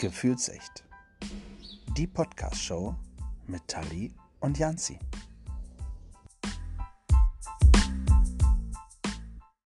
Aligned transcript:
Gefühlsecht. 0.00 0.84
Die 1.96 2.06
Podcast-Show 2.06 2.94
mit 3.48 3.66
Tali 3.66 4.14
und 4.38 4.56
Janzi. 4.56 4.96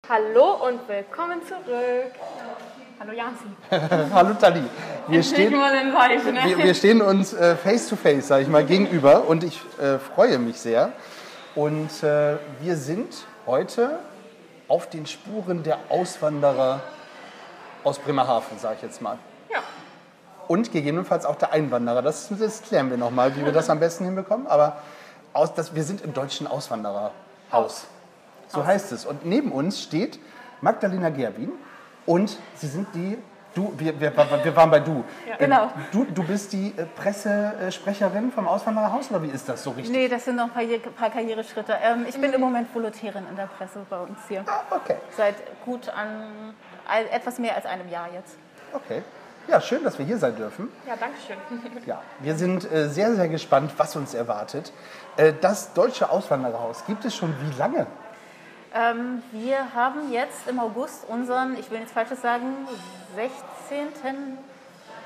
Hallo 0.07 0.67
und 0.69 0.87
willkommen 0.87 1.41
zurück. 1.47 2.13
Hallo 3.01 3.13
Janzi. 3.13 3.47
Hallo 4.13 4.35
Tali. 4.35 4.65
Wir 5.07 5.23
stehen, 5.23 5.55
Live, 5.55 6.25
ne? 6.27 6.41
wir, 6.45 6.59
wir 6.59 6.75
stehen 6.75 7.01
uns 7.01 7.33
äh, 7.33 7.57
face 7.57 7.89
to 7.89 7.97
face, 7.97 8.29
sage 8.29 8.43
ich 8.43 8.49
mal, 8.51 8.67
gegenüber 8.67 9.27
und 9.27 9.45
ich 9.45 9.59
äh, 9.81 9.99
freue 9.99 10.39
mich 10.39 10.61
sehr. 10.61 10.93
Und 11.55 12.03
äh, 12.03 12.37
wir 12.61 12.77
sind 12.77 13.25
heute 13.47 13.99
auf 14.69 14.91
den 14.91 15.07
Spuren 15.07 15.63
der 15.63 15.79
Auswanderer 15.89 16.83
aus 17.83 17.99
Bremerhaven, 17.99 18.59
sage 18.59 18.75
ich 18.77 18.83
jetzt 18.83 19.01
mal. 19.01 19.19
Und 20.49 20.73
gegebenenfalls 20.73 21.25
auch 21.27 21.37
der 21.37 21.53
Einwanderer. 21.53 22.03
Das, 22.03 22.29
das 22.31 22.63
klären 22.63 22.91
wir 22.91 22.97
nochmal, 22.97 23.37
wie 23.37 23.45
wir 23.45 23.53
das 23.53 23.69
am 23.71 23.79
besten 23.81 24.05
hinbekommen. 24.07 24.47
Aber 24.47 24.79
aus, 25.35 25.53
das, 25.55 25.75
wir 25.75 25.85
sind 25.85 26.01
im 26.01 26.15
deutschen 26.15 26.47
Auswandererhaus. 26.47 27.85
So 28.49 28.65
heißt 28.67 28.93
es. 28.93 29.05
Und 29.05 29.27
neben 29.27 29.53
uns 29.53 29.81
steht 29.83 30.19
Magdalena 30.63 31.11
Gerbin. 31.11 31.53
Und 32.07 32.39
sie 32.57 32.67
sind 32.67 32.87
die, 32.95 33.19
du, 33.55 33.75
wir, 33.77 34.01
wir, 34.01 34.11
wir 34.17 34.57
waren 34.57 34.71
bei 34.71 34.81
du. 34.81 35.05
Ja. 35.29 35.35
Äh, 35.35 35.39
Genau. 35.39 35.71
Du, 35.93 36.05
du 36.07 36.23
bist 36.23 36.55
die 36.55 36.73
äh, 36.79 36.87
Pressesprecherin 36.97 38.33
vom 38.33 38.49
Auswandererhaus 38.49 39.11
oder 39.11 39.23
wie 39.23 39.27
ist 39.29 39.47
das 39.51 39.63
so 39.63 39.71
richtig? 39.73 39.91
Nee, 39.95 40.09
das 40.09 40.25
sind 40.25 40.37
noch 40.37 40.45
ein 40.45 40.51
paar, 40.51 40.63
Karriere- 40.63 40.91
paar 40.91 41.11
Karriereschritte. 41.11 41.75
Ähm, 41.83 42.07
ich 42.09 42.19
bin 42.19 42.33
im 42.33 42.41
Moment 42.41 42.75
Volontärin 42.75 43.25
in 43.29 43.37
der 43.37 43.47
Presse 43.59 43.81
bei 43.91 43.99
uns 44.01 44.19
hier. 44.29 44.45
Ah, 44.47 44.63
okay, 44.75 44.97
Seit 45.15 45.35
gut 45.67 45.91
an 45.91 46.55
ein- 46.89 47.07
etwas 47.09 47.39
mehr 47.39 47.55
als 47.55 47.67
einem 47.67 47.91
Jahr 47.91 48.09
jetzt. 48.15 48.37
okay. 48.73 49.03
Ja, 49.49 49.63
schön, 49.63 49.83
dass 49.83 49.99
wir 49.99 50.05
hier 50.05 50.19
sein 50.19 50.37
dürfen. 50.37 50.71
Ja, 50.87 50.95
danke 50.97 51.17
schön. 51.27 51.37
Ja, 51.87 52.03
wir 52.21 52.35
sind 52.35 52.71
äh, 52.71 52.89
sehr, 52.89 53.15
sehr 53.15 53.29
gespannt, 53.29 53.73
was 53.79 53.97
uns 53.97 54.13
erwartet. 54.13 54.73
Äh, 55.17 55.33
das 55.41 55.73
Deutsche 55.73 56.11
Auswandererhaus 56.11 56.85
gibt 56.87 57.05
es 57.07 57.17
schon 57.17 57.35
wie 57.41 57.59
lange? 57.59 57.87
Ähm, 58.75 59.23
wir 59.33 59.75
haben 59.75 60.13
jetzt 60.13 60.47
im 60.47 60.61
August 60.61 61.05
unseren, 61.09 61.59
ich 61.59 61.71
will 61.71 61.79
nichts 61.79 61.93
Falsches 61.95 62.21
sagen, 62.21 62.69
16., 63.17 64.37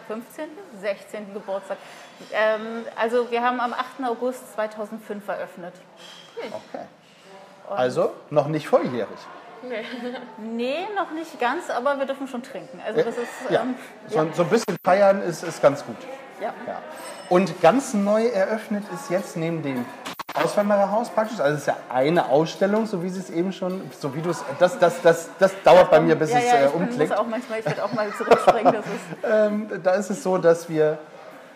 15., 0.08 0.44
16. 0.80 1.34
Geburtstag. 1.34 1.78
Ähm, 2.32 2.84
also 2.96 3.30
wir 3.30 3.42
haben 3.42 3.60
am 3.60 3.72
8. 3.72 4.04
August 4.04 4.52
2005 4.54 5.28
eröffnet. 5.28 5.74
Okay. 6.36 6.86
Also 7.70 8.12
noch 8.30 8.48
nicht 8.48 8.66
volljährig. 8.66 9.18
Nee, 10.38 10.86
noch 10.96 11.10
nicht 11.12 11.38
ganz, 11.40 11.70
aber 11.70 11.98
wir 11.98 12.06
dürfen 12.06 12.26
schon 12.28 12.42
trinken. 12.42 12.80
Also 12.84 13.02
das 13.02 13.16
ist 13.16 13.28
Ja, 13.50 13.62
ähm, 13.62 13.74
so, 14.08 14.26
so 14.34 14.42
ein 14.42 14.48
bisschen 14.48 14.76
feiern 14.84 15.22
ist, 15.22 15.42
ist 15.44 15.62
ganz 15.62 15.84
gut. 15.84 15.96
ja. 16.40 16.52
Ja. 16.66 16.78
Und 17.28 17.60
ganz 17.62 17.94
neu 17.94 18.26
eröffnet 18.26 18.84
ist 18.94 19.10
jetzt 19.10 19.36
neben 19.36 19.62
dem 19.62 19.84
Auswandererhaus 20.34 21.08
praktisch, 21.10 21.40
also 21.40 21.54
es 21.54 21.60
ist 21.62 21.66
ja 21.66 21.76
eine 21.92 22.26
Ausstellung, 22.26 22.86
so 22.86 23.02
wie 23.02 23.08
Sie 23.10 23.20
es 23.20 23.30
eben 23.30 23.52
schon, 23.52 23.80
so 23.98 24.14
wie 24.14 24.22
du 24.22 24.30
es, 24.30 24.42
das, 24.58 24.78
das, 24.78 25.00
das, 25.02 25.28
das 25.38 25.52
dauert 25.62 25.90
bei 25.90 26.00
mir, 26.00 26.14
bis 26.16 26.30
ja, 26.32 26.38
es 26.38 26.44
ja, 26.46 26.54
äh, 26.54 26.66
ich 26.66 26.72
bin- 26.72 26.82
umklickt. 26.82 27.10
muss 27.10 27.18
auch 27.18 27.26
manchmal, 27.26 27.58
ich 27.60 27.66
werde 27.66 27.84
auch 27.84 27.92
mal 27.92 28.10
zurückspringen. 28.12 28.72
Das 28.72 28.84
ist, 28.86 29.02
Ähm, 29.30 29.68
da 29.82 29.92
ist 29.92 30.10
es 30.10 30.22
so, 30.22 30.38
dass 30.38 30.68
wir 30.68 30.98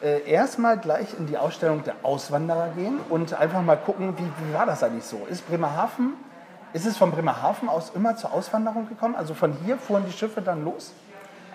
äh, 0.03 0.31
erstmal 0.31 0.79
gleich 0.79 1.09
in 1.19 1.27
die 1.27 1.37
Ausstellung 1.39 1.85
der 1.85 1.95
Auswanderer 2.03 2.69
gehen 2.77 3.01
und 3.09 3.33
einfach 3.35 3.63
mal 3.63 3.77
gucken, 3.77 4.15
wie, 4.19 4.25
wie 4.47 4.55
war 4.55 4.67
das 4.67 4.83
eigentlich 4.83 5.05
so? 5.05 5.27
Ist 5.31 5.49
Bremerhaven, 5.49 6.13
ist 6.77 6.87
es 6.87 6.97
von 6.97 7.11
Bremerhaven 7.11 7.69
aus 7.69 7.91
immer 7.95 8.17
zur 8.17 8.33
Auswanderung 8.33 8.89
gekommen? 8.89 9.17
Also 9.17 9.35
von 9.35 9.53
hier 9.65 9.79
fuhren 9.79 10.05
die 10.07 10.13
Schiffe 10.13 10.43
dann 10.43 10.65
los? 10.65 10.93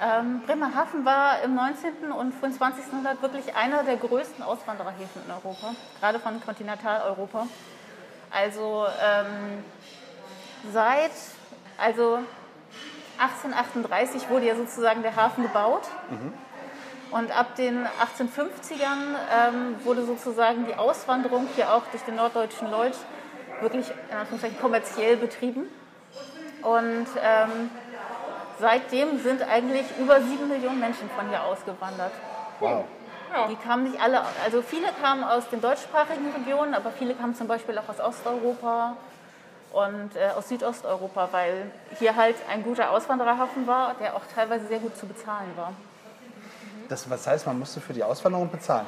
ähm, 0.02 0.42
Bremerhaven 0.46 1.06
war 1.06 1.42
im 1.44 1.54
19. 1.54 2.12
und 2.12 2.34
frühen 2.34 2.54
20. 2.54 2.86
Jahrhundert 2.88 3.22
wirklich 3.22 3.56
einer 3.56 3.84
der 3.84 3.98
größten 3.98 4.44
Auswandererhäfen 4.44 5.22
in 5.26 5.32
Europa, 5.32 5.76
gerade 6.00 6.20
von 6.20 6.44
Kontinentaleuropa. 6.44 7.46
Also 8.32 8.86
ähm, 9.00 9.64
seit 10.74 11.12
also 11.78 12.20
1838 13.20 14.30
wurde 14.30 14.48
ja 14.48 14.56
sozusagen 14.56 15.04
der 15.04 15.16
Hafen 15.16 15.44
gebaut. 15.44 15.84
Und 17.12 17.38
ab 17.38 17.56
den 17.56 17.86
1850ern 17.86 19.18
ähm, 19.32 19.76
wurde 19.84 20.06
sozusagen 20.06 20.66
die 20.66 20.76
Auswanderung 20.76 21.48
hier 21.56 21.74
auch 21.74 21.84
durch 21.92 22.04
den 22.04 22.16
norddeutschen 22.16 22.72
Lloyd 22.72 22.96
wirklich 23.62 23.92
in 24.10 24.18
Anführungszeichen 24.18 24.60
kommerziell 24.60 25.18
betrieben. 25.18 25.64
Und 26.62 27.08
ähm, 27.22 27.70
seitdem 28.60 29.20
sind 29.20 29.42
eigentlich 29.44 29.86
über 30.00 30.22
sieben 30.22 30.48
Millionen 30.48 30.80
Menschen 30.80 31.10
von 31.18 31.30
hier 31.30 31.44
ausgewandert. 31.44 32.12
Wow. 32.60 32.86
Die 33.50 33.56
kamen 33.56 33.84
nicht 33.84 34.02
alle, 34.02 34.22
also 34.44 34.62
viele 34.62 34.88
kamen 35.02 35.24
aus 35.24 35.48
den 35.50 35.62
deutschsprachigen 35.62 36.32
Regionen, 36.34 36.74
aber 36.74 36.92
viele 36.92 37.16
kamen 37.16 37.34
zum 37.34 37.48
Beispiel 37.48 37.78
auch 37.78 37.88
aus 37.88 38.02
Osteuropa 38.02 38.98
und 39.72 40.16
äh, 40.18 40.32
aus 40.38 40.50
Südosteuropa, 40.50 41.30
weil 41.32 41.72
hier 41.98 42.18
halt 42.18 42.36
ein 42.50 42.62
guter 42.62 42.92
Auswandererhafen 42.92 43.68
war, 43.68 43.96
der 44.02 44.18
auch 44.18 44.24
teilweise 44.36 44.68
sehr 44.68 44.80
gut 44.80 44.98
zu 44.98 45.06
bezahlen 45.06 45.50
war. 45.56 45.72
Das, 46.90 47.10
was 47.10 47.26
heißt, 47.26 47.48
man 47.48 47.58
musste 47.58 47.80
für 47.80 47.94
die 47.94 48.04
Auswanderung 48.04 48.52
bezahlen? 48.52 48.86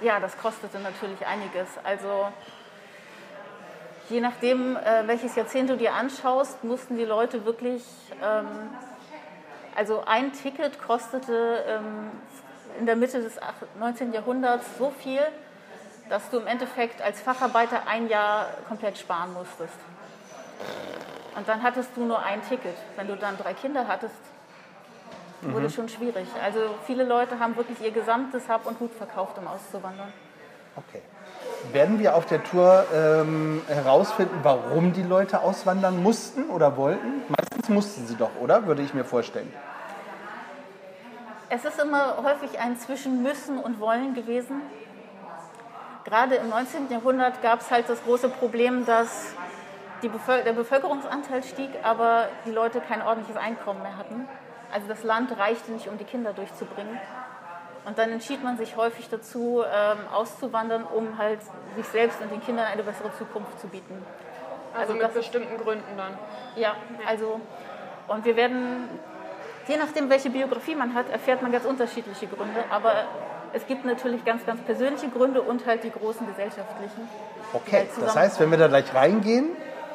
Ja, 0.00 0.18
das 0.18 0.38
kostete 0.38 0.78
natürlich 0.78 1.26
einiges. 1.26 1.68
Also 1.84 2.28
je 4.12 4.20
nachdem, 4.20 4.76
äh, 4.76 5.06
welches 5.06 5.34
Jahrzehnt 5.34 5.70
du 5.70 5.76
dir 5.76 5.94
anschaust, 5.94 6.62
mussten 6.64 6.96
die 6.96 7.04
Leute 7.04 7.44
wirklich, 7.44 7.82
ähm, 8.22 8.46
also 9.74 10.04
ein 10.06 10.32
Ticket 10.32 10.80
kostete 10.82 11.64
ähm, 11.66 12.10
in 12.78 12.86
der 12.86 12.96
Mitte 12.96 13.20
des 13.22 13.40
ach- 13.40 13.54
19. 13.78 14.12
Jahrhunderts 14.12 14.66
so 14.78 14.90
viel, 14.90 15.20
dass 16.08 16.28
du 16.30 16.38
im 16.38 16.46
Endeffekt 16.46 17.00
als 17.00 17.20
Facharbeiter 17.20 17.82
ein 17.88 18.08
Jahr 18.08 18.48
komplett 18.68 18.98
sparen 18.98 19.32
musstest. 19.32 19.74
Und 21.34 21.48
dann 21.48 21.62
hattest 21.62 21.90
du 21.96 22.04
nur 22.04 22.22
ein 22.22 22.42
Ticket. 22.46 22.76
Wenn 22.96 23.08
du 23.08 23.16
dann 23.16 23.38
drei 23.38 23.54
Kinder 23.54 23.88
hattest, 23.88 24.14
wurde 25.40 25.70
schon 25.70 25.88
schwierig. 25.88 26.28
Also 26.42 26.60
viele 26.86 27.04
Leute 27.04 27.38
haben 27.38 27.56
wirklich 27.56 27.80
ihr 27.80 27.90
gesamtes 27.90 28.48
Hab 28.48 28.66
und 28.66 28.78
Gut 28.78 28.92
verkauft, 28.92 29.38
um 29.38 29.48
auszuwandern. 29.48 30.12
Okay. 30.76 31.00
Werden 31.70 31.98
wir 32.00 32.16
auf 32.16 32.26
der 32.26 32.42
Tour 32.42 32.84
ähm, 32.92 33.62
herausfinden, 33.68 34.40
warum 34.42 34.92
die 34.92 35.02
Leute 35.02 35.40
auswandern 35.40 36.02
mussten 36.02 36.50
oder 36.50 36.76
wollten? 36.76 37.22
Meistens 37.28 37.68
mussten 37.68 38.06
sie 38.06 38.16
doch, 38.16 38.30
oder? 38.40 38.66
Würde 38.66 38.82
ich 38.82 38.94
mir 38.94 39.04
vorstellen. 39.04 39.52
Es 41.48 41.64
ist 41.64 41.78
immer 41.78 42.16
häufig 42.22 42.58
ein 42.58 42.76
zwischen 42.78 43.22
müssen 43.22 43.58
und 43.58 43.78
wollen 43.78 44.14
gewesen. 44.14 44.62
Gerade 46.04 46.34
im 46.34 46.48
19. 46.48 46.90
Jahrhundert 46.90 47.42
gab 47.42 47.60
es 47.60 47.70
halt 47.70 47.88
das 47.88 48.02
große 48.02 48.28
Problem, 48.28 48.84
dass 48.84 49.34
die 50.02 50.08
Bevöl 50.08 50.42
der 50.42 50.52
Bevölkerungsanteil 50.52 51.44
stieg, 51.44 51.70
aber 51.82 52.28
die 52.44 52.50
Leute 52.50 52.80
kein 52.80 53.02
ordentliches 53.02 53.40
Einkommen 53.40 53.82
mehr 53.82 53.96
hatten. 53.96 54.26
Also 54.72 54.88
das 54.88 55.04
Land 55.04 55.38
reichte 55.38 55.70
nicht, 55.70 55.86
um 55.88 55.96
die 55.98 56.04
Kinder 56.04 56.32
durchzubringen. 56.32 56.98
Und 57.84 57.98
dann 57.98 58.10
entschied 58.12 58.44
man 58.44 58.56
sich 58.56 58.76
häufig 58.76 59.08
dazu, 59.08 59.62
ähm, 59.64 59.98
auszuwandern, 60.14 60.84
um 60.84 61.18
halt 61.18 61.40
sich 61.76 61.86
selbst 61.88 62.20
und 62.20 62.30
den 62.30 62.40
Kindern 62.42 62.66
eine 62.66 62.82
bessere 62.82 63.12
Zukunft 63.18 63.58
zu 63.60 63.66
bieten. 63.68 64.04
Also, 64.72 64.80
Also 64.80 64.92
mit 64.94 65.02
das- 65.02 65.12
bestimmten 65.14 65.56
Gründen 65.58 65.96
dann. 65.96 66.16
Ja, 66.56 66.76
also 67.06 67.40
und 68.08 68.24
wir 68.24 68.36
werden, 68.36 68.88
je 69.66 69.76
nachdem, 69.76 70.08
welche 70.10 70.30
Biografie 70.30 70.74
man 70.74 70.94
hat, 70.94 71.10
erfährt 71.10 71.42
man 71.42 71.50
ganz 71.52 71.64
unterschiedliche 71.64 72.26
Gründe. 72.26 72.62
Aber 72.70 72.92
es 73.52 73.66
gibt 73.66 73.84
natürlich 73.84 74.24
ganz, 74.24 74.46
ganz 74.46 74.60
persönliche 74.62 75.08
Gründe 75.08 75.42
und 75.42 75.66
halt 75.66 75.82
die 75.84 75.90
großen 75.90 76.26
gesellschaftlichen. 76.26 77.08
Okay, 77.52 77.76
halt 77.78 77.88
das 78.00 78.16
heißt, 78.16 78.40
wenn 78.40 78.50
wir 78.50 78.58
da 78.58 78.68
gleich 78.68 78.94
reingehen, 78.94 79.50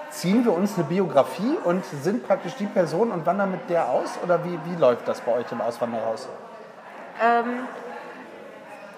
ziehen 0.09 0.45
wir 0.45 0.53
uns 0.53 0.75
eine 0.75 0.83
Biografie 0.83 1.57
und 1.63 1.83
sind 1.85 2.27
praktisch 2.27 2.55
die 2.55 2.65
Person 2.67 3.11
und 3.11 3.25
wandern 3.25 3.51
mit 3.51 3.69
der 3.69 3.89
aus? 3.89 4.19
Oder 4.23 4.43
wie, 4.45 4.59
wie 4.65 4.75
läuft 4.75 5.07
das 5.07 5.21
bei 5.21 5.31
euch 5.33 5.51
im 5.51 5.61
Auswanderhaus? 5.61 6.27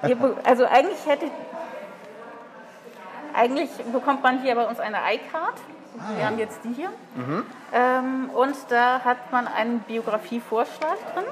Be- 0.02 0.38
Also 0.44 0.66
eigentlich 0.66 1.06
hätte, 1.06 1.26
eigentlich 3.34 3.70
bekommt 3.92 4.24
man 4.24 4.42
hier 4.42 4.56
bei 4.56 4.66
uns 4.66 4.80
eine 4.80 4.98
iCard. 5.14 5.56
Wir 6.16 6.26
haben 6.26 6.38
jetzt 6.38 6.60
die 6.64 6.74
hier. 6.74 6.92
Ähm, 7.74 8.30
und 8.34 8.56
da 8.70 9.02
hat 9.04 9.32
man 9.32 9.48
einen 9.48 9.80
Biografievorschlag 9.82 10.98
drin. 11.14 11.26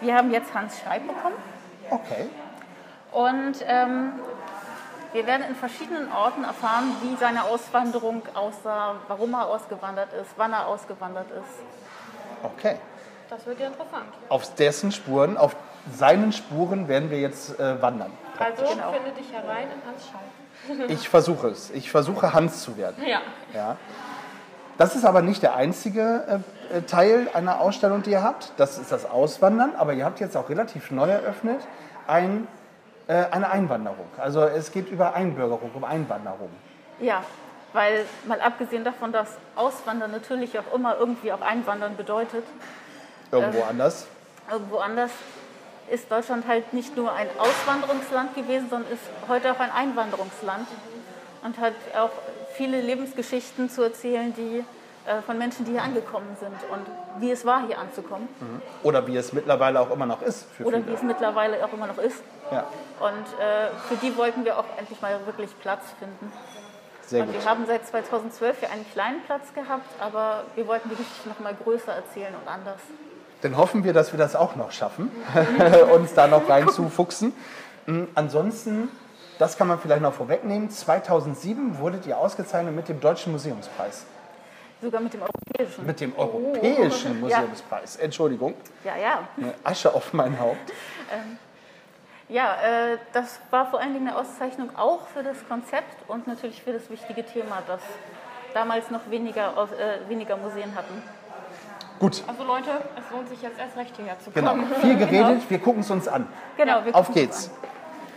Wir 0.00 0.14
haben 0.16 0.30
jetzt 0.32 0.52
Hans 0.54 0.80
Schreib 0.80 1.06
bekommen. 1.06 1.36
Okay. 1.90 2.28
Und 3.12 3.56
ähm, 3.66 4.12
wir 5.12 5.26
werden 5.26 5.46
in 5.48 5.54
verschiedenen 5.54 6.10
Orten 6.12 6.42
erfahren, 6.42 6.96
wie 7.02 7.14
seine 7.16 7.44
Auswanderung 7.44 8.22
aussah, 8.34 8.96
warum 9.06 9.34
er 9.34 9.46
ausgewandert 9.46 10.12
ist, 10.14 10.30
wann 10.36 10.52
er 10.52 10.66
ausgewandert 10.66 11.30
ist. 11.30 11.62
Okay. 12.42 12.76
Das 13.30 13.46
wird 13.46 13.60
ja 13.60 13.66
interessant. 13.68 14.06
Auf 14.28 14.54
dessen 14.54 14.92
Spuren, 14.92 15.36
auf 15.36 15.56
seinen 15.92 16.32
Spuren 16.32 16.88
werden 16.88 17.10
wir 17.10 17.20
jetzt 17.20 17.58
äh, 17.58 17.80
wandern. 17.80 18.10
Also 18.38 18.62
Genau. 18.62 18.92
finde 18.92 19.10
dich 19.12 19.32
herein 19.32 19.68
in 19.70 19.88
Hans 19.88 20.08
Schau. 20.10 20.84
Ich 20.88 21.08
versuche 21.08 21.48
es. 21.48 21.70
Ich 21.70 21.90
versuche 21.90 22.32
Hans 22.32 22.62
zu 22.62 22.76
werden. 22.76 23.02
Ja. 23.06 23.20
Ja. 23.52 23.76
Das 24.78 24.96
ist 24.96 25.04
aber 25.04 25.22
nicht 25.22 25.42
der 25.42 25.54
einzige 25.54 26.42
äh, 26.72 26.78
äh, 26.78 26.82
Teil 26.82 27.28
einer 27.32 27.60
Ausstellung, 27.60 28.02
die 28.02 28.10
ihr 28.10 28.22
habt. 28.22 28.52
Das 28.56 28.78
ist 28.78 28.90
das 28.90 29.08
Auswandern. 29.08 29.74
Aber 29.76 29.92
ihr 29.92 30.04
habt 30.04 30.20
jetzt 30.20 30.36
auch 30.36 30.48
relativ 30.48 30.90
neu 30.90 31.08
eröffnet 31.08 31.60
ein, 32.06 32.48
äh, 33.06 33.24
eine 33.30 33.50
Einwanderung. 33.50 34.06
Also 34.18 34.42
es 34.42 34.72
geht 34.72 34.88
über 34.88 35.14
Einbürgerung, 35.14 35.70
um 35.74 35.84
Einwanderung. 35.84 36.50
Ja, 37.00 37.22
weil 37.72 38.04
mal 38.26 38.40
abgesehen 38.40 38.84
davon, 38.84 39.12
dass 39.12 39.28
Auswandern 39.56 40.10
natürlich 40.10 40.58
auch 40.58 40.74
immer 40.74 40.96
irgendwie 40.96 41.32
auch 41.32 41.40
Einwandern 41.40 41.96
bedeutet, 41.96 42.44
Irgendwo 43.40 43.62
anders. 43.64 44.06
irgendwo 44.50 44.78
anders 44.78 45.10
ist 45.90 46.10
Deutschland 46.10 46.46
halt 46.48 46.72
nicht 46.72 46.96
nur 46.96 47.12
ein 47.12 47.28
Auswanderungsland 47.38 48.34
gewesen, 48.34 48.68
sondern 48.70 48.90
ist 48.92 49.02
heute 49.28 49.52
auch 49.52 49.60
ein 49.60 49.70
Einwanderungsland 49.70 50.66
und 51.42 51.58
hat 51.58 51.74
auch 51.98 52.10
viele 52.54 52.80
Lebensgeschichten 52.80 53.68
zu 53.68 53.82
erzählen, 53.82 54.32
die 54.34 54.64
äh, 55.06 55.20
von 55.22 55.36
Menschen, 55.36 55.66
die 55.66 55.72
hier 55.72 55.82
angekommen 55.82 56.34
sind 56.40 56.56
und 56.72 56.86
wie 57.20 57.30
es 57.30 57.44
war, 57.44 57.66
hier 57.66 57.78
anzukommen 57.78 58.26
Oder 58.82 59.06
wie 59.06 59.16
es 59.16 59.32
mittlerweile 59.34 59.78
auch 59.80 59.90
immer 59.90 60.06
noch 60.06 60.22
ist 60.22 60.46
oder 60.60 60.78
wie 60.78 60.82
viele. 60.84 60.96
es 60.96 61.02
mittlerweile 61.02 61.62
auch 61.64 61.72
immer 61.72 61.86
noch 61.86 61.98
ist. 61.98 62.22
Ja, 62.50 62.64
Und 63.00 63.26
äh, 63.40 63.68
für 63.88 63.96
die 63.96 64.16
wollten 64.16 64.44
wir 64.46 64.58
auch 64.58 64.64
endlich 64.78 65.00
mal 65.02 65.18
wirklich 65.26 65.50
Platz 65.60 65.82
finden. 65.98 66.32
sehr 67.06 67.22
Und 67.24 67.32
gut. 67.32 67.42
wir 67.42 67.50
haben 67.50 67.66
seit 67.66 67.86
2012 67.86 68.62
ja 68.62 68.70
einen 68.70 68.90
kleinen 68.92 69.22
Platz 69.24 69.52
gehabt, 69.54 69.88
aber 70.00 70.44
wir 70.54 70.66
wollten 70.66 70.88
die 70.88 70.96
Geschichte 70.96 71.28
noch 71.28 71.40
mal 71.40 71.54
größer 71.54 71.92
erzählen 71.92 72.34
und 72.34 72.48
anders. 72.50 72.80
Dann 73.44 73.58
hoffen 73.58 73.84
wir, 73.84 73.92
dass 73.92 74.10
wir 74.10 74.18
das 74.18 74.34
auch 74.34 74.56
noch 74.56 74.72
schaffen, 74.72 75.10
uns 75.94 76.14
da 76.14 76.26
noch 76.26 76.48
reinzufuchsen. 76.48 77.34
Mm, 77.84 78.04
Ansonsten, 78.14 78.88
das 79.38 79.58
kann 79.58 79.68
man 79.68 79.78
vielleicht 79.78 80.00
noch 80.00 80.14
vorwegnehmen, 80.14 80.70
2007 80.70 81.78
wurdet 81.78 82.06
ihr 82.06 82.16
ausgezeichnet 82.16 82.74
mit 82.74 82.88
dem 82.88 83.00
Deutschen 83.00 83.32
Museumspreis. 83.32 84.06
Sogar 84.80 85.02
mit 85.02 85.12
dem 85.12 85.20
europäischen. 85.20 85.84
Mit 85.84 86.00
dem 86.00 86.16
Europäischen 86.16 87.18
Oh. 87.18 87.26
Museumspreis. 87.26 87.96
Entschuldigung, 87.96 88.54
Ja, 88.82 88.96
ja. 88.96 89.28
eine 89.36 89.52
Asche 89.62 89.92
auf 89.92 90.14
mein 90.14 90.40
Haupt. 90.40 90.72
Ja, 92.30 92.54
äh, 92.92 92.96
das 93.12 93.40
war 93.50 93.66
vor 93.66 93.78
allen 93.78 93.92
Dingen 93.92 94.08
eine 94.08 94.16
Auszeichnung 94.16 94.74
auch 94.74 95.06
für 95.08 95.22
das 95.22 95.36
Konzept 95.46 96.08
und 96.08 96.26
natürlich 96.26 96.62
für 96.62 96.72
das 96.72 96.88
wichtige 96.88 97.26
Thema, 97.26 97.62
das 97.66 97.82
damals 98.54 98.90
noch 98.90 99.10
weniger, 99.10 99.52
äh, 99.78 100.08
weniger 100.08 100.38
Museen 100.38 100.74
hatten. 100.74 101.02
Gut, 102.04 102.22
Also 102.26 102.44
Leute, 102.44 102.68
es 103.00 103.10
lohnt 103.10 103.30
sich 103.30 103.40
jetzt 103.40 103.58
erst 103.58 103.78
recht 103.78 103.96
hierher 103.96 104.18
zu 104.20 104.30
genau. 104.30 104.50
kommen. 104.50 104.66
Viel 104.82 104.94
geredet, 104.98 105.48
wir 105.48 105.58
gucken 105.58 105.80
es 105.80 105.90
uns 105.90 106.06
an. 106.06 106.28
Genau, 106.58 106.84
wir 106.84 106.94
Auf 106.94 107.06
gucken 107.06 107.22
geht's. 107.22 107.46
uns 107.48 107.56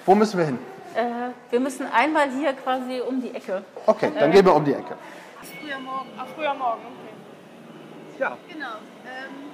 Wo 0.05 0.13
müssen 0.13 0.37
wir 0.37 0.43
hin? 0.45 0.59
an. 0.93 1.29
Äh, 1.29 1.31
wir 1.51 1.59
müssen 1.61 1.85
einmal 1.89 2.29
hier 2.31 2.51
quasi 2.51 2.99
um 2.99 3.21
die 3.21 3.33
Ecke. 3.33 3.63
Okay, 3.85 4.11
dann 4.19 4.29
gehen 4.33 4.43
wir 4.45 4.53
um 4.53 4.65
die 4.65 4.73
Ecke. 4.73 4.97
Früher 5.41 5.79
Morgen. 5.79 6.09
Ach, 6.19 6.25
früher 6.35 6.53
morgen, 6.53 6.81
okay. 6.83 8.19
Ja, 8.19 8.37
Genau. 8.51 8.75
Ähm, 9.07 9.47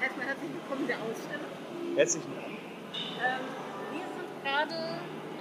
erstmal 0.00 0.26
herzlich 0.28 0.50
willkommen 0.54 0.86
der 0.86 0.96
Ausstellung. 0.98 1.50
herzlichen 1.96 2.32
Dank. 2.36 2.46
Ähm, 2.46 3.44
wir 3.90 4.06
sind 4.14 4.30
gerade 4.46 4.78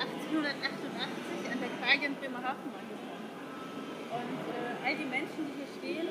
1888 0.02 1.46
an 1.54 1.60
der 1.62 1.70
Klage 1.78 2.06
in 2.10 2.16
Bremerhaven 2.16 2.74
angekommen. 2.74 3.30
Und 4.18 4.42
äh, 4.50 4.82
all 4.88 4.96
die 4.98 5.06
Menschen, 5.06 5.46
die 5.46 5.54
hier 5.62 5.70
stehen, 5.78 6.10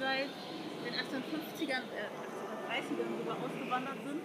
seit 0.00 0.32
den 0.80 0.94
1850ern, 0.96 1.84
äh, 1.92 2.08
1830ern 2.72 3.12
sogar 3.20 3.36
ausgewandert 3.44 4.00
sind, 4.00 4.24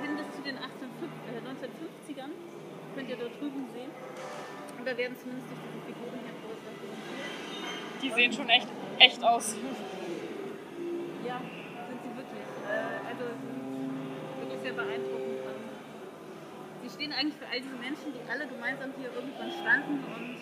hin 0.00 0.16
bis 0.16 0.28
zu 0.30 0.40
den 0.46 0.56
1850, 0.56 1.02
äh, 1.26 1.42
1950ern, 1.42 2.30
könnt 2.94 3.10
ihr 3.10 3.16
dort 3.16 3.34
drüben 3.40 3.66
sehen. 3.74 3.90
Und 4.78 4.86
da 4.86 4.96
werden 4.96 5.16
zumindest 5.18 5.50
durch 5.50 5.58
diese 5.66 5.80
Figuren 5.90 6.22
repräsentiert. 6.22 6.94
Die 8.02 8.10
sehen 8.10 8.32
schon 8.32 8.48
echt, 8.48 8.68
echt 8.98 9.22
aus. 9.22 9.56
Ja, 11.26 11.38
sind 11.38 12.00
sie 12.02 12.12
wirklich. 12.14 12.46
Äh, 12.66 13.10
also 13.10 13.24
wirklich 14.38 14.60
sehr 14.62 14.74
beeindruckend. 14.74 15.38
Und 15.50 15.62
sie 16.82 16.90
stehen 16.90 17.12
eigentlich 17.12 17.38
für 17.38 17.46
all 17.50 17.58
diese 17.58 17.78
Menschen, 17.78 18.14
die 18.14 18.22
alle 18.30 18.46
gemeinsam 18.46 18.94
hier 18.98 19.10
irgendwann 19.10 19.50
standen 19.50 19.98
und 20.02 20.38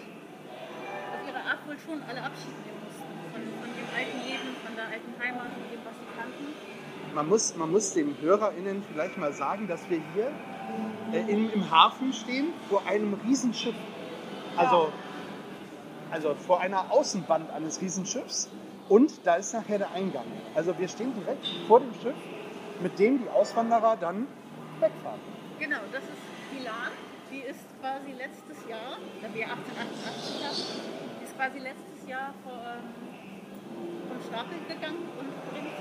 auf 1.12 1.20
ihre 1.28 1.42
Art 1.44 1.60
wohl 1.66 1.78
schon 1.78 2.02
alle 2.04 2.22
Abschied 2.22 2.56
nehmen 2.64 2.80
mussten. 2.80 3.08
Von, 3.32 3.42
von 3.44 3.70
dem 3.76 3.88
alten 3.92 4.18
Leben, 4.24 4.49
der 4.80 4.88
alten 4.88 5.12
Heimat 5.22 5.46
und 5.46 5.70
dem, 5.70 5.80
was 5.84 5.94
sie 5.94 6.18
kannten. 6.18 7.14
Man 7.14 7.28
muss, 7.28 7.56
man 7.56 7.70
muss 7.70 7.92
den 7.92 8.16
HörerInnen 8.20 8.82
vielleicht 8.90 9.18
mal 9.18 9.32
sagen, 9.32 9.68
dass 9.68 9.88
wir 9.90 10.00
hier 10.14 10.30
äh, 11.12 11.30
im, 11.30 11.52
im 11.52 11.70
Hafen 11.70 12.12
stehen 12.12 12.52
vor 12.68 12.82
einem 12.86 13.14
Riesenschiff. 13.26 13.74
Also, 14.56 14.92
also 16.10 16.34
vor 16.34 16.60
einer 16.60 16.90
Außenwand 16.90 17.50
eines 17.50 17.80
Riesenschiffs. 17.80 18.48
Und 18.88 19.12
da 19.24 19.34
ist 19.34 19.52
nachher 19.52 19.78
der 19.78 19.92
Eingang. 19.92 20.24
Also 20.54 20.76
wir 20.78 20.88
stehen 20.88 21.12
direkt 21.14 21.46
vor 21.68 21.80
dem 21.80 21.92
Schiff, 22.02 22.16
mit 22.80 22.98
dem 22.98 23.22
die 23.22 23.28
Auswanderer 23.28 23.96
dann 23.96 24.26
wegfahren. 24.80 25.20
Genau, 25.58 25.78
das 25.92 26.02
ist 26.02 26.22
die 26.52 26.64
Lahn. 26.64 26.90
Die 27.30 27.38
ist 27.38 27.64
quasi 27.80 28.10
letztes 28.18 28.68
Jahr, 28.68 28.98
da 29.22 29.28
wir 29.32 29.44
1888 29.46 30.42
haben, 30.42 30.56
die 31.20 31.24
ist 31.24 31.36
quasi 31.36 31.58
letztes 31.58 32.08
Jahr 32.08 32.34
vor, 32.42 32.58
ähm, 32.58 33.09
Stapel 34.26 34.58
gegangen 34.68 35.02
und 35.18 35.28
bringt 35.50 35.74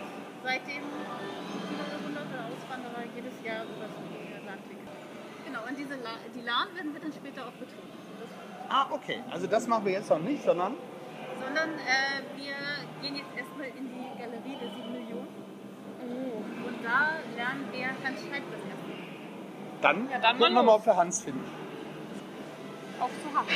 seitdem 0.44 0.84
viele 0.84 1.86
hunderte 2.06 2.38
Auswanderer 2.50 3.04
jedes 3.16 3.36
Jahr 3.44 3.64
über 3.66 3.88
den 3.88 4.34
Atlantik. 4.40 4.78
Genau, 5.46 5.62
und 5.68 5.76
diese 5.78 5.96
La 6.02 6.14
die 6.34 6.42
Lahn 6.42 6.68
werden 6.76 6.94
wir 6.94 7.02
dann 7.02 7.14
später 7.14 7.42
auch 7.48 7.56
betreten. 7.60 7.90
Das, 7.92 8.30
Ah, 8.72 8.86
okay. 8.92 9.20
Also 9.32 9.48
das 9.48 9.68
machen 9.68 9.86
wir 9.86 9.94
jetzt 9.94 10.10
noch 10.10 10.20
nicht, 10.20 10.44
sondern 10.44 10.76
sondern 11.44 11.70
äh, 11.80 12.22
wir 12.38 12.54
gehen 13.02 13.16
jetzt 13.16 13.34
erstmal 13.36 13.68
in 13.70 13.88
die 13.90 14.06
Galerie 14.22 14.58
der 14.62 14.70
7 14.70 14.92
Millionen. 14.92 15.28
Und 16.68 16.78
da 16.84 17.18
lernen 17.36 17.66
wir 17.72 17.88
Hans 17.88 18.20
Scheib 18.22 18.44
das 18.52 18.62
erste 18.62 18.88
Mal. 18.88 19.82
dann, 19.82 20.10
Ja, 20.12 20.20
dann 20.20 20.38
gucken 20.38 20.54
wir 20.54 20.64
mal, 20.64 20.76
ob 20.76 20.86
wir 20.86 20.96
Hans 20.98 21.22
finden. 21.24 21.44
Auf 23.00 23.10
zu 23.24 23.38
Hand. 23.38 23.48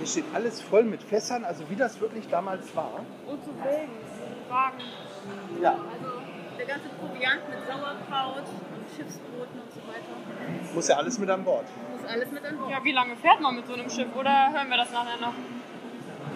Hier 0.00 0.06
steht 0.06 0.24
alles 0.32 0.62
voll 0.62 0.84
mit 0.84 1.02
Fässern, 1.02 1.44
also 1.44 1.68
wie 1.68 1.76
das 1.76 2.00
wirklich 2.00 2.26
damals 2.28 2.74
war. 2.74 3.04
Und 3.26 3.44
zu 3.44 3.50
Wagen. 4.48 4.80
Ja. 5.60 5.72
Also 5.72 6.22
der 6.56 6.66
ganze 6.66 6.88
Proviant 6.88 7.42
mit 7.50 7.58
Sauerkraut 7.68 8.48
und 8.48 8.96
Schiffsbroten 8.96 9.60
und 9.60 9.70
so 9.70 9.80
weiter. 9.84 10.72
Muss 10.74 10.88
ja 10.88 10.96
alles 10.96 11.18
mit 11.18 11.28
an 11.28 11.44
Bord. 11.44 11.66
Muss 11.92 12.10
alles 12.10 12.30
mit 12.30 12.42
an 12.42 12.56
Bord. 12.56 12.70
Ja, 12.70 12.82
wie 12.82 12.92
lange 12.92 13.14
fährt 13.16 13.42
man 13.42 13.56
mit 13.56 13.66
so 13.66 13.74
einem 13.74 13.90
Schiff? 13.90 14.08
Oder 14.16 14.50
hören 14.54 14.70
wir 14.70 14.78
das 14.78 14.90
nachher 14.90 15.20
noch? 15.20 15.34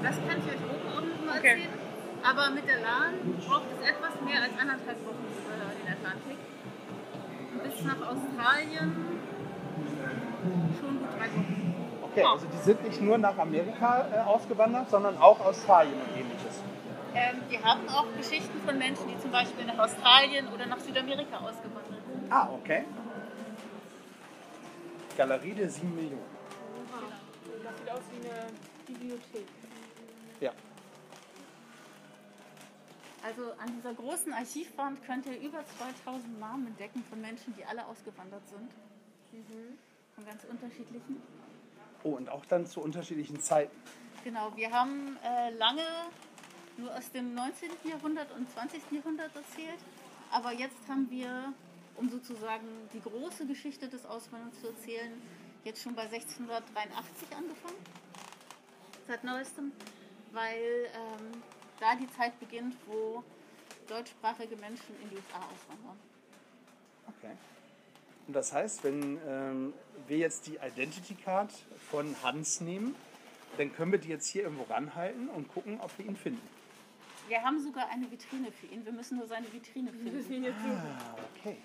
Das 0.03 0.17
kann 0.29 0.37
ich 0.41 0.45
euch 0.45 0.61
oben 0.61 0.87
auch 0.93 1.01
noch 1.01 1.25
mal 1.25 1.39
Okay. 1.39 1.49
erzählen. 1.49 1.79
Aber 2.23 2.51
mit 2.51 2.69
der 2.69 2.81
Lahn 2.81 3.15
braucht 3.49 3.65
es 3.81 3.89
etwas 3.89 4.21
mehr 4.29 4.43
als 4.43 4.53
anderthalb 4.61 5.01
Wochen 5.09 5.25
über 5.41 5.57
den 5.57 5.89
Atlantik. 5.89 6.37
Bis 7.65 7.83
nach 7.85 8.01
Australien 8.13 8.93
schon 10.79 10.99
gut 11.01 11.09
drei 11.17 11.29
Wochen. 11.33 11.74
Okay, 12.15 12.23
also 12.23 12.47
die 12.47 12.63
sind 12.63 12.85
nicht 12.85 13.01
nur 13.01 13.19
nach 13.19 13.37
Amerika 13.37 14.07
äh, 14.13 14.21
ausgewandert, 14.21 14.89
sondern 14.89 15.19
auch 15.19 15.41
Australien 15.41 15.95
und 15.95 16.17
ähnliches. 16.17 16.63
Ähm, 17.13 17.43
wir 17.49 17.61
haben 17.61 17.89
auch 17.89 18.07
Geschichten 18.17 18.61
von 18.65 18.79
Menschen, 18.79 19.09
die 19.09 19.19
zum 19.21 19.33
Beispiel 19.33 19.65
nach 19.65 19.79
Australien 19.79 20.47
oder 20.55 20.65
nach 20.67 20.79
Südamerika 20.79 21.39
ausgewandert 21.39 22.03
sind. 22.07 22.33
Ah, 22.33 22.51
okay. 22.53 22.85
Galerie 25.17 25.55
der 25.55 25.69
7 25.69 25.93
Millionen. 25.93 26.23
Das 27.65 27.79
sieht 27.79 27.91
aus 27.91 28.01
wie 28.13 28.29
eine 28.29 28.47
Bibliothek. 28.87 29.47
Ja. 30.41 30.53
Also 33.25 33.43
an 33.59 33.73
dieser 33.77 33.95
großen 33.95 34.33
Archivwand 34.33 35.05
könnt 35.05 35.27
ihr 35.27 35.41
über 35.41 35.65
2000 36.05 36.39
Namen 36.39 36.69
entdecken 36.69 37.03
von 37.11 37.21
Menschen, 37.21 37.57
die 37.59 37.65
alle 37.65 37.85
ausgewandert 37.87 38.47
sind. 38.49 38.71
Von 40.15 40.25
ganz 40.25 40.45
unterschiedlichen. 40.45 41.21
Oh, 42.05 42.11
und 42.11 42.29
auch 42.29 42.45
dann 42.45 42.67
zu 42.67 42.81
unterschiedlichen 42.81 43.41
Zeiten. 43.41 43.75
Genau, 44.23 44.53
wir 44.57 44.71
haben 44.71 45.17
äh, 45.25 45.51
lange 45.51 45.83
nur 46.77 46.95
aus 46.95 47.11
dem 47.11 47.35
19. 47.35 47.71
Jahrhundert 47.85 48.31
und 48.33 48.51
20. 48.51 48.83
Jahrhundert 48.93 49.35
erzählt. 49.35 49.79
Aber 50.31 50.53
jetzt 50.53 50.77
haben 50.89 51.11
wir, 51.11 51.53
um 51.97 52.11
sozusagen 52.11 52.67
die 52.93 53.01
große 53.01 53.47
Geschichte 53.47 53.89
des 53.89 54.05
Auswanderns 54.05 54.61
zu 54.61 54.69
erzählen, 54.69 55.21
jetzt 55.65 55.83
schon 55.83 55.95
bei 55.95 56.03
1683 56.03 57.37
angefangen. 57.37 57.79
Seit 59.07 59.25
neuestem. 59.25 59.73
Weil 60.33 60.91
ähm, 60.95 61.43
da 61.81 61.95
die 61.95 62.11
Zeit 62.11 62.39
beginnt, 62.39 62.77
wo 62.87 63.23
deutschsprachige 63.89 64.57
Menschen 64.57 64.95
in 65.03 65.11
die 65.11 65.17
USA 65.17 65.39
auswandern. 65.39 65.99
Okay. 67.07 67.37
Und 68.27 68.35
das 68.35 68.53
heißt, 68.53 68.85
wenn 68.85 69.19
ähm, 69.27 69.75
wir 70.07 70.19
jetzt 70.19 70.47
die 70.47 70.57
Identity 70.57 71.15
Card 71.15 71.53
von 71.91 72.15
Hans 72.23 72.61
nehmen, 72.61 72.95
dann 73.59 73.73
können 73.75 73.93
wir 73.93 73.99
die 73.99 74.09
jetzt 74.09 74.27
hier 74.27 74.45
irgendwo 74.45 74.65
ranhalten 74.65 75.29
und 75.29 75.49
gucken, 75.49 75.81
ob 75.81 75.97
wir 75.99 76.07
ihn 76.07 76.17
finden. 76.17 76.41
Wir 77.29 77.43
haben 77.43 77.63
sogar 77.63 77.89
eine 77.89 78.11
Vitrine 78.11 78.51
für 78.53 78.67
ihn. 78.67 78.85
Wir 78.85 78.93
müssen 78.93 79.19
nur 79.19 79.27
seine 79.27 79.51
Vitrine 79.53 79.91
finden. 79.93 80.55
Ah, 80.59 81.17
okay. 81.37 81.57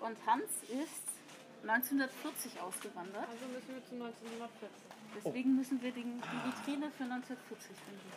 Und 0.00 0.16
Hans 0.26 0.50
ist 0.68 1.68
1940 1.68 2.60
ausgewandert. 2.60 3.26
Also 3.30 3.46
müssen 3.46 3.74
wir 3.74 3.84
zu 3.84 3.94
1940. 3.94 4.68
Deswegen 5.16 5.56
müssen 5.56 5.80
wir 5.82 5.92
den, 5.92 6.20
die 6.20 6.48
Vitrine 6.50 6.90
für 6.96 7.04
1940 7.04 7.66
finden. 7.68 8.10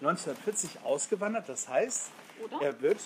1940 0.00 0.84
ausgewandert, 0.84 1.48
das 1.48 1.68
heißt, 1.68 2.10
Oder? 2.44 2.60
er 2.60 2.80
wird 2.82 2.98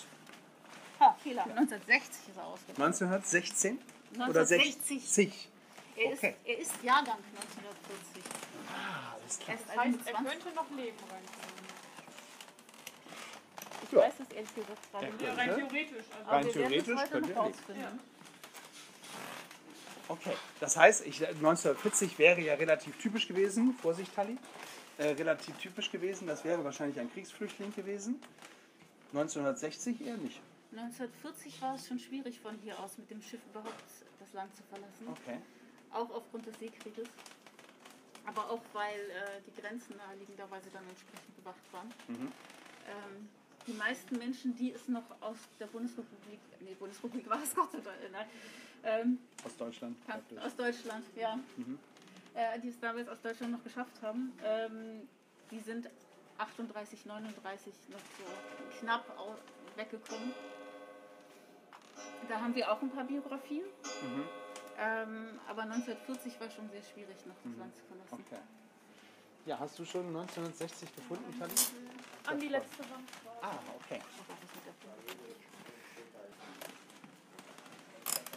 Ha, 0.99 1.15
Fehler. 1.21 1.43
1960 1.43 2.29
ist 2.29 2.37
er 2.37 2.43
ausgegangen. 2.43 2.83
1916 2.87 3.79
oder 4.15 4.25
1960. 4.41 5.03
60. 5.03 5.49
Er, 5.95 6.13
Okay. 6.13 6.13
ist, 6.13 6.47
er 6.47 6.57
ist 6.59 6.83
Jahrgang 6.83 7.17
1940. 7.35 8.23
Ah, 8.69 9.13
alles 9.13 9.39
Er 9.39 9.43
klar. 9.45 9.55
ist 9.55 9.67
Das 9.67 9.77
heißt, 9.77 10.07
er 10.07 10.17
21. 10.19 10.43
könnte 10.43 10.55
noch 10.55 10.69
leben 10.77 10.97
reinkommen. 10.99 11.67
Ich 13.83 13.91
Ja. 13.91 13.99
weiß 13.99 14.13
es 14.19 14.35
ehrlich 14.35 14.55
gesagt 14.55 14.91
gerade 14.91 15.05
nicht. 15.07 15.21
Ja, 15.21 15.33
rein 15.33 15.55
theoretisch. 15.55 16.05
Also 16.19 16.29
Rein 16.31 16.45
es 16.47 16.53
theoretisch 16.53 16.85
könnte 16.85 17.15
er 17.15 17.21
leben. 17.21 17.37
rausfinden. 17.37 17.99
Okay, 20.09 20.33
das 20.61 20.77
heißt, 20.77 21.05
ich, 21.05 21.27
1940 21.27 22.17
wäre 22.17 22.39
ja 22.41 22.53
relativ 22.53 22.97
typisch 22.97 23.27
gewesen, 23.27 23.77
Vorsicht 23.81 24.13
Tali, 24.15 24.37
äh, 24.97 25.07
relativ 25.07 25.57
typisch 25.57 25.91
gewesen, 25.91 26.27
das 26.27 26.45
wäre 26.45 26.63
wahrscheinlich 26.63 26.97
ein 26.99 27.11
Kriegsflüchtling 27.11 27.73
gewesen. 27.75 28.21
1960 29.11 29.99
eher 30.05 30.15
nicht. 30.17 30.39
1940 30.71 31.61
war 31.61 31.75
es 31.75 31.87
schon 31.87 31.99
schwierig 31.99 32.39
von 32.39 32.57
hier 32.59 32.77
aus 32.79 32.97
mit 32.97 33.09
dem 33.09 33.21
Schiff 33.21 33.39
überhaupt 33.49 33.83
das 34.19 34.33
Land 34.33 34.55
zu 34.55 34.63
verlassen. 34.63 35.07
Okay. 35.09 35.39
Auch 35.91 36.09
aufgrund 36.11 36.45
des 36.45 36.57
Seekrieges. 36.59 37.07
Aber 38.25 38.49
auch 38.49 38.61
weil 38.73 38.99
äh, 39.09 39.41
die 39.47 39.61
Grenzen 39.61 39.95
naheliegenderweise 39.95 40.69
dann 40.71 40.83
entsprechend 40.89 41.35
bewacht 41.37 41.73
waren. 41.73 41.89
Ähm, 42.09 43.29
die 43.65 43.73
meisten 43.73 44.17
Menschen, 44.17 44.55
die 44.55 44.73
es 44.73 44.87
noch 44.87 45.03
aus 45.21 45.37
der 45.59 45.67
Bundesrepublik, 45.67 46.39
nee, 46.59 46.73
Bundesrepublik 46.75 47.29
war 47.29 47.41
es 47.41 47.55
Gott 47.55 47.71
sei 47.71 47.79
Dank, 47.79 47.97
nein, 48.11 48.27
ähm, 48.83 49.19
Aus 49.45 49.55
Deutschland. 49.57 50.05
praktisch. 50.05 50.37
aus 50.39 50.55
Deutschland, 50.55 51.05
ja, 51.15 51.39
äh, 52.33 52.59
die 52.59 52.69
es 52.69 52.79
damals 52.79 53.07
aus 53.07 53.21
Deutschland 53.21 53.53
noch 53.53 53.63
geschafft 53.63 54.01
haben, 54.01 54.31
ähm, 54.43 55.07
die 55.51 55.59
sind 55.59 55.89
38, 56.37 57.05
39 57.05 57.73
noch 57.89 57.99
so 57.99 58.79
knapp 58.79 59.05
weggekommen. 59.75 60.33
Da 62.27 62.41
haben 62.41 62.55
wir 62.55 62.71
auch 62.71 62.81
ein 62.81 62.89
paar 62.89 63.05
Biografien. 63.05 63.63
Ähm, 64.79 65.39
aber 65.47 65.63
1940 65.63 66.39
war 66.39 66.49
schon 66.49 66.69
sehr 66.69 66.83
schwierig, 66.83 67.25
noch 67.25 67.35
das 67.43 67.57
Land 67.57 67.75
zu 67.75 67.81
verlassen. 67.83 68.25
Okay. 68.27 68.41
Ja, 69.45 69.57
hast 69.59 69.79
du 69.79 69.85
schon 69.85 70.07
1960 70.07 70.93
gefunden, 70.93 71.39
Tali? 71.39 71.53
an 72.27 72.39
die 72.39 72.49
letzte 72.49 72.79
Wand. 72.79 73.09
Ah, 73.41 73.57
okay. 73.79 74.01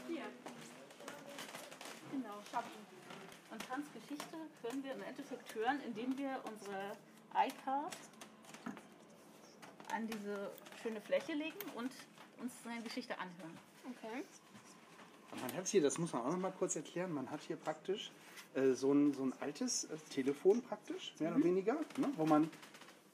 Hier. 0.09 0.23
Genau, 2.13 2.35
Schatten. 2.51 2.87
Und 3.51 3.71
Hans 3.71 3.87
Geschichte 3.93 4.37
können 4.63 4.85
wir 4.85 4.93
im 4.93 5.03
Endeffekt 5.03 5.55
hören, 5.55 5.81
indem 5.85 6.17
wir 6.17 6.41
unsere 6.45 6.93
iCard 7.35 7.97
an 9.93 10.07
diese 10.07 10.53
schöne 10.81 11.01
Fläche 11.01 11.33
legen 11.33 11.59
und 11.75 11.93
uns 12.39 12.53
seine 12.63 12.83
Geschichte 12.83 13.19
anhören. 13.19 13.59
Okay. 13.85 14.25
Und 15.33 15.41
Man 15.43 15.53
hat 15.55 15.69
hier, 15.69 15.81
das 15.83 15.99
muss 15.99 16.13
man 16.13 16.23
auch 16.23 16.31
noch 16.31 16.39
mal 16.39 16.53
kurz 16.53 16.77
erklären, 16.77 17.13
man 17.13 17.31
hat 17.31 17.41
hier 17.43 17.57
praktisch 17.57 18.11
äh, 18.55 18.73
so, 18.73 18.93
ein, 18.93 19.13
so 19.15 19.23
ein 19.25 19.33
altes 19.41 19.85
äh, 19.85 19.97
Telefon 20.11 20.61
praktisch, 20.63 21.15
mehr 21.19 21.35
oder 21.35 21.45
weniger, 21.45 21.75
ne, 21.97 22.13
wo 22.17 22.27
man 22.27 22.51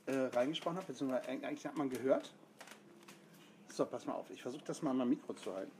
äh, 0.06 0.14
reingesprochen 0.16 0.78
hat, 0.78 0.86
beziehungsweise 0.86 1.28
eig- 1.28 1.44
eigentlich 1.44 1.66
hat 1.66 1.76
man 1.76 1.90
gehört. 1.90 2.32
So, 3.68 3.84
pass 3.84 4.06
mal 4.06 4.14
auf, 4.14 4.30
ich 4.30 4.40
versuche 4.40 4.64
das 4.64 4.80
mal 4.82 4.90
an 4.92 4.96
meinem 4.98 5.10
Mikro 5.10 5.34
zu 5.34 5.54
halten. 5.54 5.72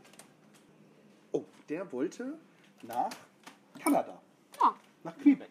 Oh, 1.32 1.44
der 1.68 1.90
wollte 1.92 2.38
nach 2.82 3.10
Kanada, 3.78 4.20
Ah, 4.60 4.74
nach 5.04 5.16
Quebec. 5.18 5.48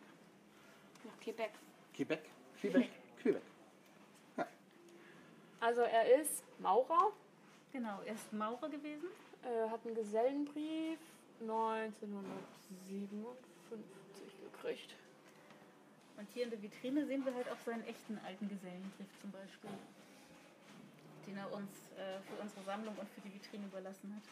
nach 1.03 1.19
Quebec. 1.19 1.51
Quebec, 1.95 2.21
Quebec, 2.59 2.89
Quebec. 3.21 3.41
Ja. 4.37 4.47
Also 5.59 5.81
er 5.81 6.21
ist 6.21 6.43
Maurer, 6.59 7.11
Genau, 7.75 7.99
er 8.05 8.13
ist 8.13 8.31
Maurer 8.31 8.69
gewesen. 8.69 9.09
äh, 9.43 9.69
hat 9.69 9.85
einen 9.85 9.95
Gesellenbrief 9.95 10.97
1957 11.41 14.39
gekriegt. 14.39 14.95
Und 16.15 16.29
hier 16.33 16.45
in 16.45 16.51
der 16.51 16.61
Vitrine 16.61 17.05
sehen 17.05 17.25
wir 17.25 17.35
halt 17.35 17.49
auch 17.49 17.59
seinen 17.65 17.83
echten 17.83 18.17
alten 18.25 18.47
Gesellenbrief 18.47 19.07
zum 19.19 19.29
Beispiel, 19.31 19.71
den 21.27 21.35
er 21.35 21.51
uns 21.51 21.91
äh, 21.97 22.21
für 22.21 22.41
unsere 22.41 22.63
Sammlung 22.63 22.95
und 22.95 23.09
für 23.09 23.19
die 23.19 23.33
Vitrine 23.33 23.65
überlassen 23.65 24.15
hat. 24.15 24.23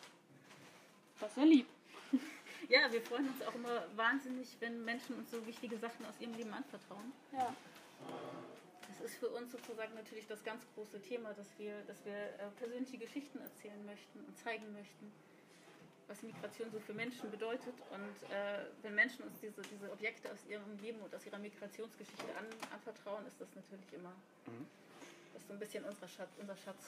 Das 1.19 1.31
ist 1.31 1.37
ja 1.37 1.43
lieb. 1.43 1.67
Ja, 2.69 2.89
wir 2.89 3.01
freuen 3.01 3.27
uns 3.27 3.41
auch 3.41 3.55
immer 3.55 3.83
wahnsinnig, 3.97 4.55
wenn 4.61 4.85
Menschen 4.85 5.17
uns 5.17 5.31
so 5.31 5.45
wichtige 5.45 5.77
Sachen 5.77 6.05
aus 6.05 6.17
ihrem 6.21 6.33
Leben 6.35 6.53
anvertrauen. 6.53 7.11
Ja. 7.33 7.53
Das 9.03 9.11
ist 9.11 9.19
für 9.19 9.27
uns 9.27 9.51
sozusagen 9.51 9.93
natürlich 9.95 10.27
das 10.27 10.41
ganz 10.45 10.63
große 10.75 11.01
Thema, 11.01 11.33
dass 11.33 11.47
wir, 11.57 11.83
dass 11.87 12.05
wir 12.05 12.15
äh, 12.15 12.47
persönliche 12.57 12.97
Geschichten 12.97 13.37
erzählen 13.41 13.85
möchten 13.85 14.23
und 14.23 14.37
zeigen 14.37 14.71
möchten, 14.71 15.11
was 16.07 16.23
Migration 16.23 16.71
so 16.71 16.79
für 16.79 16.93
Menschen 16.93 17.29
bedeutet. 17.29 17.73
Und 17.91 18.31
äh, 18.31 18.63
wenn 18.81 18.95
Menschen 18.95 19.25
uns 19.25 19.37
diese, 19.41 19.61
diese 19.63 19.91
Objekte 19.91 20.31
aus 20.31 20.39
ihrem 20.47 20.79
Leben 20.81 21.01
und 21.01 21.13
aus 21.13 21.25
ihrer 21.25 21.37
Migrationsgeschichte 21.37 22.23
an, 22.37 22.45
anvertrauen, 22.71 23.27
ist 23.27 23.41
das 23.41 23.49
natürlich 23.53 23.91
immer 23.91 24.13
das 25.33 25.41
ist 25.41 25.47
so 25.49 25.53
ein 25.53 25.59
bisschen 25.59 25.83
unser 25.83 26.07
Schatz. 26.07 26.29
Unser 26.39 26.55
Schatz. 26.55 26.85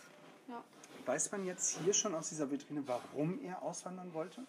ja. 0.48 0.64
Weiß 1.06 1.30
man 1.34 1.46
jetzt 1.46 1.80
hier 1.80 1.94
schon 1.94 2.16
aus 2.16 2.30
dieser 2.30 2.50
Vitrine, 2.50 2.88
warum 2.88 3.44
er 3.44 3.62
auswandern 3.62 4.14
wollte? 4.14 4.48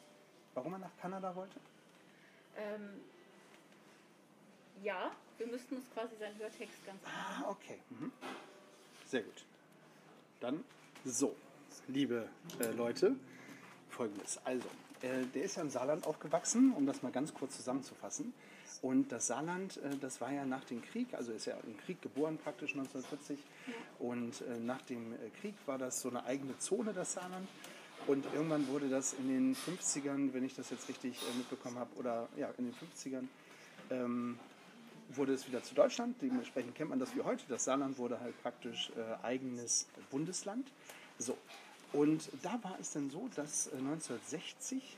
Warum 0.55 0.75
er 0.75 0.79
nach 0.79 0.97
Kanada 0.99 1.35
wollte? 1.35 1.59
Ähm, 2.57 3.01
ja, 4.83 5.11
wir 5.39 5.47
müssten 5.47 5.77
uns 5.77 5.85
quasi 5.93 6.17
seinen 6.19 6.39
Hörtext 6.39 6.85
ganz 6.87 6.99
Ah, 7.05 7.51
okay. 7.51 7.79
Mhm. 7.91 8.13
Sehr 9.07 9.23
gut. 9.23 9.45
Dann 10.41 10.65
so, 11.05 11.35
liebe 11.89 12.29
äh, 12.61 12.71
Leute, 12.73 13.17
folgendes. 13.91 14.39
Also, 14.45 14.67
äh, 15.03 15.25
der 15.35 15.45
ist 15.45 15.57
ja 15.57 15.63
im 15.63 15.71
Saarland 15.71 16.07
aufgewachsen, 16.07 16.73
um 16.73 16.87
das 16.87 17.03
mal 17.03 17.13
ganz 17.13 17.33
kurz 17.33 17.57
zusammenzufassen. 17.57 18.35
Und 18.83 19.11
das 19.11 19.29
Saarland, 19.29 19.79
äh, 19.79 19.97
das 20.01 20.21
war 20.21 20.33
ja 20.33 20.45
nach 20.45 20.65
dem 20.65 20.83
Krieg, 20.83 21.15
also 21.15 21.33
ist 21.33 21.47
ja 21.47 21.57
im 21.67 21.77
Krieg 21.79 22.03
geboren 22.03 22.39
praktisch 22.39 22.73
1940. 22.73 23.39
Und 23.99 24.43
äh, 24.43 24.59
nach 24.61 24.83
dem 24.83 25.13
äh, 25.13 25.17
Krieg 25.41 25.55
war 25.67 25.79
das 25.79 26.01
so 26.01 26.11
eine 26.11 26.25
eigene 26.25 26.59
Zone, 26.59 26.93
das 26.93 27.15
Saarland. 27.15 27.49
Und 28.07 28.25
irgendwann 28.35 28.69
wurde 28.69 28.89
das 28.89 29.15
in 29.15 29.29
den 29.29 29.57
50ern, 29.57 30.33
wenn 30.33 30.45
ich 30.45 30.55
das 30.55 30.71
jetzt 30.71 30.89
richtig 30.89 31.21
mitbekommen 31.37 31.79
habe, 31.79 31.91
oder 31.97 32.29
ja, 32.37 32.51
in 32.59 32.67
den 32.67 32.75
50ern, 32.75 33.27
ähm, 33.91 34.39
wurde 35.11 35.33
es 35.33 35.47
wieder 35.47 35.63
zu 35.63 35.75
Deutschland. 35.75 36.17
Dementsprechend 36.21 36.75
kennt 36.75 36.91
man 36.91 36.99
das 36.99 37.15
wie 37.15 37.23
heute. 37.23 37.45
Das 37.49 37.65
Saarland 37.65 37.99
wurde 37.99 38.21
halt 38.21 38.41
praktisch 38.43 38.91
äh, 38.97 39.25
eigenes 39.25 39.87
Bundesland. 40.11 40.71
So. 41.19 41.37
Und 41.93 42.29
da 42.43 42.59
war 42.63 42.77
es 42.81 42.93
dann 42.93 43.11
so, 43.11 43.29
dass 43.35 43.69
äh, 43.69 43.77
1960 43.77 44.97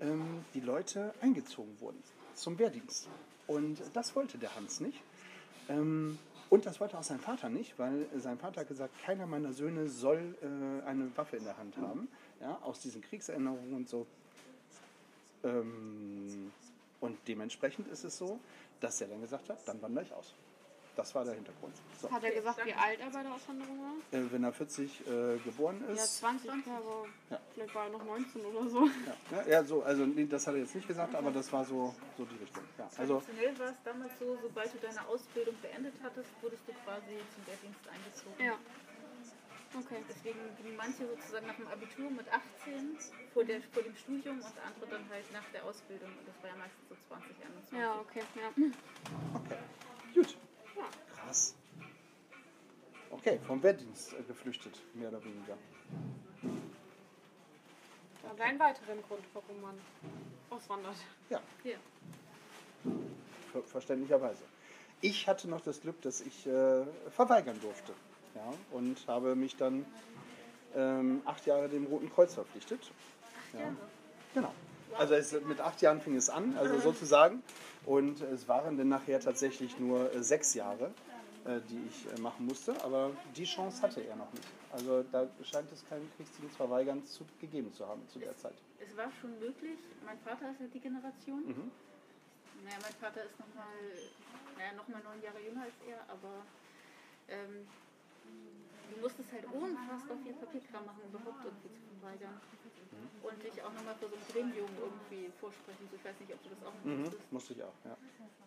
ähm, 0.00 0.44
die 0.54 0.60
Leute 0.60 1.14
eingezogen 1.20 1.80
wurden 1.80 2.02
zum 2.34 2.58
Wehrdienst. 2.58 3.08
Und 3.46 3.80
das 3.94 4.14
wollte 4.14 4.38
der 4.38 4.54
Hans 4.54 4.80
nicht. 4.80 5.00
Ähm, 5.68 6.18
und 6.50 6.64
das 6.64 6.80
wollte 6.80 6.96
auch 6.96 7.02
sein 7.02 7.20
Vater 7.20 7.48
nicht, 7.48 7.78
weil 7.78 8.06
sein 8.16 8.38
Vater 8.38 8.62
hat 8.62 8.68
gesagt, 8.68 8.94
keiner 9.04 9.26
meiner 9.26 9.52
Söhne 9.52 9.88
soll 9.88 10.34
äh, 10.40 10.86
eine 10.86 11.14
Waffe 11.16 11.36
in 11.36 11.44
der 11.44 11.58
Hand 11.58 11.76
haben. 11.76 12.08
Ja, 12.40 12.58
aus 12.62 12.80
diesen 12.80 13.02
Kriegserinnerungen 13.02 13.74
und 13.74 13.88
so. 13.88 14.06
Ähm, 15.44 16.52
und 17.00 17.18
dementsprechend 17.28 17.88
ist 17.88 18.04
es 18.04 18.16
so, 18.16 18.40
dass 18.80 19.00
er 19.00 19.08
dann 19.08 19.20
gesagt 19.20 19.48
hat, 19.48 19.58
dann 19.66 19.80
wandere 19.82 20.04
ich 20.04 20.12
aus. 20.12 20.34
Das 20.96 21.14
war 21.14 21.24
der 21.24 21.34
Hintergrund. 21.34 21.76
So. 22.02 22.10
Hat 22.10 22.24
er 22.24 22.32
gesagt, 22.32 22.64
wie 22.66 22.74
alt 22.74 22.98
er 22.98 23.10
bei 23.10 23.22
der 23.22 23.32
Auswanderung 23.32 23.78
war? 23.80 24.18
Äh, 24.18 24.32
wenn 24.32 24.42
er 24.42 24.52
40 24.52 25.00
äh, 25.06 25.38
geboren 25.44 25.80
Ja, 25.86 25.94
ist. 25.94 26.18
20, 26.18 26.50
aber 26.50 27.06
Ja. 27.30 27.38
vielleicht 27.54 27.72
war 27.74 27.84
er 27.84 27.90
noch 27.90 28.04
19 28.04 28.44
oder 28.44 28.68
so. 28.68 28.84
Ja, 28.86 28.90
ja, 29.42 29.46
ja, 29.48 29.64
so, 29.64 29.82
also 29.84 30.04
nee, 30.06 30.26
das 30.26 30.44
hat 30.48 30.54
er 30.54 30.60
jetzt 30.62 30.74
nicht 30.74 30.88
gesagt, 30.88 31.14
aber 31.14 31.30
das 31.30 31.52
war 31.52 31.64
so, 31.64 31.94
so 32.16 32.24
die 32.24 32.34
Richtung. 32.36 32.64
Ja, 32.76 32.88
also, 32.96 33.20
Traditionell 33.20 33.58
war 33.60 33.70
es 33.70 33.76
damals 33.84 34.12
so, 34.18 34.36
sobald 34.42 34.74
du 34.74 34.78
deine 34.78 35.06
Ausbildung 35.06 35.54
beendet 35.62 35.94
hattest, 36.02 36.30
wurdest 36.42 36.62
du 36.66 36.72
quasi 36.84 37.14
zum 37.32 37.46
Wehrdienst 37.46 37.80
eingezogen. 37.88 38.44
Ja. 38.44 38.58
Okay. 39.74 40.02
Deswegen 40.08 40.38
gingen 40.56 40.76
manche 40.76 41.06
sozusagen 41.06 41.46
nach 41.46 41.56
dem 41.56 41.68
Abitur 41.68 42.10
mit 42.10 42.26
18 42.28 42.98
vor, 43.34 43.44
der, 43.44 43.60
vor 43.72 43.82
dem 43.82 43.94
Studium 43.96 44.36
und 44.36 44.54
andere 44.66 44.86
dann 44.90 45.08
halt 45.10 45.30
nach 45.32 45.44
der 45.52 45.64
Ausbildung. 45.64 46.08
Und 46.08 46.26
das 46.26 46.34
war 46.42 46.50
ja 46.50 46.56
meistens 46.56 46.88
so 46.88 46.96
20, 47.08 47.36
21. 47.44 47.78
Ja, 47.78 48.00
okay. 48.00 48.22
Ja. 48.34 48.48
okay. 49.34 49.58
Gut. 50.14 50.36
Ja. 50.76 50.84
Krass. 51.14 51.54
Okay, 53.10 53.38
vom 53.46 53.62
Wehrdienst 53.62 54.12
äh, 54.14 54.22
geflüchtet, 54.22 54.80
mehr 54.94 55.08
oder 55.08 55.22
weniger. 55.24 55.56
Aber 58.28 58.44
ein 58.44 58.58
weiterer 58.58 58.94
Grund, 59.08 59.24
warum 59.32 59.60
man 59.60 59.74
auswandert. 60.50 60.96
Ja, 61.30 61.40
Hier. 61.62 61.78
ver 63.52 63.62
verständlicherweise. 63.62 64.42
Ich 65.00 65.26
hatte 65.28 65.48
noch 65.48 65.60
das 65.60 65.80
Glück, 65.80 66.00
dass 66.02 66.20
ich 66.20 66.46
äh, 66.46 66.84
verweigern 67.10 67.58
durfte. 67.60 67.92
Ja, 68.34 68.52
und 68.70 68.96
habe 69.06 69.34
mich 69.34 69.56
dann 69.56 69.84
ähm, 70.74 71.22
acht 71.24 71.46
Jahre 71.46 71.68
dem 71.68 71.86
Roten 71.86 72.10
Kreuz 72.10 72.34
verpflichtet. 72.34 72.80
Ja, 73.52 73.74
genau. 74.34 74.52
Also 74.96 75.14
es, 75.14 75.32
mit 75.42 75.60
acht 75.60 75.80
Jahren 75.80 76.00
fing 76.00 76.16
es 76.16 76.28
an, 76.28 76.56
also 76.56 76.78
sozusagen. 76.80 77.42
Und 77.84 78.20
es 78.20 78.48
waren 78.48 78.76
dann 78.76 78.88
nachher 78.88 79.20
tatsächlich 79.20 79.78
nur 79.78 80.12
äh, 80.12 80.22
sechs 80.22 80.54
Jahre, 80.54 80.90
äh, 81.44 81.60
die 81.68 81.80
ich 81.88 82.06
äh, 82.12 82.20
machen 82.20 82.46
musste. 82.46 82.74
Aber 82.84 83.10
die 83.36 83.44
Chance 83.44 83.82
hatte 83.82 84.00
er 84.00 84.16
noch 84.16 84.32
nicht. 84.32 84.46
Also 84.72 85.04
da 85.10 85.26
scheint 85.42 85.70
es 85.72 85.86
keinen 85.88 86.10
Kriegsdienst 86.16 86.56
verweigern 86.56 87.04
zu, 87.04 87.24
gegeben 87.40 87.72
zu 87.72 87.86
haben 87.86 88.02
zu 88.08 88.18
der 88.18 88.36
Zeit. 88.36 88.54
Es 88.78 88.96
war 88.96 89.10
schon 89.20 89.38
möglich. 89.38 89.78
Mein 90.04 90.18
Vater 90.18 90.50
ist 90.50 90.60
ja 90.60 90.66
die 90.72 90.80
Generation. 90.80 91.46
Mhm. 91.46 91.70
Naja, 92.64 92.76
mein 92.82 92.94
Vater 93.00 93.24
ist 93.24 93.38
nochmal 93.38 93.66
naja, 94.58 94.72
noch 94.76 94.88
mal 94.88 95.00
neun 95.02 95.22
Jahre 95.22 95.40
jünger 95.40 95.62
als 95.62 95.74
er, 95.86 96.02
aber 96.10 96.42
ähm, 97.28 97.66
du 98.90 98.96
musstest 99.00 99.32
halt 99.32 99.44
unfassbar 99.52 100.16
viel 100.22 100.32
Papierkram 100.34 100.84
machen, 100.86 101.02
um 101.04 101.10
überhaupt 101.20 101.44
irgendwie 101.44 101.70
zu 101.72 101.80
verweigern. 102.00 102.40
Und 103.22 103.42
dich 103.42 103.60
auch 103.62 103.72
nochmal 103.72 103.94
für 103.96 104.08
so 104.08 104.14
ein 104.16 104.26
Gremium 104.32 104.70
irgendwie 104.78 105.30
vorsprechen. 105.40 105.88
So, 105.90 105.96
Ich 105.96 106.04
weiß 106.04 106.18
nicht, 106.20 106.32
ob 106.32 106.42
du 106.42 106.48
das 106.50 106.62
auch 106.64 106.74
noch 106.74 106.84
Mhm. 106.84 107.00
musstest. 107.02 107.32
Musste 107.32 107.52
ich 107.54 107.62
auch, 107.62 107.74
ja. 107.84 107.96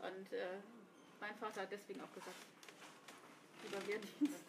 Und 0.08 0.34
äh, 0.34 0.58
mein 1.20 1.36
Vater 1.36 1.62
hat 1.62 1.72
deswegen 1.72 2.02
auch 2.02 2.12
gesagt, 2.14 2.36
lieber 3.64 3.86
Wehrdienst. 3.88 4.40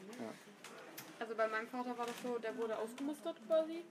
Also 1.19 1.35
bei 1.35 1.47
meinem 1.49 1.69
Vater 1.69 1.97
war 1.99 2.07
das 2.07 2.17
so, 2.23 2.39
der 2.39 2.57
wurde 2.57 2.79
ausgemustert 2.79 3.37
quasi. 3.47 3.85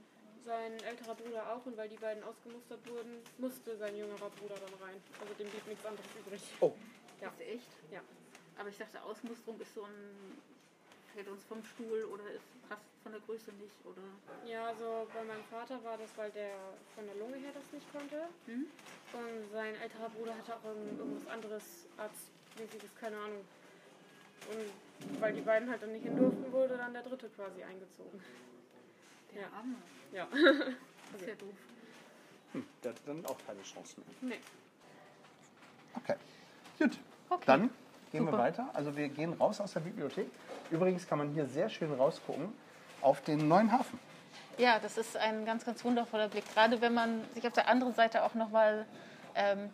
Sein 0.44 0.74
älterer 0.82 1.14
Bruder 1.16 1.54
auch 1.54 1.64
und 1.68 1.78
weil 1.78 1.88
die 1.88 1.98
beiden 1.98 2.24
ausgemustert 2.24 2.80
wurden, 2.90 3.22
musste 3.38 3.78
sein 3.78 3.96
jüngerer 3.96 4.30
Bruder 4.32 4.56
dann 4.56 4.74
rein. 4.82 4.98
Also 5.22 5.34
dem 5.36 5.48
blieb 5.50 5.68
nichts 5.68 5.86
anderes 5.86 6.08
übrig. 6.20 6.42
Oh, 6.62 6.74
Ja. 7.22 7.28
Ist 7.30 7.42
echt? 7.42 7.68
Ja. 7.92 8.02
Aber 8.58 8.70
ich 8.70 8.78
dachte, 8.78 9.02
Ausmusterung 9.04 9.60
ist 9.62 9.76
so 9.76 9.84
ein, 9.84 10.42
fällt 11.14 11.28
uns 11.28 11.44
vom 11.46 11.64
Stuhl 11.64 12.04
oder 12.06 12.24
ist, 12.32 12.44
passt 12.70 12.82
von 13.04 13.12
der 13.12 13.22
Größe 13.22 13.52
nicht 13.54 13.76
oder... 13.86 14.02
Ja, 14.50 14.68
also 14.68 15.08
bei 15.14 15.24
meinem 15.24 15.44
Vater 15.46 15.84
war 15.84 15.98
das, 15.98 16.10
weil 16.18 16.32
der 16.32 16.56
von 16.96 17.06
der 17.06 17.16
Lunge 17.16 17.38
her 17.38 17.52
das 17.54 17.64
nicht 17.72 17.92
konnte. 17.92 18.28
Hm? 18.46 18.66
Und 19.14 19.52
sein 19.52 19.76
älterer 19.76 20.10
Bruder 20.10 20.36
hatte 20.38 20.56
auch 20.56 20.64
irgend- 20.64 20.98
irgendwas 21.00 21.28
anderes 21.28 21.64
Arztmäßiges, 21.98 22.96
keine 23.00 23.18
Ahnung. 23.18 23.44
Und 24.50 25.20
weil 25.22 25.34
die 25.34 25.42
beiden 25.42 25.70
halt 25.70 25.82
dann 25.84 25.92
nicht 25.94 26.04
hin 26.04 26.16
durften, 26.18 26.52
wurde 26.52 26.78
dann 26.78 26.94
der 26.94 27.04
dritte 27.04 27.30
quasi 27.30 27.64
eingezogen. 27.64 28.22
Der 29.34 29.42
Ja. 29.42 29.48
Arme. 29.54 29.76
Ja. 30.14 30.28
Das 31.12 31.22
ist 31.22 31.28
ja 31.28 31.36
doof. 31.36 31.54
hm, 32.54 32.66
der 32.84 32.92
hatte 32.92 33.02
dann 33.06 33.26
auch 33.26 33.38
keine 33.46 33.62
Chance 33.64 33.96
mehr. 34.22 34.34
nee. 34.34 34.40
Okay, 35.94 36.16
gut. 36.80 36.98
Okay. 37.30 37.44
Dann 37.46 37.70
gehen 38.12 38.26
wir 38.26 38.32
Super. 38.32 38.44
weiter. 38.44 38.70
Also 38.74 38.96
wir 38.96 39.10
gehen 39.10 39.34
raus 39.34 39.62
aus 39.62 39.74
der 39.74 39.82
Bibliothek. 39.82 40.28
Übrigens 40.70 41.08
kann 41.08 41.18
man 41.18 41.30
hier 41.34 41.46
sehr 41.46 41.70
schön 41.70 41.94
rausgucken 41.94 42.54
auf 43.02 43.22
den 43.22 43.48
neuen 43.48 43.72
Hafen. 43.72 44.00
Ja, 44.58 44.80
das 44.80 44.98
ist 44.98 45.18
ein 45.18 45.46
ganz, 45.46 45.66
ganz 45.66 45.84
wundervoller 45.84 46.28
Blick. 46.28 46.44
Gerade 46.54 46.82
wenn 46.82 46.94
man 46.94 47.22
sich 47.34 47.46
auf 47.48 47.54
der 47.54 47.68
anderen 47.68 47.94
Seite 47.94 48.24
auch 48.24 48.34
nochmal 48.34 48.86
ähm, 49.36 49.70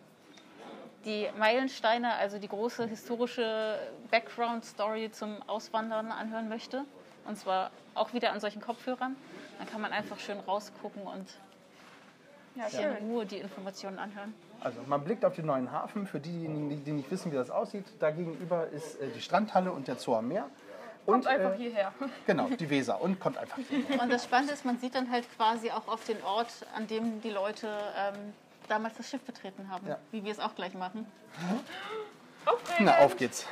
die 1.06 1.28
Meilensteine, 1.38 2.14
also 2.16 2.38
die 2.38 2.48
große 2.48 2.88
historische 2.88 3.80
Background-Story 4.12 5.12
zum 5.12 5.42
Auswandern 5.48 6.12
anhören 6.12 6.50
möchte. 6.50 6.86
Und 7.26 7.38
zwar 7.38 7.72
auch 7.94 8.14
wieder 8.14 8.32
an 8.32 8.40
solchen 8.40 8.62
Kopfhörern. 8.62 9.16
Dann 9.58 9.68
kann 9.68 9.82
man 9.82 9.92
einfach 9.92 10.20
schön 10.20 10.40
rausgucken 10.40 11.02
und 11.02 11.28
Ja, 12.56 12.68
in 12.68 13.10
Ruhe 13.10 13.26
die 13.26 13.38
Informationen 13.38 14.00
anhören. 14.00 14.34
Also 14.62 14.80
man 14.88 15.04
blickt 15.04 15.24
auf 15.26 15.36
den 15.36 15.46
neuen 15.46 15.72
Hafen. 15.72 16.08
Für 16.08 16.20
diejenigen, 16.20 16.70
die- 16.70 16.78
die 16.78 16.92
nicht 16.92 17.10
wissen, 17.12 17.32
wie 17.32 17.36
das 17.36 17.50
aussieht, 17.52 17.86
da 18.00 18.12
gegenüber 18.12 18.68
ist 18.68 19.00
äh, 19.02 19.08
die 19.16 19.22
Strandhalle 19.22 19.72
und 19.72 19.88
der 19.88 19.96
Zoo 19.98 20.16
am 20.16 20.28
Meer. 20.28 20.46
Und, 21.06 21.24
Kommt 21.24 21.28
einfach 21.28 21.54
äh, 21.54 21.58
hierher. 21.58 21.94
Genau, 22.26 22.50
die 22.50 22.70
Weser 22.70 23.00
und 23.02 23.20
kommt 23.20 23.38
einfach 23.38 23.58
hier. 23.70 24.02
Und 24.02 24.12
das 24.12 24.26
Spannende 24.26 24.54
ist, 24.54 24.66
man 24.66 24.78
sieht 24.78 24.94
dann 24.94 25.10
halt 25.10 25.26
quasi 25.38 25.72
auch 25.72 25.88
auf 25.88 26.04
den 26.06 26.22
Ort, 26.24 26.50
an 26.76 26.86
dem 26.88 27.22
die 27.22 27.30
Leute 27.30 27.70
ähm, 27.98 28.34
damals 28.68 28.98
das 28.98 29.10
Schiff 29.10 29.22
betreten 29.22 29.70
haben. 29.70 29.88
Ja. 29.88 30.00
Wie 30.12 30.26
wir 30.26 30.32
es 30.34 30.40
auch 30.40 30.54
gleich 30.54 30.74
machen. 30.74 31.06
Na, 32.80 32.98
auf 33.00 33.16
geht's. 33.16 33.46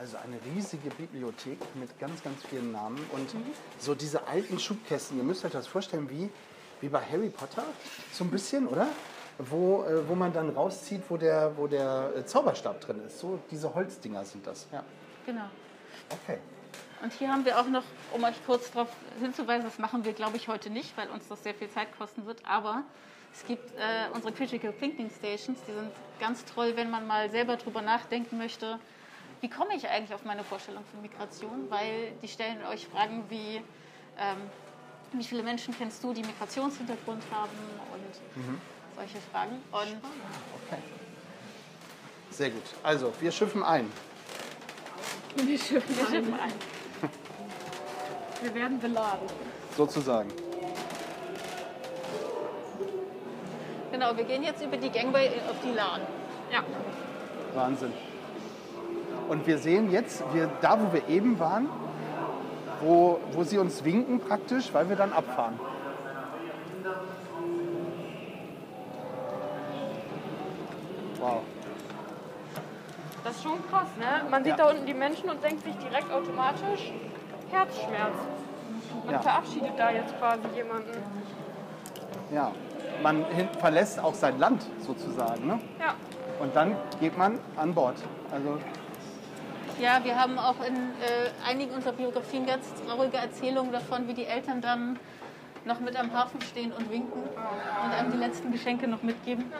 Also 0.00 0.16
eine 0.16 0.38
riesige 0.56 0.88
Bibliothek 0.88 1.58
mit 1.74 1.98
ganz, 1.98 2.22
ganz 2.22 2.42
vielen 2.46 2.72
Namen 2.72 2.98
und 3.12 3.34
so 3.78 3.94
diese 3.94 4.26
alten 4.26 4.58
Schubkästen. 4.58 5.18
Ihr 5.18 5.24
müsst 5.24 5.44
euch 5.44 5.52
das 5.52 5.66
vorstellen 5.66 6.08
wie, 6.08 6.30
wie 6.80 6.88
bei 6.88 7.02
Harry 7.02 7.28
Potter, 7.28 7.64
so 8.10 8.24
ein 8.24 8.30
bisschen, 8.30 8.66
oder? 8.66 8.88
Wo, 9.36 9.84
äh, 9.84 10.08
wo 10.08 10.14
man 10.14 10.32
dann 10.32 10.48
rauszieht, 10.48 11.02
wo 11.10 11.18
der, 11.18 11.54
wo 11.54 11.66
der 11.66 12.14
äh, 12.16 12.24
Zauberstab 12.24 12.80
drin 12.80 13.02
ist. 13.06 13.18
So 13.18 13.40
diese 13.50 13.74
Holzdinger 13.74 14.24
sind 14.24 14.46
das. 14.46 14.68
Ja. 14.72 14.82
Genau. 15.26 15.50
Okay. 16.08 16.38
Und 17.02 17.12
hier 17.12 17.30
haben 17.30 17.44
wir 17.44 17.60
auch 17.60 17.68
noch, 17.68 17.84
um 18.14 18.24
euch 18.24 18.36
kurz 18.46 18.70
darauf 18.70 18.88
hinzuweisen, 19.20 19.64
das 19.64 19.78
machen 19.78 20.06
wir, 20.06 20.14
glaube 20.14 20.38
ich, 20.38 20.48
heute 20.48 20.70
nicht, 20.70 20.96
weil 20.96 21.10
uns 21.10 21.28
das 21.28 21.42
sehr 21.42 21.54
viel 21.54 21.68
Zeit 21.68 21.88
kosten 21.98 22.24
wird. 22.24 22.40
Aber 22.46 22.84
es 23.34 23.44
gibt 23.44 23.70
äh, 23.72 24.08
unsere 24.14 24.32
Critical 24.32 24.72
Thinking 24.72 25.10
Stations, 25.10 25.58
die 25.68 25.72
sind 25.74 25.90
ganz 26.18 26.42
toll, 26.46 26.72
wenn 26.76 26.90
man 26.90 27.06
mal 27.06 27.28
selber 27.28 27.56
drüber 27.56 27.82
nachdenken 27.82 28.38
möchte, 28.38 28.78
wie 29.40 29.48
komme 29.48 29.74
ich 29.74 29.88
eigentlich 29.88 30.14
auf 30.14 30.24
meine 30.24 30.44
Vorstellung 30.44 30.84
von 30.90 31.00
Migration, 31.02 31.70
weil 31.70 32.12
die 32.22 32.28
stellen 32.28 32.58
euch 32.66 32.86
Fragen 32.86 33.24
wie, 33.28 33.56
ähm, 34.18 34.38
wie 35.12 35.24
viele 35.24 35.42
Menschen 35.42 35.74
kennst 35.76 36.02
du, 36.04 36.12
die 36.12 36.22
Migrationshintergrund 36.22 37.22
haben 37.32 37.56
und 37.92 38.44
solche 38.96 39.18
Fragen. 39.32 39.62
Und 39.72 40.00
okay. 40.66 40.82
Sehr 42.30 42.50
gut. 42.50 42.62
Also, 42.82 43.12
wir 43.20 43.32
schiffen 43.32 43.62
ein. 43.62 43.90
Wir 45.36 45.56
schiffen, 45.56 45.96
wir 45.96 46.06
schiffen 46.06 46.34
ein. 46.34 46.52
Wir 48.42 48.54
werden 48.54 48.80
beladen. 48.80 49.28
Sozusagen. 49.76 50.28
genau, 53.92 54.16
wir 54.16 54.24
gehen 54.24 54.42
jetzt 54.42 54.62
über 54.62 54.76
die 54.76 54.90
Gangway 54.90 55.28
auf 55.48 55.56
die 55.62 55.72
Lahn. 55.72 56.00
Ja. 56.50 56.64
Wahnsinn. 57.54 57.92
Und 59.30 59.46
wir 59.46 59.58
sehen 59.58 59.92
jetzt, 59.92 60.24
wir, 60.34 60.50
da 60.60 60.76
wo 60.80 60.92
wir 60.92 61.08
eben 61.08 61.38
waren, 61.38 61.68
wo, 62.80 63.20
wo 63.30 63.44
sie 63.44 63.58
uns 63.58 63.84
winken 63.84 64.18
praktisch, 64.18 64.74
weil 64.74 64.88
wir 64.88 64.96
dann 64.96 65.12
abfahren. 65.12 65.54
Wow. 71.20 71.42
Das 73.22 73.36
ist 73.36 73.42
schon 73.44 73.64
krass, 73.70 73.86
ne? 74.00 74.28
Man 74.28 74.42
sieht 74.42 74.58
Ja. 74.58 74.64
da 74.64 74.70
unten 74.70 74.84
die 74.84 74.94
Menschen 74.94 75.30
und 75.30 75.44
denkt 75.44 75.62
sich 75.62 75.76
direkt 75.76 76.10
automatisch 76.10 76.90
Herzschmerz. 77.52 78.16
Man 79.04 79.14
Ja. 79.14 79.20
verabschiedet 79.20 79.78
da 79.78 79.90
jetzt 79.90 80.18
quasi 80.18 80.42
jemanden. 80.56 80.90
Ja. 82.32 82.50
Man 83.00 83.24
verlässt 83.60 84.02
auch 84.02 84.14
sein 84.14 84.40
Land 84.40 84.66
sozusagen. 84.80 85.46
Ne? 85.46 85.60
Ja. 85.78 85.94
Und 86.40 86.56
dann 86.56 86.74
geht 86.98 87.16
man 87.16 87.38
an 87.56 87.74
Bord. 87.74 87.94
Also 88.32 88.58
Ja, 89.80 90.04
wir 90.04 90.20
haben 90.20 90.38
auch 90.38 90.60
in 90.62 90.76
äh, 90.76 91.30
einigen 91.42 91.72
unserer 91.72 91.94
Biografien 91.94 92.44
ganz 92.44 92.66
traurige 92.86 93.16
Erzählungen 93.16 93.72
davon, 93.72 94.06
wie 94.08 94.12
die 94.12 94.26
Eltern 94.26 94.60
dann 94.60 94.98
noch 95.64 95.80
mit 95.80 95.96
am 95.96 96.12
Hafen 96.12 96.38
stehen 96.42 96.70
und 96.70 96.90
winken 96.90 97.22
und 97.22 97.92
einem 97.94 98.12
die 98.12 98.18
letzten 98.18 98.52
Geschenke 98.52 98.86
noch 98.86 99.02
mitgeben. 99.02 99.50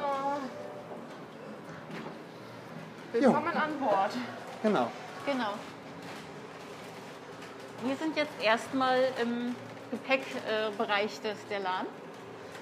Willkommen 3.13 3.57
an 3.57 3.79
Bord. 3.81 4.11
genau. 4.63 4.91
Genau. 5.25 5.55
Wir 7.85 7.97
sind 7.97 8.15
jetzt 8.15 8.43
erstmal 8.43 8.99
im 9.23 9.57
Gepäckbereich 9.91 11.19
des 11.23 11.39
der 11.49 11.61
LAN, 11.61 11.87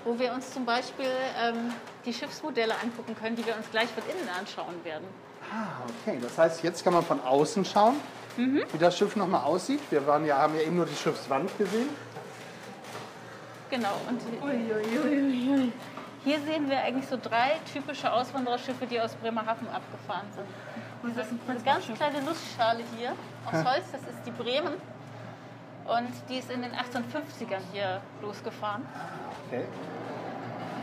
wo 0.04 0.16
wir 0.16 0.32
uns 0.32 0.54
zum 0.54 0.64
Beispiel 0.64 1.10
ähm, 1.42 1.74
die 2.04 2.14
Schiffsmodelle 2.14 2.74
angucken 2.80 3.16
können, 3.20 3.34
die 3.34 3.44
wir 3.44 3.56
uns 3.56 3.68
gleich 3.72 3.88
von 3.88 4.04
innen 4.04 4.28
anschauen 4.38 4.84
werden. 4.84 5.08
Ah, 5.52 5.82
okay. 6.02 6.18
Das 6.20 6.36
heißt, 6.36 6.62
jetzt 6.62 6.84
kann 6.84 6.92
man 6.92 7.02
von 7.02 7.20
außen 7.22 7.64
schauen, 7.64 7.96
wie 8.36 8.78
das 8.78 8.96
Schiff 8.96 9.16
nochmal 9.16 9.44
aussieht. 9.44 9.80
Wir 9.90 10.06
waren 10.06 10.24
ja, 10.24 10.38
haben 10.38 10.54
ja 10.54 10.62
eben 10.62 10.76
nur 10.76 10.86
die 10.86 10.94
Schiffswand 10.94 11.56
gesehen. 11.58 11.88
Genau. 13.70 13.94
Und 14.08 14.20
hier 16.24 16.40
sehen 16.40 16.68
wir 16.68 16.80
eigentlich 16.80 17.06
so 17.06 17.18
drei 17.20 17.58
typische 17.72 18.12
Auswandererschiffe, 18.12 18.86
die 18.86 19.00
aus 19.00 19.14
Bremerhaven 19.14 19.68
abgefahren 19.68 20.26
sind. 20.34 20.46
Dieses, 21.04 21.26
diese 21.48 21.64
ganz 21.64 21.86
kleine 21.96 22.22
Nussschale 22.22 22.82
hier 22.96 23.12
aus 23.46 23.64
Holz, 23.64 23.84
das 23.92 24.02
ist 24.02 24.26
die 24.26 24.30
Bremen. 24.30 24.74
Und 25.86 26.10
die 26.28 26.38
ist 26.38 26.50
in 26.50 26.60
den 26.62 26.72
1850ern 26.72 27.62
hier 27.72 28.00
losgefahren. 28.20 28.86
Okay. 29.46 29.64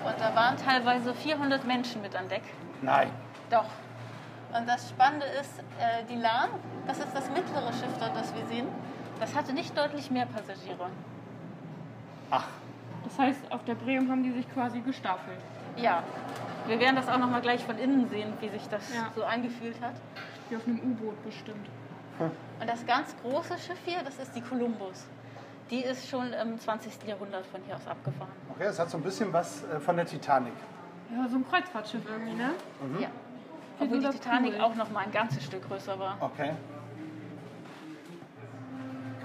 Und 0.06 0.20
da 0.20 0.36
waren 0.36 0.58
teilweise 0.58 1.14
400 1.14 1.66
Menschen 1.66 2.02
mit 2.02 2.16
an 2.16 2.28
Deck. 2.28 2.44
Nein. 2.82 3.12
Doch. 3.50 3.66
Und 4.58 4.68
das 4.68 4.90
Spannende 4.90 5.26
ist, 5.40 5.60
äh, 5.80 6.04
die 6.10 6.16
Lahn, 6.16 6.50
das 6.88 7.00
ist 7.00 7.14
das 7.14 7.30
mittlere 7.30 7.72
Schiff 7.74 7.92
dort, 8.00 8.16
das 8.16 8.34
wir 8.36 8.46
sehen, 8.46 8.68
das 9.20 9.36
hatte 9.36 9.54
nicht 9.54 9.78
deutlich 9.78 10.12
mehr 10.12 10.26
Passagiere. 10.26 10.90
Ach, 12.32 12.48
Das 13.04 13.20
heißt, 13.20 13.52
auf 13.52 13.64
der 13.66 13.76
Bremen 13.76 14.10
haben 14.10 14.24
die 14.24 14.32
sich 14.32 14.52
quasi 14.54 14.80
gestaffelt. 14.80 15.38
Ja, 15.78 16.02
wir 16.68 16.80
werden 16.80 16.96
das 16.96 17.08
auch 17.08 17.18
noch 17.18 17.30
mal 17.30 17.42
gleich 17.42 17.64
von 17.64 17.78
innen 17.78 18.10
sehen, 18.10 18.34
wie 18.40 18.50
sich 18.50 18.68
das 18.70 18.94
Ja. 18.94 19.12
so 19.16 19.24
angefühlt 19.24 19.80
hat. 19.82 19.94
Wie 20.50 20.56
auf 20.56 20.66
einem 20.66 20.80
U-Boot 20.80 21.24
bestimmt. 21.24 21.68
Und 22.20 22.68
das 22.70 22.86
ganz 22.86 23.14
große 23.22 23.58
Schiff 23.60 23.78
hier, 23.86 24.02
das 24.04 24.18
ist 24.20 24.34
die 24.36 24.42
Columbus. 24.42 25.06
Die 25.70 25.82
ist 25.82 26.08
schon 26.08 26.32
im 26.34 26.58
20. 26.60 27.04
Jahrhundert 27.08 27.46
von 27.48 27.62
hier 27.66 27.76
aus 27.76 27.86
abgefahren. 27.88 28.32
Okay, 28.52 28.66
es 28.70 28.80
hat 28.80 28.90
so 28.90 28.98
ein 28.98 29.04
bisschen 29.04 29.32
was 29.34 29.64
äh, 29.66 29.80
von 29.80 29.98
der 29.98 30.06
Titanic. 30.06 30.54
Ja, 31.16 31.28
so 31.28 31.36
ein 31.38 31.46
Kreuzfahrtschiff 31.48 32.02
irgendwie, 32.10 32.34
ne? 32.34 32.52
Ja. 33.00 33.08
Obwohl 33.80 34.00
die 34.00 34.10
Titanic 34.10 34.54
cool. 34.56 34.62
auch 34.62 34.76
noch 34.76 34.90
mal 34.92 35.02
ein 35.06 35.12
ganzes 35.12 35.44
Stück 35.44 35.68
größer 35.68 35.98
war. 36.00 36.18
Okay. 36.22 36.52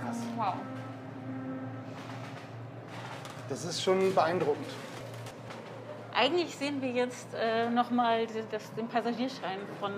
Krass. 0.03 0.17
Wow. 0.37 0.55
Das 3.49 3.65
ist 3.65 3.83
schon 3.83 4.15
beeindruckend. 4.15 4.67
Eigentlich 6.15 6.57
sehen 6.57 6.81
wir 6.83 6.91
jetzt 6.91 7.29
äh, 7.35 7.69
noch 7.71 7.91
mal 7.91 8.27
die- 8.27 8.43
das, 8.51 8.73
den 8.75 8.89
Passagierschein 8.89 9.59
von 9.79 9.93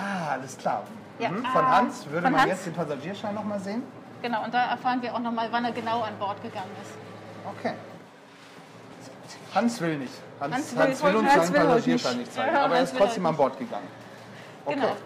Ah, 0.00 0.32
alles 0.32 0.56
klar. 0.56 0.84
Ja. 1.18 1.30
Mhm. 1.30 1.44
Von 1.46 1.64
Ah, 1.64 1.76
Hans 1.78 2.06
würde 2.06 2.22
von 2.22 2.32
man 2.32 2.40
Hans. 2.42 2.50
jetzt 2.50 2.66
den 2.66 2.74
Passagierschein 2.74 3.34
noch 3.34 3.44
mal 3.44 3.58
sehen. 3.58 3.82
genau 4.22 4.44
und 4.44 4.52
da 4.54 4.70
erfahren 4.70 5.02
wir 5.02 5.14
auch 5.14 5.18
noch 5.20 5.32
mal, 5.32 5.48
wann 5.50 5.64
er 5.64 5.72
genau 5.72 6.02
an 6.02 6.16
Bord 6.18 6.40
gegangen 6.42 6.70
ist. 6.82 6.92
Okay. 7.58 7.74
Hans 9.54 9.80
will 9.80 9.98
nicht. 9.98 10.12
Hans, 10.40 10.54
Hans 10.54 10.76
Hans 10.76 11.02
will- 11.02 11.10
will, 11.12 11.16
uns 11.20 11.30
Hans 11.34 11.52
will 11.52 11.58
heute 11.60 11.68
Passagierschein 11.68 12.16
nicht. 12.18 12.26
nicht 12.26 12.34
zeigen. 12.34 12.54
Ja, 12.54 12.64
aber 12.64 12.76
er 12.76 12.82
ist 12.82 12.96
trotzdem 12.96 13.26
an 13.26 13.36
Bord 13.36 13.58
gegangen. 13.58 13.88
Okay. 14.64 14.74
Genau. 14.76 14.96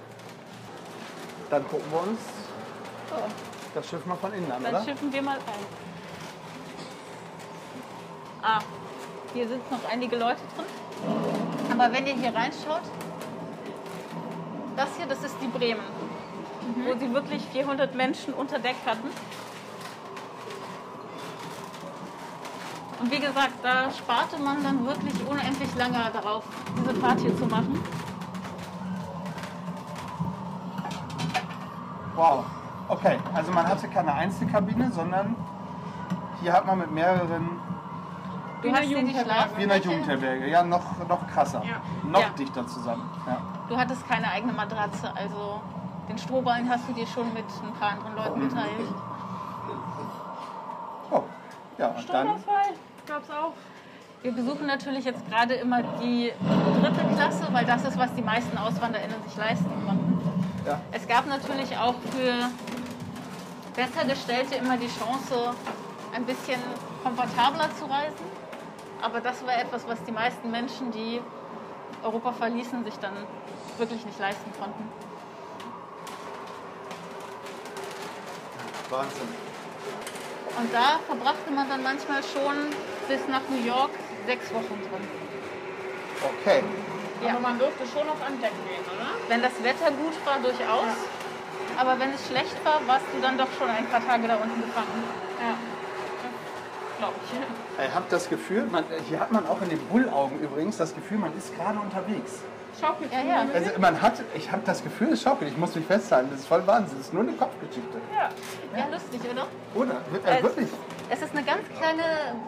Dann 1.50 1.68
gucken 1.68 1.90
wir 1.90 2.00
uns 2.02 2.18
So, 3.10 3.16
das 3.74 3.88
Schiff 3.88 4.04
mal 4.06 4.16
von 4.16 4.32
innen 4.32 4.50
an, 4.52 4.62
dann 4.62 4.74
oder? 4.74 4.84
schiffen 4.84 5.12
wir 5.12 5.22
mal 5.22 5.36
ein. 5.36 5.66
Ah, 8.42 8.60
hier 9.34 9.48
sind 9.48 9.70
noch 9.70 9.78
einige 9.90 10.16
Leute 10.16 10.40
drin. 10.56 10.66
Aber 11.70 11.92
wenn 11.92 12.06
ihr 12.06 12.14
hier 12.14 12.34
reinschaut, 12.34 12.82
das 14.76 14.88
hier, 14.96 15.06
das 15.06 15.22
ist 15.22 15.36
die 15.40 15.46
Bremen, 15.46 15.82
wo 16.84 16.98
sie 16.98 17.12
wirklich 17.14 17.42
400 17.52 17.94
Menschen 17.94 18.34
unter 18.34 18.58
Deck 18.58 18.76
hatten. 18.84 19.08
Und 23.02 23.10
wie 23.10 23.18
gesagt, 23.18 23.54
da 23.64 23.90
sparte 23.90 24.38
man 24.40 24.62
dann 24.62 24.86
wirklich 24.86 25.14
unendlich 25.28 25.74
lange 25.74 25.98
darauf, 26.12 26.44
diese 26.78 26.94
Fahrt 26.94 27.18
hier 27.18 27.36
zu 27.36 27.46
machen. 27.46 27.82
Wow. 32.14 32.44
Okay, 32.86 33.18
also 33.34 33.50
man 33.50 33.66
hatte 33.66 33.88
keine 33.88 34.12
Einzelkabine, 34.14 34.92
sondern 34.92 35.34
hier 36.40 36.52
hat 36.52 36.64
man 36.64 36.78
mit 36.78 36.92
mehreren 36.92 37.60
Du 38.62 38.70
hast 38.70 38.82
hier 38.82 38.88
die 38.88 38.94
Jugendherberge. 38.94 39.56
wie 39.56 39.62
in 39.64 39.68
der. 39.68 39.78
Jugendherberge. 39.78 40.48
Ja, 40.48 40.62
noch, 40.62 40.84
noch 41.08 41.26
krasser. 41.26 41.62
Ja. 41.64 41.80
Noch 42.08 42.20
Ja. 42.20 42.28
dichter 42.38 42.64
zusammen. 42.68 43.10
Ja. 43.26 43.38
Du 43.68 43.76
hattest 43.76 44.08
keine 44.08 44.30
eigene 44.30 44.52
Matratze, 44.52 45.10
also 45.16 45.60
den 46.08 46.18
Strohballen 46.18 46.68
hast 46.70 46.88
du 46.88 46.92
dir 46.92 47.06
schon 47.08 47.32
mit 47.34 47.46
ein 47.64 47.72
paar 47.80 47.90
anderen 47.98 48.14
Leuten 48.14 48.48
geteilt. 48.48 48.94
Oh. 51.10 51.22
Ja, 51.78 51.88
und 51.88 52.08
dann. 52.08 52.26
Stromausfall 52.38 52.74
gab's 53.12 53.28
auch. 53.28 53.52
Wir 54.22 54.32
besuchen 54.32 54.66
natürlich 54.66 55.04
jetzt 55.04 55.28
gerade 55.28 55.54
immer 55.54 55.82
die 56.00 56.32
dritte 56.80 57.14
Klasse, 57.14 57.46
weil 57.50 57.66
das 57.66 57.84
ist, 57.84 57.98
was 57.98 58.14
die 58.14 58.22
meisten 58.22 58.56
AuswanderInnen 58.56 59.22
sich 59.28 59.36
leisten 59.36 59.70
konnten. 59.86 60.18
Ja. 60.64 60.80
Es 60.92 61.06
gab 61.06 61.26
natürlich 61.26 61.76
auch 61.76 61.96
für 62.10 62.48
Bessergestellte 63.76 64.54
immer 64.54 64.78
die 64.78 64.88
Chance, 64.88 65.52
ein 66.14 66.24
bisschen 66.24 66.58
komfortabler 67.02 67.68
zu 67.76 67.84
reisen. 67.84 68.24
Aber 69.02 69.20
das 69.20 69.44
war 69.44 69.60
etwas, 69.60 69.86
was 69.86 70.02
die 70.04 70.12
meisten 70.12 70.50
Menschen, 70.50 70.90
die 70.92 71.20
Europa 72.02 72.32
verließen, 72.32 72.82
sich 72.84 72.94
dann 72.98 73.12
wirklich 73.76 74.06
nicht 74.06 74.18
leisten 74.18 74.50
konnten. 74.58 74.88
Wahnsinn. 78.88 79.51
Und 80.58 80.72
da 80.72 81.00
verbrachte 81.06 81.50
man 81.50 81.68
dann 81.68 81.82
manchmal 81.82 82.22
schon 82.22 82.70
bis 83.08 83.20
nach 83.28 83.42
New 83.48 83.64
York 83.64 83.90
sechs 84.26 84.52
Wochen 84.52 84.78
drin. 84.84 85.04
Okay. 86.22 86.62
Ja. 87.24 87.30
Aber 87.30 87.40
man 87.40 87.58
durfte 87.58 87.86
schon 87.86 88.06
noch 88.06 88.20
an 88.20 88.40
Deck 88.40 88.52
gehen, 88.66 88.84
oder? 88.84 89.14
Wenn 89.28 89.42
das 89.42 89.52
Wetter 89.62 89.90
gut 89.90 90.14
war, 90.24 90.38
durchaus. 90.38 90.94
Aber 91.78 91.98
wenn 91.98 92.12
es 92.12 92.26
schlecht 92.26 92.56
war, 92.64 92.80
warst 92.86 93.06
du 93.14 93.20
dann 93.20 93.38
doch 93.38 93.48
schon 93.58 93.70
ein 93.70 93.86
paar 93.86 94.04
Tage 94.04 94.28
da 94.28 94.36
unten 94.36 94.60
gefangen. 94.60 95.04
Ja. 95.40 95.54
Glaube 96.98 97.14
ich. 97.24 97.86
Ich 97.86 97.94
habe 97.94 98.04
das 98.10 98.28
Gefühl, 98.28 98.66
man, 98.70 98.84
hier 99.08 99.18
hat 99.18 99.32
man 99.32 99.46
auch 99.46 99.60
in 99.62 99.70
den 99.70 99.80
Bullaugen 99.88 100.38
übrigens 100.40 100.76
das 100.76 100.94
Gefühl, 100.94 101.18
man 101.18 101.36
ist 101.36 101.56
gerade 101.56 101.78
unterwegs. 101.78 102.42
Schaukelt 102.80 103.12
Ja, 103.12 103.22
ja. 103.22 103.46
Also 103.52 103.70
man 103.78 104.00
hat, 104.00 104.14
ich 104.34 104.50
habe 104.50 104.62
das 104.64 104.82
Gefühl, 104.82 105.12
es 105.12 105.22
schaukelt. 105.22 105.50
Ich 105.50 105.56
muss 105.56 105.74
mich 105.74 105.84
festhalten. 105.86 106.30
Das 106.30 106.40
ist 106.40 106.46
voll 106.46 106.66
Wahnsinn. 106.66 106.98
Das 106.98 107.06
ist 107.08 107.14
nur 107.14 107.22
eine 107.22 107.32
Kopfgeschichte. 107.32 107.98
Ja. 108.14 108.28
Ja, 108.78 108.86
lustig, 108.88 109.20
oder? 109.30 109.46
Oder? 109.74 110.00
Äh, 110.24 110.30
Als- 110.30 110.42
wirklich? 110.42 110.68
Es 111.10 111.20
ist 111.22 111.32
eine 111.36 111.44
ganz 111.44 111.62
kleine 111.78 112.02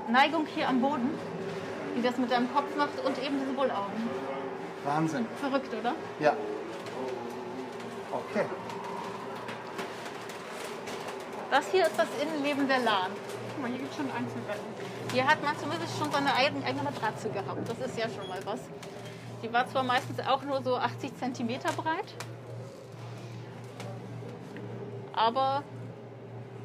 Neigung 0.08 0.46
hier 0.46 0.68
am 0.68 0.80
Boden, 0.80 1.10
die 1.96 2.02
das 2.02 2.16
mit 2.16 2.30
deinem 2.30 2.52
Kopf 2.54 2.74
macht 2.76 2.98
und 3.04 3.18
eben 3.22 3.38
diese 3.38 3.52
Bullaugen. 3.52 3.92
Wahnsinn. 4.84 5.26
Verrückt, 5.40 5.72
oder? 5.78 5.94
Ja. 6.18 6.32
Okay. 8.10 8.46
Das 11.50 11.66
hier 11.70 11.82
ist 11.86 11.98
das 11.98 12.08
Innenleben 12.20 12.66
der 12.66 12.78
Lahn. 12.80 13.10
Guck 13.54 13.62
mal, 13.62 13.68
hier 13.70 13.78
gibt 13.78 13.90
es 13.90 13.96
schon 13.96 14.10
Einzelbetten. 14.10 14.64
Hier 15.12 15.26
hat 15.26 15.42
man 15.44 15.56
zumindest 15.58 15.96
schon 15.98 16.10
seine 16.10 16.34
eigene, 16.34 16.64
eigene 16.64 16.82
Matratze 16.84 17.28
gehabt. 17.28 17.68
Das 17.68 17.78
ist 17.86 17.98
ja 17.98 18.06
schon 18.08 18.26
mal 18.28 18.38
was. 18.44 18.60
Die 19.44 19.52
war 19.52 19.66
zwar 19.66 19.82
meistens 19.82 20.18
auch 20.20 20.42
nur 20.42 20.62
so 20.62 20.78
80 20.78 21.12
cm 21.18 21.60
breit, 21.76 22.14
aber 25.12 25.62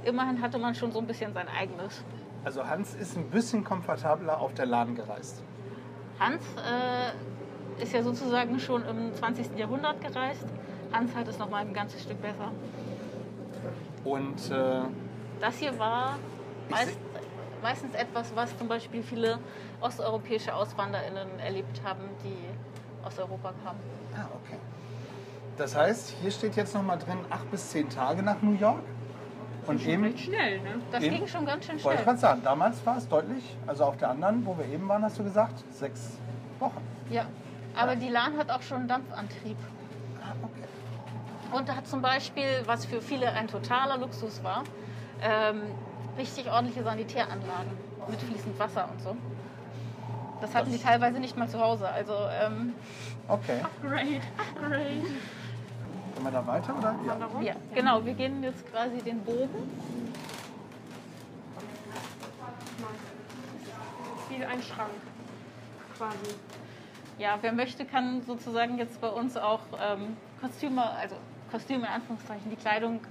immerhin 0.05 0.41
hatte 0.41 0.57
man 0.57 0.73
schon 0.73 0.93
so 0.93 0.99
ein 0.99 1.05
bisschen 1.05 1.33
sein 1.33 1.47
eigenes. 1.49 2.05
Also 2.45 2.65
Hans 2.65 2.95
ist 2.95 3.17
ein 3.17 3.29
bisschen 3.29 3.65
komfortabler 3.65 4.39
auf 4.39 4.53
der 4.53 4.65
Lahn 4.65 4.95
gereist. 4.95 5.43
Hans 6.21 6.41
äh, 6.55 7.83
ist 7.83 7.91
ja 7.91 8.01
sozusagen 8.01 8.57
schon 8.59 8.85
im 8.85 9.13
20. 9.13 9.57
Jahrhundert 9.57 9.99
gereist. 9.99 10.45
Hans 10.93 11.13
hat 11.13 11.27
es 11.27 11.37
noch 11.37 11.49
mal 11.49 11.65
ein 11.65 11.73
ganzes 11.73 12.03
Stück 12.03 12.21
besser. 12.21 12.49
Und 14.05 14.51
äh, 14.51 14.83
Das 15.41 15.57
hier 15.57 15.77
war 15.77 16.17
meist, 16.69 16.97
meistens 17.61 17.93
etwas, 17.95 18.35
was 18.35 18.57
zum 18.57 18.67
Beispiel 18.67 19.03
viele 19.03 19.39
osteuropäische 19.81 20.53
AuswanderInnen 20.53 21.39
erlebt 21.39 21.81
haben, 21.83 22.01
die 22.23 23.05
aus 23.05 23.17
Europa 23.17 23.53
kamen. 23.63 23.79
ah, 24.15 24.27
okay. 24.43 24.57
Das 25.57 25.75
heißt, 25.75 26.15
hier 26.21 26.31
steht 26.31 26.55
jetzt 26.55 26.73
noch 26.73 26.83
mal 26.83 26.95
drin, 26.97 27.17
acht 27.29 27.49
bis 27.51 27.69
zehn 27.69 27.89
Tage 27.89 28.23
nach 28.23 28.41
New 28.41 28.57
York. 28.57 28.81
Und 29.67 29.85
eben, 29.85 30.03
Recht 30.05 30.19
schnell, 30.19 30.61
ne? 30.61 30.81
Das 30.91 31.03
Eben. 31.03 31.17
ging 31.17 31.27
schon 31.27 31.45
ganz 31.45 31.65
schön 31.65 31.75
wollte 31.83 31.89
ich 31.89 31.93
schnell. 31.93 32.05
gerade 32.05 32.17
sagen, 32.17 32.41
damals 32.43 32.83
war 32.85 32.97
es 32.97 33.07
deutlich, 33.07 33.43
also 33.67 33.83
auf 33.83 33.97
der 33.97 34.09
anderen, 34.09 34.45
wo 34.45 34.57
wir 34.57 34.65
eben 34.65 34.87
waren, 34.87 35.03
hast 35.03 35.19
du 35.19 35.23
gesagt, 35.23 35.63
sechs 35.71 36.17
Wochen. 36.59 36.81
Ja. 37.09 37.25
Aber 37.75 37.95
die 37.95 38.09
Lahn 38.09 38.35
hat 38.37 38.49
auch 38.49 38.61
schon 38.61 38.77
einen 38.77 38.87
Dampfantrieb. 38.87 39.57
Ah, 40.23 40.33
okay. 40.41 41.55
Und 41.55 41.75
hat 41.75 41.87
zum 41.87 42.01
Beispiel, 42.01 42.45
was 42.65 42.85
für 42.85 43.01
viele 43.01 43.31
ein 43.31 43.47
totaler 43.47 43.97
Luxus 43.97 44.43
war, 44.43 44.63
ähm, 45.21 45.61
richtig 46.19 46.51
ordentliche 46.51 46.83
Sanitäranlagen 46.83 47.71
mit 48.09 48.21
fließend 48.21 48.59
Wasser 48.59 48.89
und 48.91 49.01
so. 49.01 49.15
Das 50.41 50.53
hatten 50.53 50.71
die 50.71 50.77
teilweise 50.77 51.19
nicht 51.19 51.35
mal 51.37 51.49
zu 51.49 51.59
Hause. 51.59 51.89
Also 51.89 52.13
ähm, 52.41 52.73
Okay. 53.27 53.61
Upgrade, 53.63 54.21
Upgrade. 54.37 54.83
Gehen 54.85 56.23
wir 56.23 56.31
da 56.31 56.47
weiter, 56.47 56.75
oder? 56.77 56.95
Ja. 57.05 57.41
Ja, 57.41 57.55
genau. 57.75 58.03
Wir 58.03 58.13
gehen 58.13 58.41
jetzt 58.43 58.69
quasi 58.71 58.97
den 58.97 59.21
Bogen. 59.23 59.69
Wie 64.29 64.43
ein 64.43 64.61
Schrank. 64.63 64.89
Quasi. 65.97 66.35
Ja, 67.19 67.37
wer 67.41 67.51
möchte, 67.51 67.85
kann 67.85 68.21
sozusagen 68.23 68.77
jetzt 68.77 68.99
bei 69.01 69.09
uns 69.09 69.37
auch 69.37 69.59
ähm, 69.79 70.17
Kostüme, 70.41 70.89
also 70.89 71.15
Kostüme 71.51 71.81
in 71.81 71.91
Anführungszeichen, 71.93 72.49
die 72.49 72.55
Kleidung 72.55 73.01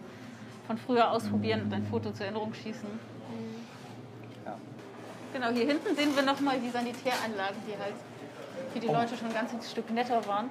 von 0.68 0.76
früher 0.76 1.10
ausprobieren 1.10 1.62
und 1.62 1.72
ein 1.72 1.84
Foto 1.86 2.12
zur 2.12 2.26
Erinnerung 2.26 2.52
schießen. 2.52 2.88
Ja. 4.44 4.54
Genau, 5.32 5.48
hier 5.48 5.66
hinten 5.66 5.96
sehen 5.96 6.14
wir 6.14 6.22
nochmal 6.22 6.60
die 6.60 6.68
Sanitäranlagen, 6.68 7.56
die 7.66 7.72
halt 7.82 7.94
für 8.72 8.78
die 8.78 8.86
Leute 8.86 9.16
schon 9.16 9.28
ein 9.28 9.34
ganzes 9.34 9.70
Stück 9.70 9.90
netter 9.90 10.24
waren. 10.26 10.50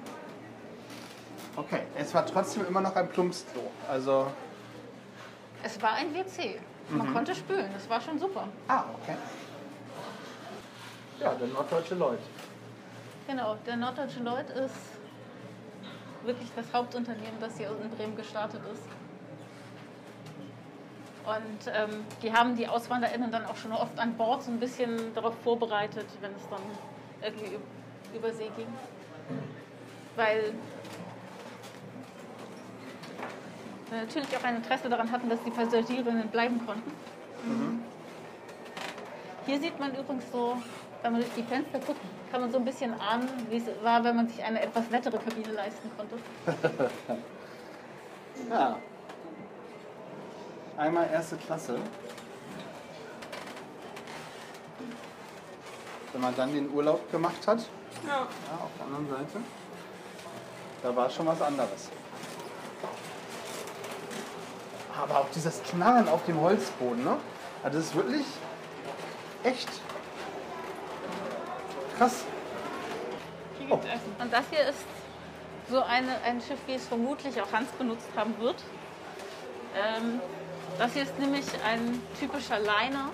Okay, 1.54 1.82
es 1.96 2.12
war 2.14 2.26
trotzdem 2.26 2.66
immer 2.66 2.80
noch 2.80 2.94
ein 2.96 3.08
Plumpsklo. 3.08 3.62
Also, 3.88 4.26
Es 5.62 5.80
war 5.80 5.92
ein 5.94 6.12
WC. 6.12 6.58
Man 6.90 7.12
konnte 7.12 7.34
spülen, 7.34 7.70
das 7.72 7.88
war 7.88 8.00
schon 8.00 8.18
super. 8.18 8.48
ah, 8.66 8.84
okay. 9.02 9.14
Ja, 11.20 11.34
der 11.34 11.48
norddeutsche 11.48 11.94
Lloyd. 11.94 12.20
Genau, 13.26 13.56
der 13.66 13.76
Norddeutsche 13.76 14.20
Lloyd 14.20 14.48
ist 14.50 14.74
wirklich 16.24 16.48
das 16.56 16.66
Hauptunternehmen, 16.72 17.38
das 17.40 17.56
hier 17.58 17.70
in 17.82 17.90
Bremen 17.90 18.16
gestartet 18.16 18.60
ist. 18.72 18.82
Und 21.28 21.72
ähm, 21.74 22.04
die 22.22 22.32
haben 22.32 22.56
die 22.56 22.66
AuswanderInnen 22.66 23.30
dann 23.30 23.44
auch 23.44 23.56
schon 23.56 23.72
oft 23.72 23.98
an 23.98 24.14
Bord 24.14 24.42
so 24.42 24.50
ein 24.50 24.58
bisschen 24.58 25.14
darauf 25.14 25.34
vorbereitet, 25.44 26.06
wenn 26.22 26.30
es 26.34 26.48
dann 26.48 26.60
irgendwie 27.22 27.56
üb- 27.56 28.16
über 28.16 28.32
See 28.32 28.50
ging. 28.56 28.66
Weil 30.16 30.52
wir 33.90 33.98
natürlich 34.00 34.34
auch 34.36 34.44
ein 34.44 34.56
Interesse 34.56 34.88
daran 34.88 35.10
hatten, 35.12 35.28
dass 35.28 35.42
die 35.44 35.50
Passagierinnen 35.50 36.28
bleiben 36.28 36.64
konnten. 36.64 36.90
Hier 39.46 39.60
sieht 39.60 39.78
man 39.78 39.90
übrigens 39.94 40.24
so, 40.32 40.56
wenn 41.02 41.12
man 41.12 41.20
durch 41.20 41.32
die 41.34 41.42
Fenster 41.42 41.78
guckt, 41.78 42.00
kann 42.30 42.40
man 42.40 42.50
so 42.50 42.58
ein 42.58 42.64
bisschen 42.64 42.98
ahnen, 43.00 43.28
wie 43.50 43.56
es 43.58 43.64
war, 43.82 44.02
wenn 44.04 44.16
man 44.16 44.28
sich 44.28 44.42
eine 44.42 44.60
etwas 44.62 44.88
nettere 44.90 45.18
Kabine 45.18 45.52
leisten 45.52 45.90
konnte. 45.96 46.16
Ja. 48.48 48.76
Einmal 50.78 51.10
erste 51.12 51.36
Klasse. 51.36 51.76
Wenn 56.12 56.20
man 56.20 56.36
dann 56.36 56.52
den 56.54 56.70
Urlaub 56.72 57.10
gemacht 57.10 57.46
hat, 57.46 57.58
Ja. 58.06 58.14
ja, 58.14 58.24
auf 58.62 58.70
der 58.78 58.86
anderen 58.86 59.08
Seite, 59.10 59.40
da 60.84 60.94
war 60.94 61.10
schon 61.10 61.26
was 61.26 61.42
anderes. 61.42 61.90
Aber 64.96 65.18
auch 65.18 65.26
dieses 65.34 65.60
Knarren 65.64 66.08
auf 66.08 66.24
dem 66.26 66.40
Holzboden, 66.40 67.04
ne? 67.04 67.16
Also 67.64 67.78
das 67.78 67.88
ist 67.88 67.94
wirklich 67.96 68.26
echt 69.42 69.68
krass. 71.98 72.24
Essen. 73.60 74.16
Und 74.18 74.32
das 74.32 74.44
hier 74.50 74.68
ist 74.68 74.84
so 75.68 75.82
eine, 75.82 76.20
ein 76.22 76.40
Schiff, 76.40 76.58
wie 76.66 76.74
es 76.74 76.86
vermutlich 76.86 77.40
auch 77.42 77.52
Hans 77.52 77.68
benutzt 77.72 78.06
haben 78.16 78.38
wird. 78.38 78.62
Ähm, 79.76 80.20
das 80.78 80.92
hier 80.92 81.02
ist 81.02 81.18
nämlich 81.18 81.44
ein 81.64 82.00
typischer 82.18 82.58
Liner. 82.60 83.10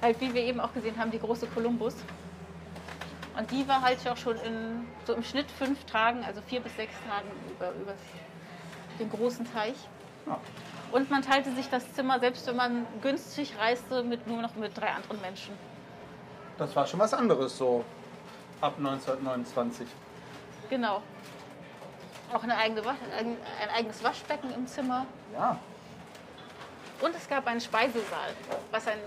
Halt, 0.00 0.20
wie 0.20 0.34
wir 0.34 0.42
eben 0.42 0.60
auch 0.60 0.72
gesehen 0.74 0.98
haben, 0.98 1.12
die 1.12 1.20
große 1.20 1.46
Columbus. 1.46 1.94
Und 3.38 3.50
die 3.50 3.66
war 3.66 3.80
halt 3.80 3.98
auch 4.08 4.16
schon 4.16 4.36
in, 4.38 4.86
so 5.06 5.14
im 5.14 5.22
Schnitt 5.22 5.50
fünf 5.50 5.84
Tagen, 5.84 6.24
also 6.24 6.42
vier 6.42 6.60
bis 6.60 6.74
sechs 6.76 6.94
Tagen 7.08 7.28
über, 7.50 7.70
über 7.80 7.94
den 8.98 9.08
großen 9.08 9.50
Teich. 9.52 9.76
Ja. 10.26 10.38
Und 10.90 11.10
man 11.10 11.22
teilte 11.22 11.52
sich 11.54 11.70
das 11.70 11.90
Zimmer, 11.94 12.20
selbst 12.20 12.46
wenn 12.46 12.56
man 12.56 12.86
günstig 13.00 13.54
reiste, 13.58 14.02
mit, 14.02 14.26
nur 14.26 14.42
noch 14.42 14.54
mit 14.56 14.76
drei 14.76 14.90
anderen 14.90 15.20
Menschen. 15.20 15.54
Das 16.58 16.74
war 16.76 16.86
schon 16.86 17.00
was 17.00 17.14
anderes 17.14 17.56
so 17.56 17.84
ab 18.60 18.74
1929. 18.76 19.86
Genau. 20.68 21.02
Auch 22.32 22.42
eine 22.42 22.56
eigene, 22.56 22.82
ein 22.88 23.36
eigenes 23.74 24.02
Waschbecken 24.04 24.52
im 24.52 24.66
Zimmer. 24.66 25.06
Ja. 25.32 25.58
Und 27.02 27.16
es 27.16 27.28
gab 27.28 27.48
einen 27.48 27.60
Speisesaal, 27.60 28.30
was 28.70 28.86
ein, 28.86 28.98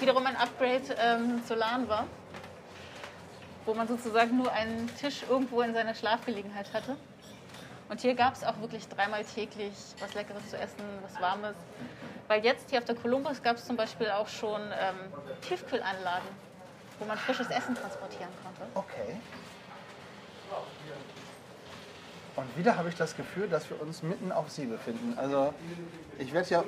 wiederum 0.00 0.26
ein 0.26 0.36
Upgrade 0.36 0.82
ähm, 0.98 1.40
zur 1.46 1.56
LAN 1.56 1.88
war, 1.88 2.06
wo 3.64 3.74
man 3.74 3.86
sozusagen 3.86 4.36
nur 4.36 4.50
einen 4.50 4.92
Tisch 4.96 5.22
irgendwo 5.28 5.62
in 5.62 5.72
seiner 5.72 5.94
Schlafgelegenheit 5.94 6.72
hatte. 6.72 6.96
Und 7.88 8.00
hier 8.00 8.14
gab 8.14 8.34
es 8.34 8.42
auch 8.42 8.60
wirklich 8.60 8.88
dreimal 8.88 9.24
täglich 9.24 9.72
was 10.00 10.14
Leckeres 10.14 10.50
zu 10.50 10.58
essen, 10.58 10.82
was 11.02 11.20
Warmes. 11.20 11.54
Weil 12.26 12.44
jetzt 12.44 12.70
hier 12.70 12.80
auf 12.80 12.86
der 12.86 12.96
Columbus 12.96 13.40
gab 13.40 13.56
es 13.56 13.64
zum 13.64 13.76
Beispiel 13.76 14.10
auch 14.10 14.26
schon 14.26 14.60
ähm, 14.60 14.96
Tiefkühlanlagen, 15.42 16.28
wo 16.98 17.04
man 17.04 17.16
frisches 17.18 17.48
Essen 17.50 17.76
transportieren 17.76 18.30
konnte. 18.42 18.62
Okay. 18.74 19.16
Und 22.34 22.58
wieder 22.58 22.76
habe 22.76 22.88
ich 22.88 22.96
das 22.96 23.16
Gefühl, 23.16 23.48
dass 23.48 23.70
wir 23.70 23.80
uns 23.80 24.02
mitten 24.02 24.32
auf 24.32 24.50
See 24.50 24.64
befinden. 24.64 25.16
Also 25.16 25.54
ich 26.18 26.32
werde 26.32 26.48
ja 26.48 26.64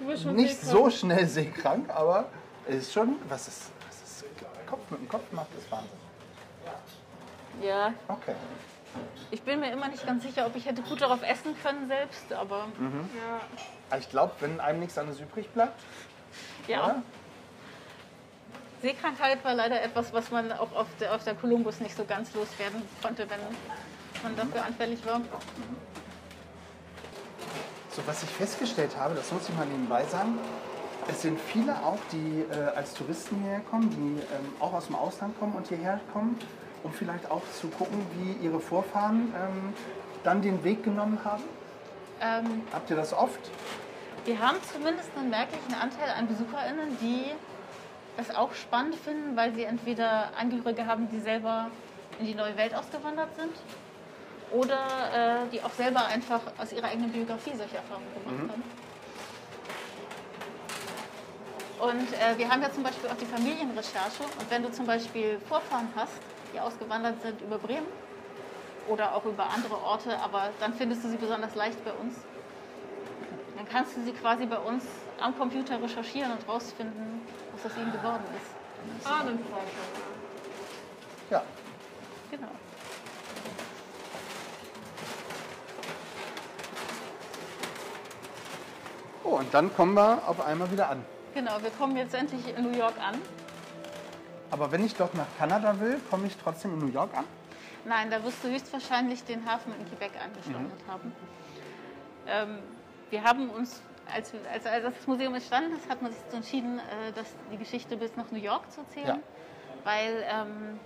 nicht 0.00 0.56
seekrank. 0.60 0.84
so 0.84 0.90
schnell 0.90 1.26
seekrank, 1.26 1.90
aber 1.90 2.26
es 2.68 2.76
ist 2.76 2.92
schon, 2.92 3.16
was 3.28 3.48
ist, 3.48 3.70
was 3.86 4.02
ist 4.02 4.24
Kopf 4.66 4.90
mit 4.90 5.00
dem 5.00 5.08
Kopf 5.08 5.30
macht, 5.32 5.48
ist 5.58 5.70
Wahnsinn. 5.70 5.90
Ja, 7.62 7.94
Okay. 8.08 8.34
ich 9.30 9.40
bin 9.42 9.60
mir 9.60 9.72
immer 9.72 9.88
nicht 9.88 10.04
ganz 10.06 10.22
sicher, 10.24 10.44
ob 10.46 10.54
ich 10.56 10.66
hätte 10.66 10.82
gut 10.82 11.00
darauf 11.00 11.22
essen 11.22 11.54
können 11.62 11.88
selbst, 11.88 12.30
aber 12.32 12.66
Ja. 12.78 13.40
Aber 13.88 13.98
Ich 13.98 14.10
glaube, 14.10 14.32
wenn 14.40 14.60
einem 14.60 14.80
nichts 14.80 14.98
anderes 14.98 15.20
übrig 15.20 15.48
bleibt, 15.50 15.80
ja. 16.66 16.84
oder? 16.84 17.02
Seekrankheit 18.82 19.42
war 19.42 19.54
leider 19.54 19.82
etwas, 19.82 20.12
was 20.12 20.30
man 20.30 20.52
auch 20.52 20.70
auf 20.74 20.86
der, 21.00 21.14
auf 21.14 21.24
der 21.24 21.34
Columbus 21.34 21.80
nicht 21.80 21.96
so 21.96 22.04
ganz 22.04 22.34
loswerden 22.34 22.82
konnte, 23.00 23.26
wenn 23.30 23.40
man 24.22 24.36
dafür 24.36 24.64
anfällig 24.66 25.04
war. 25.06 25.20
So, 27.96 28.06
was 28.06 28.22
ich 28.22 28.28
festgestellt 28.28 28.90
habe, 28.98 29.14
das 29.14 29.32
muss 29.32 29.48
ich 29.48 29.56
mal 29.56 29.64
nebenbei 29.64 30.04
sagen, 30.04 30.38
es 31.08 31.22
sind 31.22 31.40
viele 31.40 31.72
auch, 31.76 31.98
die 32.12 32.44
äh, 32.52 32.76
als 32.76 32.92
Touristen 32.92 33.40
hierher 33.40 33.60
kommen, 33.70 33.88
die 33.88 34.20
ähm, 34.20 34.52
auch 34.60 34.74
aus 34.74 34.88
dem 34.88 34.96
Ausland 34.96 35.38
kommen 35.38 35.54
und 35.54 35.66
hierher 35.68 35.98
kommen, 36.12 36.36
um 36.82 36.92
vielleicht 36.92 37.30
auch 37.30 37.40
zu 37.58 37.68
gucken, 37.68 37.98
wie 38.18 38.44
ihre 38.44 38.60
Vorfahren 38.60 39.32
ähm, 39.34 39.72
dann 40.24 40.42
den 40.42 40.62
Weg 40.62 40.84
genommen 40.84 41.18
haben. 41.24 41.42
Ähm, 42.20 42.64
Habt 42.70 42.90
ihr 42.90 42.96
das 42.96 43.14
oft? 43.14 43.40
wir 44.26 44.40
haben 44.40 44.58
zumindest 44.70 45.08
einen 45.16 45.30
merklichen 45.30 45.72
Anteil 45.72 46.10
an 46.10 46.26
BesucherInnen, 46.26 46.98
die 47.00 47.32
es 48.18 48.34
auch 48.34 48.52
spannend 48.52 48.96
finden, 48.96 49.36
weil 49.36 49.54
sie 49.54 49.64
entweder 49.64 50.36
Angehörige 50.38 50.84
haben, 50.84 51.08
die 51.08 51.20
selber 51.20 51.70
in 52.18 52.26
die 52.26 52.34
neue 52.34 52.58
Welt 52.58 52.74
ausgewandert 52.74 53.34
sind 53.36 53.54
oder 54.52 55.44
äh, 55.44 55.48
die 55.52 55.62
auch 55.62 55.72
selber 55.72 56.06
einfach 56.06 56.40
aus 56.58 56.72
ihrer 56.72 56.86
eigenen 56.86 57.10
Biografie 57.10 57.56
solche 57.56 57.76
Erfahrungen 57.76 58.06
gemacht 58.14 58.52
haben. 58.52 58.62
Und 61.78 62.12
äh, 62.12 62.38
wir 62.38 62.48
haben 62.48 62.62
ja 62.62 62.72
zum 62.72 62.82
Beispiel 62.82 63.10
auch 63.10 63.16
die 63.16 63.26
Familienrecherche. 63.26 64.24
Und 64.38 64.50
wenn 64.50 64.62
du 64.62 64.72
zum 64.72 64.86
Beispiel 64.86 65.38
Vorfahren 65.48 65.88
hast, 65.94 66.14
die 66.54 66.60
ausgewandert 66.60 67.20
sind 67.22 67.40
über 67.42 67.58
Bremen 67.58 67.86
oder 68.88 69.14
auch 69.14 69.24
über 69.24 69.50
andere 69.50 69.82
Orte, 69.82 70.18
aber 70.20 70.50
dann 70.60 70.72
findest 70.74 71.04
du 71.04 71.08
sie 71.08 71.16
besonders 71.16 71.54
leicht 71.54 71.84
bei 71.84 71.92
uns. 71.92 72.14
Dann 73.56 73.68
kannst 73.68 73.96
du 73.96 74.02
sie 74.04 74.12
quasi 74.12 74.46
bei 74.46 74.58
uns 74.58 74.84
am 75.20 75.36
Computer 75.36 75.82
recherchieren 75.82 76.32
und 76.32 76.48
rausfinden, 76.48 77.20
was 77.54 77.70
aus 77.70 77.76
ihnen 77.76 77.92
geworden 77.92 78.24
ist. 78.36 79.06
Ahnenforschung. 79.06 79.66
Ja. 81.30 81.42
Genau. 82.30 82.48
Oh, 89.26 89.38
und 89.38 89.52
dann 89.52 89.74
kommen 89.74 89.94
wir 89.94 90.22
auf 90.28 90.40
einmal 90.46 90.70
wieder 90.70 90.88
an. 90.88 91.04
Genau, 91.34 91.60
wir 91.60 91.70
kommen 91.70 91.96
jetzt 91.96 92.14
endlich 92.14 92.56
in 92.56 92.62
New 92.62 92.78
York 92.78 92.94
an. 93.00 93.20
Aber 94.52 94.70
wenn 94.70 94.84
ich 94.86 94.94
doch 94.94 95.12
nach 95.14 95.26
Kanada 95.36 95.80
will, 95.80 96.00
komme 96.08 96.28
ich 96.28 96.36
trotzdem 96.36 96.74
in 96.74 96.78
New 96.78 96.92
York 96.92 97.10
an? 97.16 97.24
Nein, 97.84 98.08
da 98.10 98.22
wirst 98.22 98.42
du 98.44 98.48
höchstwahrscheinlich 98.48 99.24
den 99.24 99.44
Hafen 99.44 99.74
in 99.78 99.84
Quebec 99.88 100.12
angesteuert 100.24 100.80
haben. 100.88 101.12
Ähm, 102.28 102.58
wir 103.10 103.24
haben 103.24 103.50
uns, 103.50 103.82
als, 104.12 104.32
als, 104.52 104.64
als 104.66 104.84
das 104.96 105.06
Museum 105.08 105.34
entstanden 105.34 105.72
ist, 105.76 105.88
hat 105.88 106.02
man 106.02 106.12
sich 106.12 106.20
entschieden, 106.32 106.78
äh, 106.78 107.12
dass 107.12 107.26
die 107.52 107.56
Geschichte 107.58 107.96
bis 107.96 108.14
nach 108.16 108.30
New 108.30 108.38
York 108.38 108.70
zu 108.70 108.80
erzählen, 108.82 109.06
Ja. 109.06 109.18
weil 109.82 110.24
ähm, 110.28 110.78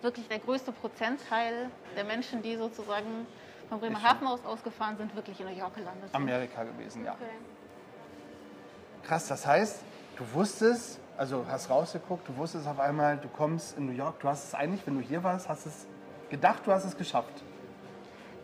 wirklich 0.00 0.28
der 0.28 0.38
größte 0.38 0.70
Prozentteil 0.72 1.70
der 1.96 2.04
Menschen, 2.04 2.42
die 2.42 2.56
sozusagen 2.56 3.26
vom 3.72 3.80
Bremerhaven 3.80 4.26
aus 4.26 4.44
ausgefahren 4.44 4.96
sind, 4.98 5.14
wirklich 5.16 5.40
in 5.40 5.46
New 5.46 5.56
York 5.56 5.74
gelandet 5.74 6.04
sind. 6.04 6.14
Amerika 6.14 6.62
gewesen, 6.62 7.04
ja. 7.04 7.12
Okay. 7.12 7.24
Krass, 9.04 9.28
das 9.28 9.46
heißt, 9.46 9.80
du 10.16 10.24
wusstest, 10.34 11.00
also 11.16 11.46
hast 11.48 11.70
rausgeguckt, 11.70 12.28
du 12.28 12.36
wusstest 12.36 12.68
auf 12.68 12.78
einmal, 12.78 13.16
du 13.16 13.28
kommst 13.28 13.78
in 13.78 13.86
New 13.86 13.92
York. 13.92 14.20
Du 14.20 14.28
hast 14.28 14.44
es 14.48 14.54
eigentlich, 14.54 14.86
wenn 14.86 14.94
du 14.94 15.00
hier 15.00 15.24
warst, 15.24 15.48
hast 15.48 15.66
es 15.66 15.86
gedacht, 16.30 16.66
du 16.66 16.72
hast 16.72 16.84
es 16.84 16.96
geschafft. 16.96 17.42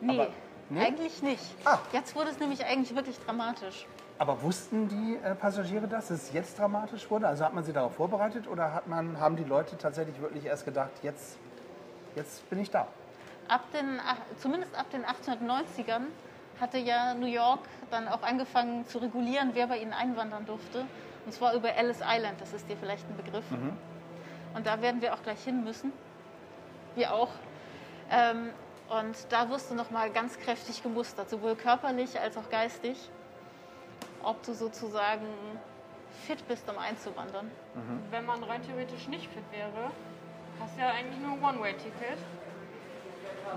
Nee, 0.01 0.19
Aber- 0.19 0.31
nee? 0.71 0.81
eigentlich 0.81 1.23
nicht. 1.23 1.45
Ah. 1.65 1.79
Jetzt 1.93 2.15
wurde 2.17 2.31
es 2.31 2.39
nämlich 2.39 2.65
eigentlich 2.65 2.95
wirklich 2.97 3.19
dramatisch. 3.21 3.87
Aber 4.19 4.43
wussten 4.43 4.89
die 4.89 5.17
äh, 5.23 5.35
Passagiere 5.35 5.87
das, 5.87 6.09
dass 6.09 6.23
es 6.23 6.33
jetzt 6.33 6.59
dramatisch 6.59 7.09
wurde? 7.11 7.29
Also 7.29 7.45
hat 7.45 7.55
man 7.55 7.63
sie 7.65 7.73
darauf 7.73 7.95
vorbereitet 7.95 8.49
oder 8.49 8.73
hat 8.75 8.89
man, 8.89 9.21
haben 9.21 9.37
die 9.37 9.45
Leute 9.45 9.77
tatsächlich 9.77 10.21
wirklich 10.21 10.47
erst 10.47 10.65
gedacht, 10.65 10.91
jetzt, 11.03 11.37
jetzt 12.17 12.49
bin 12.51 12.59
ich 12.59 12.71
da? 12.71 12.89
Ab 13.49 13.65
den, 13.73 14.01
zumindest 14.39 14.75
ab 14.75 14.91
den 14.91 15.05
1890ern 15.05 16.03
hatte 16.61 16.79
ja 16.79 17.15
New 17.15 17.27
York 17.27 17.61
dann 17.91 18.09
auch 18.09 18.23
angefangen 18.23 18.87
zu 18.87 18.99
regulieren, 18.99 19.51
wer 19.55 19.67
bei 19.67 19.79
ihnen 19.79 19.93
einwandern 19.93 20.45
durfte. 20.47 20.85
Und 21.25 21.33
zwar 21.33 21.55
über 21.55 21.73
Ellis 21.75 22.01
Island, 22.07 22.41
das 22.41 22.53
ist 22.53 22.69
dir 22.69 22.77
vielleicht 22.77 23.09
ein 23.09 23.17
Begriff. 23.17 23.45
Und 24.55 24.67
da 24.67 24.81
werden 24.83 25.01
wir 25.03 25.15
auch 25.15 25.23
gleich 25.23 25.43
hin 25.45 25.65
müssen. 25.65 25.93
Wir 26.95 27.13
auch. 27.15 27.31
Ähm, 28.11 28.51
und 28.89 29.17
da 29.31 29.51
wirst 29.51 29.71
du 29.71 29.75
nochmal 29.75 30.11
ganz 30.11 30.39
kräftig 30.39 30.83
gemustert, 30.83 31.29
sowohl 31.29 31.55
körperlich 31.57 32.19
als 32.19 32.37
auch 32.39 32.49
geistig, 32.51 32.97
ob 34.23 34.43
du 34.43 34.55
sozusagen 34.55 35.27
fit 36.27 36.47
bist, 36.49 36.69
um 36.71 36.79
einzuwandern. 36.79 37.51
Wenn 38.11 38.25
man 38.25 38.43
rein 38.43 38.63
theoretisch 38.63 39.07
nicht 39.09 39.29
fit 39.31 39.45
wäre, 39.53 39.91
hast 40.61 40.77
du 40.77 40.81
ja 40.81 40.91
eigentlich 40.91 41.21
nur 41.21 41.33
ein 41.33 41.43
One-Way-Ticket. 41.45 42.19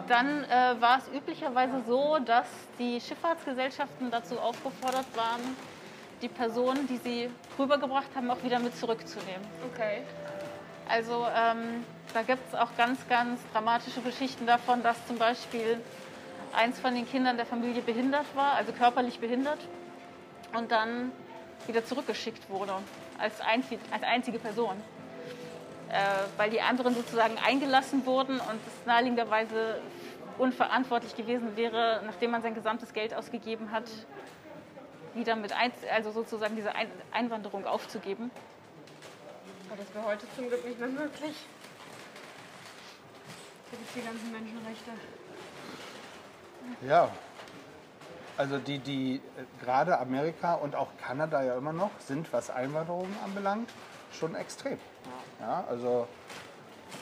Dann 0.08 0.44
äh, 0.44 0.82
war 0.82 0.98
es 1.00 1.08
üblicherweise 1.16 1.82
so, 1.88 2.18
dass 2.20 2.48
die 2.80 3.00
Schifffahrtsgesellschaften 3.00 4.12
dazu 4.12 4.40
aufgefordert 4.40 5.06
waren, 5.16 5.42
die 6.22 6.28
Personen, 6.28 6.88
die 6.88 6.98
sie 6.98 7.30
rübergebracht 7.58 8.10
haben, 8.16 8.30
auch 8.30 8.44
wieder 8.44 8.60
mit 8.60 8.76
zurückzunehmen. 8.78 9.42
Okay. 9.74 10.04
Also 10.88 11.26
ähm, 11.36 11.86
da 12.14 12.22
gibt 12.22 12.42
es 12.50 12.60
auch 12.60 12.76
ganz, 12.78 13.08
ganz 13.08 13.40
dramatische 13.54 14.02
Geschichten 14.02 14.46
davon, 14.46 14.84
dass 14.84 15.08
zum 15.08 15.18
Beispiel 15.18 15.80
eins 16.54 16.80
von 16.80 16.94
den 16.94 17.10
Kindern 17.10 17.38
der 17.38 17.46
Familie 17.46 17.82
behindert 17.82 18.26
war, 18.36 18.54
also 18.54 18.74
körperlich 18.74 19.20
behindert. 19.20 19.60
Und 20.54 20.72
dann 20.72 21.14
wieder 21.68 21.86
zurückgeschickt 21.86 22.50
wurde, 22.50 22.74
als, 23.18 23.40
einzig, 23.40 23.80
als 23.92 24.04
einzige 24.04 24.38
Person. 24.38 24.76
Äh, 25.92 26.24
weil 26.38 26.50
die 26.50 26.62
anderen 26.62 26.96
sozusagen 26.96 27.38
eingelassen 27.38 28.06
wurden 28.06 28.40
und 28.40 28.60
es 28.66 28.86
naheliegenderweise 28.86 29.82
unverantwortlich 30.38 31.18
gewesen 31.18 31.58
wäre, 31.58 32.02
nachdem 32.06 32.32
man 32.32 32.42
sein 32.42 32.56
gesamtes 32.56 32.94
Geld 32.94 33.14
ausgegeben 33.14 33.72
hat, 33.72 33.84
wieder 35.14 35.36
mit 35.36 35.52
ein, 35.52 35.74
also 35.94 36.12
sozusagen 36.12 36.56
diese 36.56 36.74
ein 36.74 36.88
Einwanderung 37.12 37.66
aufzugeben. 37.66 38.32
Aber 39.68 39.76
das 39.84 39.94
wäre 39.94 40.06
heute 40.06 40.26
zum 40.38 40.48
Glück 40.48 40.66
nicht 40.66 40.80
mehr 40.80 40.88
möglich. 40.88 41.36
Da 43.70 43.78
gibt 43.78 43.90
es 43.90 43.94
die 43.94 44.02
ganzen 44.02 44.32
Menschenrechte. 44.32 44.92
Ja. 46.88 47.10
Also 48.38 48.60
die, 48.60 48.80
die 48.80 49.16
äh, 49.16 49.20
gerade 49.62 50.00
Amerika 50.00 50.54
und 50.54 50.74
auch 50.74 50.88
Kanada 51.06 51.44
ja 51.44 51.58
immer 51.58 51.74
noch 51.74 51.92
sind, 52.00 52.32
was 52.32 52.50
Einwanderung 52.50 53.10
anbelangt, 53.26 53.70
schon 54.14 54.36
extrem. 54.36 54.78
Ja, 55.40 55.64
also 55.70 56.08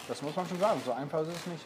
das 0.08 0.22
muss 0.22 0.36
man 0.36 0.46
schon 0.48 0.60
sagen. 0.60 0.82
So 0.86 0.92
einfach 0.92 1.22
ist 1.22 1.30
es 1.30 1.48
nicht, 1.48 1.66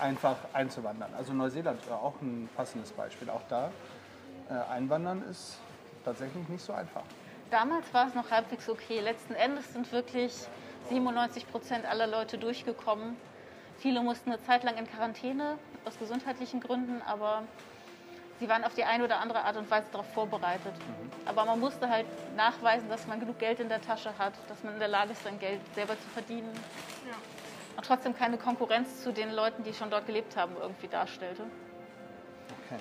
einfach 0.00 0.36
einzuwandern. 0.52 1.12
Also 1.16 1.32
Neuseeland 1.32 1.88
war 1.88 2.02
auch 2.02 2.20
ein 2.20 2.48
passendes 2.56 2.90
Beispiel. 2.92 3.30
Auch 3.30 3.42
da 3.48 3.70
äh, 4.48 4.72
einwandern 4.72 5.22
ist 5.30 5.58
tatsächlich 6.04 6.48
nicht 6.48 6.64
so 6.64 6.72
einfach. 6.72 7.02
Damals 7.50 7.92
war 7.92 8.06
es 8.06 8.14
noch 8.14 8.30
halbwegs 8.30 8.68
okay. 8.68 9.00
Letzten 9.00 9.34
Endes 9.34 9.72
sind 9.72 9.90
wirklich 9.92 10.32
97 10.88 11.50
Prozent 11.50 11.84
aller 11.84 12.06
Leute 12.06 12.38
durchgekommen. 12.38 13.16
Viele 13.78 14.02
mussten 14.02 14.30
eine 14.30 14.42
Zeit 14.42 14.62
lang 14.62 14.76
in 14.76 14.86
Quarantäne 14.86 15.58
aus 15.84 15.98
gesundheitlichen 15.98 16.60
Gründen, 16.60 17.02
aber 17.06 17.42
sie 18.40 18.48
waren 18.48 18.64
auf 18.64 18.74
die 18.74 18.84
eine 18.84 19.04
oder 19.04 19.20
andere 19.20 19.44
Art 19.44 19.56
und 19.56 19.70
Weise 19.70 19.86
darauf 19.92 20.10
vorbereitet. 20.12 20.72
Aber 21.26 21.44
man 21.44 21.60
musste 21.60 21.88
halt 21.88 22.06
nachweisen, 22.36 22.88
dass 22.88 23.06
man 23.06 23.20
genug 23.20 23.38
Geld 23.38 23.60
in 23.60 23.68
der 23.68 23.80
Tasche 23.80 24.16
hat, 24.18 24.32
dass 24.48 24.64
man 24.64 24.74
in 24.74 24.80
der 24.80 24.88
Lage 24.88 25.12
ist, 25.12 25.22
sein 25.22 25.38
Geld 25.38 25.60
selber 25.74 25.92
zu 25.94 26.08
verdienen. 26.14 26.50
Ja. 27.06 27.14
Und 27.76 27.86
trotzdem 27.86 28.16
keine 28.16 28.38
Konkurrenz 28.38 29.02
zu 29.02 29.12
den 29.12 29.30
Leuten, 29.30 29.62
die 29.62 29.74
schon 29.74 29.90
dort 29.90 30.06
gelebt 30.06 30.36
haben, 30.36 30.56
irgendwie 30.60 30.88
darstellte. 30.88 31.44
Okay. 32.66 32.80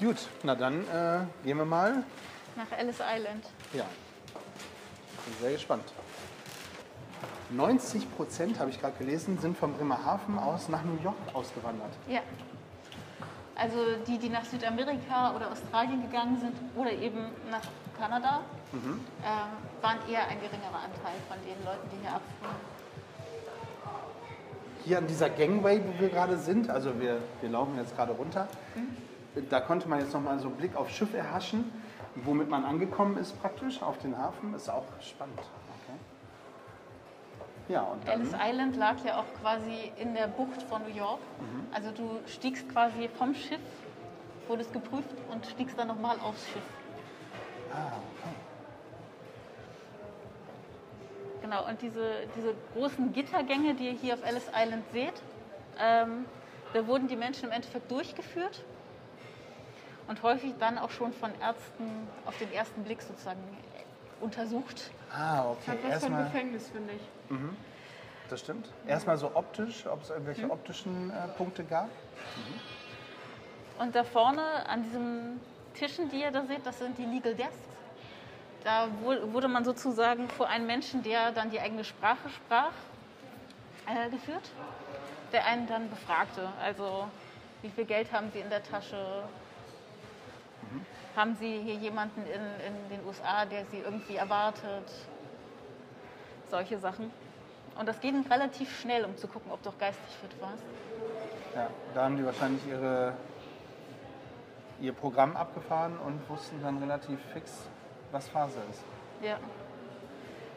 Gut, 0.00 0.28
na 0.42 0.54
dann 0.54 0.82
äh, 0.88 1.44
gehen 1.44 1.56
wir 1.56 1.64
mal. 1.64 2.02
Nach 2.56 2.78
Ellis 2.78 2.98
Island. 3.00 3.46
Ja. 3.72 3.84
Bin 5.24 5.34
sehr 5.40 5.52
gespannt. 5.52 5.84
90 7.50 8.16
Prozent, 8.16 8.58
habe 8.58 8.70
ich 8.70 8.80
gerade 8.80 8.96
gelesen, 8.98 9.38
sind 9.38 9.56
vom 9.56 9.74
Bremerhaven 9.74 10.38
aus 10.38 10.68
nach 10.68 10.82
New 10.82 10.98
York 11.02 11.16
ausgewandert. 11.34 11.92
Ja. 12.08 12.20
Also 13.54 13.76
die, 14.06 14.18
die 14.18 14.28
nach 14.28 14.44
Südamerika 14.44 15.34
oder 15.36 15.50
Australien 15.50 16.02
gegangen 16.02 16.38
sind 16.40 16.54
oder 16.76 16.92
eben 16.92 17.26
nach 17.50 17.62
Kanada, 17.98 18.40
äh, 18.72 19.82
waren 19.82 19.98
eher 20.10 20.26
ein 20.28 20.40
geringerer 20.40 20.80
Anteil 20.84 21.14
von 21.28 21.36
den 21.44 21.64
Leuten, 21.64 21.88
die 21.92 22.00
hier 22.00 22.14
abfuhren. 22.16 22.72
Hier 24.84 24.98
an 24.98 25.06
dieser 25.06 25.30
Gangway, 25.30 25.80
wo 25.86 26.00
wir 26.00 26.08
gerade 26.08 26.36
sind, 26.38 26.68
also 26.68 26.98
wir, 26.98 27.18
wir 27.40 27.50
laufen 27.50 27.76
jetzt 27.76 27.94
gerade 27.94 28.12
runter, 28.12 28.48
da 29.48 29.60
konnte 29.60 29.88
man 29.88 30.00
jetzt 30.00 30.12
nochmal 30.12 30.38
so 30.38 30.48
einen 30.48 30.56
Blick 30.56 30.74
aufs 30.74 30.92
Schiff 30.92 31.14
erhaschen, 31.14 31.72
womit 32.16 32.48
man 32.48 32.64
angekommen 32.64 33.16
ist 33.16 33.40
praktisch, 33.40 33.82
auf 33.82 33.98
den 33.98 34.18
Hafen. 34.18 34.54
Ist 34.54 34.68
auch 34.68 34.84
spannend. 35.00 35.38
Ja, 37.68 37.82
und 37.82 38.06
dann, 38.06 38.20
Ellis 38.20 38.34
Island 38.34 38.76
lag 38.76 38.96
ja 39.04 39.18
auch 39.18 39.40
quasi 39.40 39.92
in 39.96 40.14
der 40.14 40.26
Bucht 40.28 40.62
von 40.62 40.82
New 40.82 40.94
York. 40.94 41.20
Also 41.72 41.90
du 41.90 42.20
stiegst 42.26 42.68
quasi 42.68 43.08
vom 43.08 43.34
Schiff, 43.34 43.60
wurdest 44.48 44.72
geprüft 44.72 45.08
und 45.30 45.46
stiegst 45.46 45.78
dann 45.78 45.88
nochmal 45.88 46.18
aufs 46.20 46.46
Schiff. 46.46 46.62
ah, 47.72 47.86
okay. 47.86 48.34
Genau, 51.40 51.66
und 51.68 51.82
diese, 51.82 52.28
diese 52.36 52.54
großen 52.74 53.12
Gittergänge, 53.12 53.74
die 53.74 53.86
ihr 53.86 53.92
hier 53.92 54.14
auf 54.14 54.24
Ellis 54.24 54.46
Island 54.54 54.84
seht, 54.92 55.14
ähm, 55.78 56.24
da 56.72 56.86
wurden 56.86 57.08
die 57.08 57.16
Menschen 57.16 57.46
im 57.46 57.50
Endeffekt 57.50 57.90
durchgeführt 57.90 58.64
und 60.08 60.22
häufig 60.22 60.54
dann 60.58 60.78
auch 60.78 60.90
schon 60.90 61.12
von 61.12 61.30
Ärzten 61.40 62.08
auf 62.26 62.38
den 62.38 62.52
ersten 62.52 62.84
Blick 62.84 63.02
sozusagen 63.02 63.40
untersucht. 64.20 64.90
Ah, 65.12 65.50
okay. 65.50 65.72
Hat 65.72 65.78
was 65.82 66.04
von 66.04 66.16
Gefängnis, 66.16 66.68
finde 66.68 66.94
ich. 66.94 67.02
Das 68.28 68.40
stimmt. 68.40 68.68
Erstmal 68.86 69.16
so 69.18 69.30
optisch, 69.34 69.86
ob 69.86 70.02
es 70.02 70.10
irgendwelche 70.10 70.50
optischen 70.50 71.10
äh, 71.10 71.28
Punkte 71.36 71.64
gab. 71.64 71.88
Und 73.78 73.94
da 73.94 74.04
vorne 74.04 74.42
an 74.68 74.82
diesen 74.84 75.40
Tischen, 75.74 76.08
die 76.10 76.20
ihr 76.20 76.30
da 76.30 76.44
seht, 76.44 76.64
das 76.66 76.78
sind 76.78 76.96
die 76.98 77.04
Legal 77.04 77.34
Desks. 77.34 77.56
Da 78.64 78.86
wu- 79.02 79.32
wurde 79.32 79.48
man 79.48 79.64
sozusagen 79.64 80.28
vor 80.28 80.48
einen 80.48 80.66
Menschen, 80.66 81.02
der 81.02 81.32
dann 81.32 81.50
die 81.50 81.58
eigene 81.60 81.82
Sprache 81.84 82.28
sprach, 82.28 82.72
äh, 83.88 84.08
geführt, 84.10 84.50
der 85.32 85.44
einen 85.46 85.66
dann 85.66 85.90
befragte. 85.90 86.48
Also, 86.62 87.08
wie 87.62 87.70
viel 87.70 87.84
Geld 87.84 88.12
haben 88.12 88.30
Sie 88.32 88.38
in 88.40 88.50
der 88.50 88.62
Tasche? 88.62 89.24
Haben 91.16 91.34
Sie 91.36 91.58
hier 91.60 91.74
jemanden 91.74 92.22
in, 92.22 92.40
in 92.66 92.88
den 92.98 93.06
USA, 93.06 93.44
der 93.44 93.64
Sie 93.66 93.78
irgendwie 93.78 94.16
erwartet? 94.16 94.90
Solche 96.50 96.78
Sachen. 96.78 97.10
Und 97.78 97.86
das 97.88 98.00
geht 98.00 98.14
relativ 98.30 98.80
schnell, 98.80 99.04
um 99.04 99.16
zu 99.16 99.26
gucken, 99.28 99.50
ob 99.50 99.62
du 99.62 99.70
auch 99.70 99.78
geistig 99.78 100.14
fit 100.20 100.30
warst. 100.40 100.62
Ja, 101.54 101.68
da 101.94 102.04
haben 102.04 102.16
die 102.16 102.24
wahrscheinlich 102.24 102.66
ihre, 102.66 103.14
ihr 104.80 104.92
Programm 104.92 105.36
abgefahren 105.36 105.98
und 105.98 106.20
wussten 106.28 106.60
dann 106.62 106.78
relativ 106.78 107.18
fix, 107.32 107.66
was 108.10 108.28
Phase 108.28 108.58
ist. 108.70 108.82
Ja. 109.22 109.38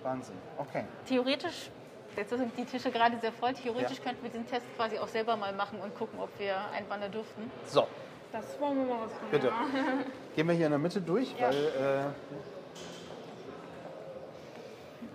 Wahnsinn. 0.03 0.35
Okay. 0.57 0.83
Theoretisch, 1.07 1.69
jetzt 2.15 2.29
sind 2.29 2.51
die 2.57 2.65
Tische 2.65 2.91
gerade 2.91 3.17
sehr 3.19 3.31
voll, 3.31 3.53
theoretisch 3.53 3.97
Ja. 3.97 4.03
könnten 4.03 4.23
wir 4.23 4.29
den 4.29 4.45
Test 4.47 4.65
quasi 4.75 4.97
auch 4.99 5.07
selber 5.07 5.35
mal 5.35 5.53
machen 5.53 5.79
und 5.79 5.95
gucken, 5.95 6.19
ob 6.19 6.29
wir 6.37 6.55
einwandern 6.73 7.11
dürften. 7.11 7.49
So, 7.65 7.87
Das 8.31 8.59
wollen 8.59 8.77
wir 8.77 8.85
mal 8.93 9.01
rausfinden. 9.03 9.31
bitte. 9.31 9.47
Ja. 9.47 9.53
Gehen 10.35 10.47
wir 10.47 10.55
hier 10.55 10.65
in 10.67 10.71
der 10.73 10.79
Mitte 10.79 11.01
durch, 11.01 11.33
Ja. 11.39 11.47
weil. 11.47 11.55
Äh, 11.55 12.03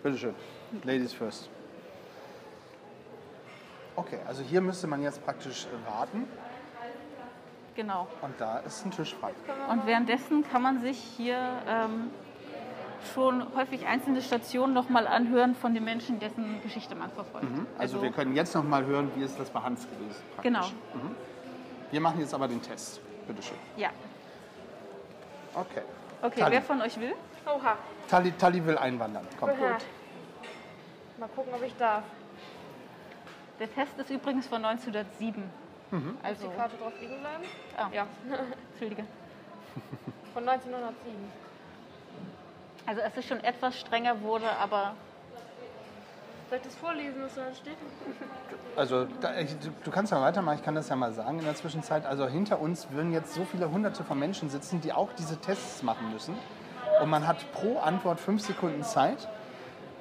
bitteschön. 0.02 0.34
Ladies 0.84 1.12
first. 1.12 1.48
Okay, 4.00 4.18
also 4.26 4.42
hier 4.42 4.62
müsste 4.62 4.86
man 4.86 5.02
jetzt 5.02 5.22
praktisch 5.26 5.66
äh, 5.66 5.90
warten 5.92 6.26
Genau. 7.76 8.08
und 8.22 8.34
da 8.40 8.58
ist 8.60 8.84
ein 8.86 8.90
Tisch 8.90 9.14
frei. 9.14 9.32
Und 9.70 9.86
währenddessen 9.86 10.42
kann 10.50 10.62
man 10.62 10.80
sich 10.80 10.98
hier 10.98 11.38
ähm, 11.68 12.10
schon 13.12 13.54
häufig 13.54 13.86
einzelne 13.86 14.22
Stationen 14.22 14.72
nochmal 14.72 15.06
anhören 15.06 15.54
von 15.54 15.74
den 15.74 15.84
Menschen, 15.84 16.18
dessen 16.18 16.62
Geschichte 16.62 16.94
man 16.94 17.10
verfolgt. 17.10 17.46
Also, 17.78 18.02
wir 18.02 18.10
können 18.10 18.34
jetzt 18.34 18.54
noch 18.54 18.64
mal 18.64 18.84
hören, 18.86 19.10
wie 19.16 19.22
ist 19.22 19.38
das 19.38 19.50
bei 19.50 19.60
Hans 19.60 19.82
gewesen. 19.82 20.22
Praktisch. 20.34 20.42
Genau. 20.42 20.66
Wir 21.90 22.00
machen 22.00 22.20
jetzt 22.20 22.32
aber 22.34 22.48
den 22.48 22.62
Test. 22.62 23.00
Bitteschön. 23.26 23.56
Ja. 23.76 23.90
Okay. 25.54 25.82
Okay, 26.22 26.40
Tali. 26.40 26.52
wer 26.54 26.62
von 26.62 26.80
euch 26.82 26.98
will? 27.00 27.14
Oha. 27.46 27.76
Tali, 28.08 28.32
Tali 28.32 28.64
will 28.64 28.78
einwandern. 28.78 29.26
Komm. 29.38 29.50
Aha. 29.50 29.78
Mal 31.18 31.28
gucken, 31.28 31.52
ob 31.54 31.62
ich 31.62 31.76
darf. 31.76 32.02
Der 33.60 33.72
Test 33.72 33.96
ist 33.98 34.10
übrigens 34.10 34.46
von 34.46 34.64
1907. 34.64 35.44
Mhm. 35.90 36.16
Also, 36.22 36.48
Die 36.48 36.56
Karte 36.56 36.76
drauf 36.76 36.92
liegen 37.00 37.20
bleiben? 37.20 37.44
ah, 37.76 37.88
Ja. 37.92 38.06
Entschuldige. 38.72 39.04
Von 40.34 40.48
1907. 40.48 40.96
Also 42.86 43.02
es 43.02 43.16
ist 43.18 43.28
schon 43.28 43.44
etwas 43.44 43.78
strenger 43.78 44.20
wurde, 44.22 44.50
aber 44.56 44.94
Soll 46.48 46.58
ich 46.58 46.64
das 46.64 46.74
vorlesen, 46.76 47.22
was 47.22 47.34
da 47.34 47.54
steht? 47.54 47.76
Also 48.74 49.06
da, 49.20 49.38
ich, 49.38 49.54
du 49.84 49.90
kannst 49.92 50.10
ja 50.10 50.20
weitermachen, 50.20 50.56
ich 50.58 50.64
kann 50.64 50.74
das 50.74 50.88
ja 50.88 50.96
mal 50.96 51.12
sagen 51.12 51.38
in 51.38 51.44
der 51.44 51.54
Zwischenzeit. 51.54 52.06
Also 52.06 52.26
hinter 52.26 52.58
uns 52.60 52.90
würden 52.90 53.12
jetzt 53.12 53.34
so 53.34 53.44
viele 53.44 53.70
hunderte 53.70 54.02
von 54.02 54.18
Menschen 54.18 54.48
sitzen, 54.48 54.80
die 54.80 54.92
auch 54.92 55.12
diese 55.12 55.36
Tests 55.36 55.82
machen 55.84 56.10
müssen. 56.12 56.34
Und 57.02 57.10
man 57.10 57.28
hat 57.28 57.52
pro 57.52 57.78
Antwort 57.78 58.18
fünf 58.18 58.42
Sekunden 58.42 58.82
Zeit. 58.82 59.28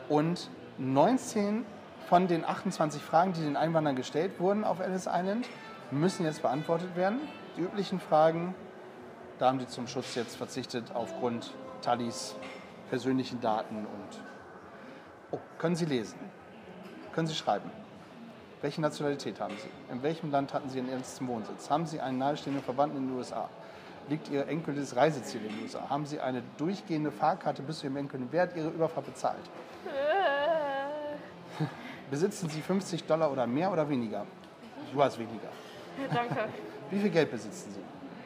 Und 0.07 0.49
19 0.79 1.65
von 2.09 2.27
den 2.27 2.43
28 2.43 3.03
Fragen, 3.03 3.33
die 3.33 3.41
den 3.41 3.55
Einwanderern 3.55 3.95
gestellt 3.95 4.39
wurden 4.39 4.63
auf 4.63 4.79
Ellis 4.79 5.05
Island, 5.07 5.47
müssen 5.91 6.25
jetzt 6.25 6.41
beantwortet 6.41 6.95
werden. 6.95 7.19
Die 7.55 7.61
üblichen 7.61 7.99
Fragen, 7.99 8.55
da 9.37 9.49
haben 9.49 9.59
die 9.59 9.67
zum 9.67 9.87
Schutz 9.87 10.15
jetzt 10.15 10.35
verzichtet 10.35 10.85
aufgrund 10.95 11.53
Tallis 11.83 12.35
persönlichen 12.89 13.39
Daten 13.41 13.77
und... 13.77 14.21
Oh, 15.29 15.37
können 15.59 15.75
Sie 15.75 15.85
lesen? 15.85 16.17
Können 17.13 17.27
Sie 17.27 17.35
schreiben? 17.35 17.69
Welche 18.61 18.81
Nationalität 18.81 19.39
haben 19.39 19.53
Sie? 19.57 19.93
In 19.93 20.01
welchem 20.01 20.31
Land 20.31 20.51
hatten 20.51 20.67
Sie 20.67 20.79
Ihren 20.79 20.89
ersten 20.89 21.27
Wohnsitz? 21.27 21.69
Haben 21.69 21.85
Sie 21.85 22.01
einen 22.01 22.17
nahestehenden 22.17 22.63
Verwandten 22.63 22.97
in 22.97 23.07
den 23.09 23.17
USA? 23.17 23.49
Liegt 24.09 24.29
Ihr 24.29 24.47
endgültiges 24.47 24.95
Reiseziel 24.95 25.45
in 25.45 25.49
den 25.49 25.61
USA? 25.61 25.87
Haben 25.87 26.07
Sie 26.07 26.19
eine 26.19 26.41
durchgehende 26.57 27.11
Fahrkarte 27.11 27.61
bis 27.61 27.79
zu 27.79 27.85
Ihrem 27.85 27.97
Enkel? 27.97 28.21
Wer 28.31 28.41
hat 28.41 28.55
Ihre 28.55 28.69
Überfahrt 28.69 29.05
bezahlt? 29.05 29.47
Besitzen 32.09 32.49
Sie 32.49 32.61
50 32.61 33.03
Dollar 33.05 33.31
oder 33.31 33.45
mehr 33.45 33.71
oder 33.71 33.87
weniger? 33.87 34.25
Du 34.91 35.03
hast 35.03 35.19
weniger. 35.19 35.49
Danke. 36.13 36.49
Wie 36.89 36.99
viel 36.99 37.09
Geld 37.09 37.31
besitzen 37.31 37.71
Sie? 37.73 37.81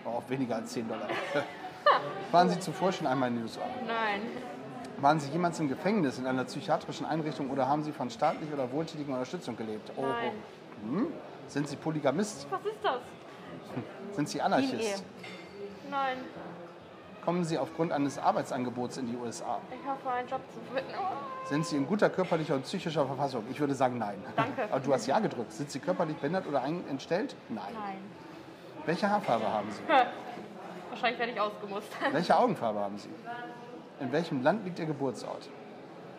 Oh, 0.05 0.21
weniger 0.27 0.55
als 0.55 0.71
10 0.71 0.87
Dollar. 0.87 1.07
Waren 2.31 2.49
Sie 2.49 2.59
zuvor 2.59 2.91
schon 2.91 3.07
einmal 3.07 3.29
in 3.29 3.35
den 3.35 3.43
USA? 3.43 3.61
Nein. 3.85 4.21
Waren 4.97 5.19
Sie 5.19 5.29
jemals 5.31 5.59
im 5.59 5.67
Gefängnis, 5.67 6.17
in 6.17 6.27
einer 6.27 6.45
psychiatrischen 6.45 7.05
Einrichtung 7.05 7.49
oder 7.49 7.67
haben 7.67 7.83
Sie 7.83 7.91
von 7.91 8.09
staatlicher 8.09 8.53
oder 8.53 8.71
wohltätiger 8.71 9.13
Unterstützung 9.13 9.57
gelebt? 9.57 9.91
Oh, 9.97 10.03
Nein. 10.03 10.31
oh. 10.31 10.95
Hm? 10.95 11.07
Sind 11.47 11.67
Sie 11.67 11.75
Polygamist? 11.75 12.47
Was 12.49 12.65
ist 12.65 12.77
das? 12.81 13.01
Sind 14.15 14.29
Sie. 14.29 14.41
Anarchist? 14.41 15.03
Nein. 15.89 16.17
Kommen 17.23 17.45
Sie 17.45 17.57
aufgrund 17.57 17.93
eines 17.93 18.17
Arbeitsangebots 18.17 18.97
in 18.97 19.07
die 19.07 19.15
USA? 19.15 19.59
Ich 19.71 19.89
hoffe, 19.89 20.13
einen 20.13 20.27
Job 20.27 20.41
zu 20.51 20.59
finden. 20.73 20.93
Sind 21.45 21.65
Sie 21.65 21.77
in 21.77 21.87
guter 21.87 22.09
körperlicher 22.09 22.55
und 22.55 22.63
psychischer 22.63 23.05
Verfassung? 23.05 23.45
Ich 23.49 23.59
würde 23.59 23.75
sagen 23.75 23.97
nein. 23.97 24.21
Danke. 24.35 24.63
Aber 24.69 24.79
du 24.81 24.93
hast 24.93 25.07
ja 25.07 25.19
gedrückt. 25.19 25.53
Sind 25.53 25.71
Sie 25.71 25.79
körperlich 25.79 26.17
behindert 26.17 26.47
oder 26.47 26.63
entstellt? 26.65 27.35
Nein. 27.47 27.63
Nein. 27.73 27.97
Welche 28.85 29.09
Haarfarbe 29.09 29.47
haben 29.47 29.71
Sie? 29.71 29.81
Wahrscheinlich 30.89 31.19
werde 31.19 31.31
ich 31.31 31.39
ausgemustert. 31.39 31.99
Welche 32.13 32.37
Augenfarbe 32.37 32.79
haben 32.79 32.97
Sie? 32.97 33.09
In 34.01 34.11
welchem 34.11 34.43
Land 34.43 34.65
liegt 34.65 34.79
Ihr 34.79 34.85
Geburtsort? 34.85 35.49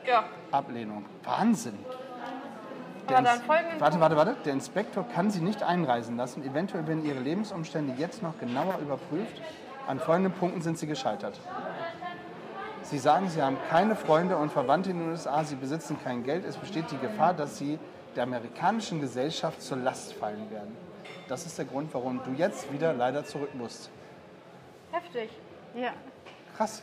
Ja. 0.06 0.24
Ablehnung. 0.52 1.04
Wahnsinn. 1.22 1.78
Aber 3.06 3.20
dann 3.20 3.40
warte, 3.78 4.00
warte, 4.00 4.16
warte. 4.16 4.36
Der 4.46 4.54
Inspektor 4.54 5.06
kann 5.06 5.30
Sie 5.30 5.40
nicht 5.40 5.62
einreisen 5.62 6.16
lassen. 6.16 6.42
Eventuell 6.42 6.86
werden 6.86 7.04
Ihre 7.04 7.20
Lebensumstände 7.20 7.92
jetzt 7.98 8.22
noch 8.22 8.38
genauer 8.38 8.78
überprüft. 8.80 9.42
An 9.86 10.00
folgenden 10.00 10.32
Punkten 10.32 10.62
sind 10.62 10.78
Sie 10.78 10.86
gescheitert. 10.86 11.38
Sie 12.82 12.98
sagen, 12.98 13.28
Sie 13.28 13.42
haben 13.42 13.58
keine 13.68 13.96
Freunde 13.96 14.36
und 14.36 14.50
Verwandte 14.50 14.90
in 14.90 14.98
den 14.98 15.10
USA. 15.10 15.44
Sie 15.44 15.56
besitzen 15.56 15.98
kein 16.02 16.22
Geld. 16.22 16.44
Es 16.44 16.56
besteht 16.56 16.90
die 16.90 16.98
Gefahr, 16.98 17.34
dass 17.34 17.58
Sie 17.58 17.78
der 18.16 18.22
amerikanischen 18.24 19.00
Gesellschaft 19.00 19.60
zur 19.60 19.78
Last 19.78 20.14
fallen 20.14 20.50
werden. 20.50 20.76
Das 21.28 21.46
ist 21.46 21.58
der 21.58 21.64
Grund, 21.64 21.92
warum 21.92 22.20
du 22.24 22.32
jetzt 22.32 22.72
wieder 22.72 22.92
leider 22.92 23.24
zurück 23.24 23.54
musst. 23.54 23.90
Heftig. 24.92 25.30
Ja. 25.74 25.92
Krass. 26.56 26.82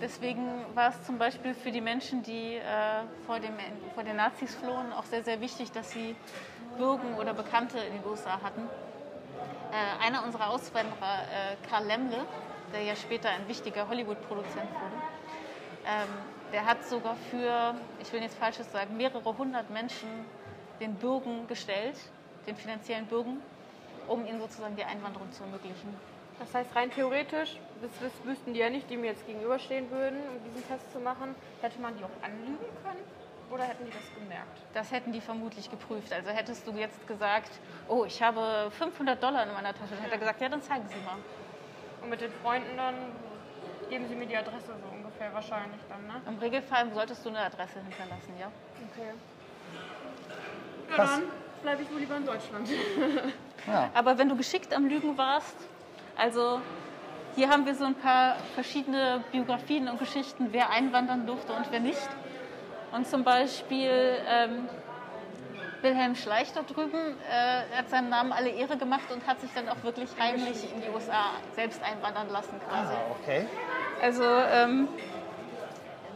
Deswegen 0.00 0.46
war 0.74 0.90
es 0.90 1.02
zum 1.04 1.18
Beispiel 1.18 1.52
für 1.52 1.70
die 1.70 1.82
Menschen, 1.82 2.22
die 2.22 2.54
äh, 2.54 2.62
vor, 3.26 3.38
dem, 3.38 3.52
vor 3.94 4.02
den 4.02 4.16
Nazis 4.16 4.54
flohen, 4.54 4.92
auch 4.94 5.04
sehr, 5.04 5.22
sehr 5.22 5.40
wichtig, 5.40 5.72
dass 5.72 5.90
sie 5.90 6.16
Bürgen 6.78 7.14
oder 7.18 7.34
Bekannte 7.34 7.78
in 7.78 8.00
den 8.00 8.10
USA 8.10 8.40
hatten. 8.42 8.62
Äh, 9.72 10.04
einer 10.04 10.24
unserer 10.24 10.50
Auswanderer, 10.50 11.22
äh, 11.22 11.68
Karl 11.68 11.86
Lemle, 11.86 12.26
der 12.72 12.82
ja 12.82 12.96
später 12.96 13.30
ein 13.30 13.46
wichtiger 13.46 13.88
Hollywood-Produzent 13.88 14.68
wurde, 14.68 14.96
ähm, 15.86 16.08
der 16.52 16.66
hat 16.66 16.84
sogar 16.84 17.14
für, 17.30 17.76
ich 18.00 18.12
will 18.12 18.18
nichts 18.18 18.34
Falsches 18.34 18.70
sagen, 18.72 18.96
mehrere 18.96 19.38
hundert 19.38 19.70
Menschen 19.70 20.08
den 20.80 20.94
Bürgen 20.94 21.46
gestellt, 21.46 21.96
den 22.48 22.56
finanziellen 22.56 23.06
Bürgen, 23.06 23.40
um 24.08 24.26
ihnen 24.26 24.40
sozusagen 24.40 24.74
die 24.74 24.84
Einwanderung 24.84 25.30
zu 25.30 25.44
ermöglichen. 25.44 25.94
Das 26.40 26.52
heißt, 26.52 26.74
rein 26.74 26.90
theoretisch, 26.90 27.58
das, 27.80 27.90
das 28.00 28.12
wüssten 28.24 28.54
die 28.54 28.60
ja 28.60 28.70
nicht, 28.70 28.90
die 28.90 28.96
mir 28.96 29.08
jetzt 29.08 29.24
gegenüberstehen 29.26 29.88
würden, 29.90 30.18
um 30.30 30.42
diesen 30.42 30.66
Test 30.66 30.90
zu 30.92 30.98
machen. 30.98 31.36
Hätte 31.60 31.80
man 31.80 31.96
die 31.96 32.02
auch 32.02 32.24
anlügen 32.24 32.58
können? 32.82 33.04
Oder 33.50 33.64
hätten 33.64 33.84
die 33.84 33.90
das 33.90 34.14
gemerkt? 34.14 34.58
Das 34.74 34.92
hätten 34.92 35.12
die 35.12 35.20
vermutlich 35.20 35.70
geprüft. 35.70 36.12
Also 36.12 36.30
hättest 36.30 36.66
du 36.66 36.72
jetzt 36.72 37.06
gesagt, 37.06 37.50
oh, 37.88 38.04
ich 38.04 38.22
habe 38.22 38.70
500 38.70 39.20
Dollar 39.22 39.42
in 39.44 39.52
meiner 39.52 39.74
Tasche, 39.74 39.90
dann 39.94 40.00
hätte 40.02 40.12
er 40.14 40.18
gesagt, 40.18 40.40
ja, 40.40 40.48
dann 40.48 40.62
zeigen 40.62 40.86
Sie 40.88 40.94
mal. 41.04 41.16
Und 42.02 42.10
mit 42.10 42.20
den 42.20 42.32
Freunden 42.42 42.76
dann 42.76 42.94
geben 43.90 44.06
sie 44.08 44.14
mir 44.14 44.26
die 44.26 44.36
Adresse 44.36 44.68
so 44.68 44.96
ungefähr 44.96 45.34
wahrscheinlich 45.34 45.80
dann, 45.88 46.06
ne? 46.06 46.22
Im 46.26 46.38
Regelfall 46.38 46.90
solltest 46.94 47.24
du 47.24 47.30
eine 47.30 47.40
Adresse 47.40 47.80
hinterlassen, 47.82 48.34
ja? 48.38 48.46
Okay. 48.92 49.12
Ja, 50.88 50.94
Krass. 50.94 51.10
dann 51.10 51.22
bleibe 51.62 51.82
ich 51.82 51.92
wohl 51.92 51.98
lieber 51.98 52.16
in 52.16 52.26
Deutschland. 52.26 52.68
Ja. 53.66 53.90
Aber 53.92 54.16
wenn 54.16 54.26
du 54.30 54.36
geschickt 54.36 54.72
am 54.72 54.86
Lügen 54.86 55.18
warst, 55.18 55.54
also 56.16 56.62
hier 57.36 57.50
haben 57.50 57.66
wir 57.66 57.74
so 57.74 57.84
ein 57.84 57.94
paar 57.94 58.36
verschiedene 58.54 59.22
Biografien 59.32 59.86
und 59.86 59.98
Geschichten, 59.98 60.48
wer 60.52 60.70
einwandern 60.70 61.26
durfte 61.26 61.52
und 61.52 61.70
wer 61.70 61.80
nicht. 61.80 62.08
Und 62.92 63.06
zum 63.06 63.22
Beispiel 63.24 64.18
ähm, 64.28 64.68
Wilhelm 65.82 66.14
Schleich 66.16 66.52
da 66.52 66.62
drüben 66.62 67.16
äh, 67.30 67.76
hat 67.76 67.88
seinem 67.88 68.08
Namen 68.10 68.32
alle 68.32 68.50
Ehre 68.50 68.76
gemacht 68.76 69.10
und 69.12 69.26
hat 69.26 69.40
sich 69.40 69.50
dann 69.54 69.68
auch 69.68 69.82
wirklich 69.82 70.10
heimlich 70.18 70.72
in 70.74 70.82
die 70.82 70.88
USA 70.90 71.30
selbst 71.54 71.80
einwandern 71.82 72.28
lassen 72.30 72.60
quasi. 72.68 72.92
Ah, 72.92 73.16
okay. 73.22 73.46
Also 74.02 74.24
ähm, 74.24 74.88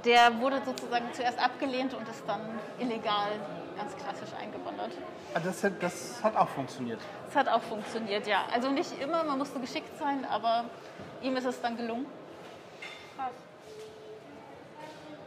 der 0.04 0.38
wurde 0.40 0.60
sozusagen 0.64 1.06
zuerst 1.12 1.38
abgelehnt 1.38 1.94
und 1.94 2.06
ist 2.08 2.24
dann 2.26 2.40
illegal 2.78 3.30
ganz 3.76 3.96
klassisch 3.96 4.34
eingewandert. 4.40 4.90
Ah, 5.34 5.40
Das, 5.40 5.64
hat- 5.64 5.80
das 5.82 6.22
hat 6.22 6.36
auch 6.36 6.48
funktioniert. 6.48 7.00
Das 7.26 7.36
hat 7.36 7.48
auch 7.48 7.62
funktioniert, 7.62 8.26
ja. 8.26 8.44
Also 8.52 8.70
nicht 8.70 9.00
immer, 9.00 9.24
man 9.24 9.38
musste 9.38 9.58
geschickt 9.60 9.96
sein, 9.98 10.24
aber 10.30 10.64
ihm 11.22 11.36
ist 11.36 11.46
es 11.46 11.60
dann 11.60 11.76
gelungen. 11.76 12.06
Krass. 13.16 13.32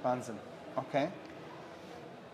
Wahnsinn. 0.04 0.38
Okay. 0.76 1.08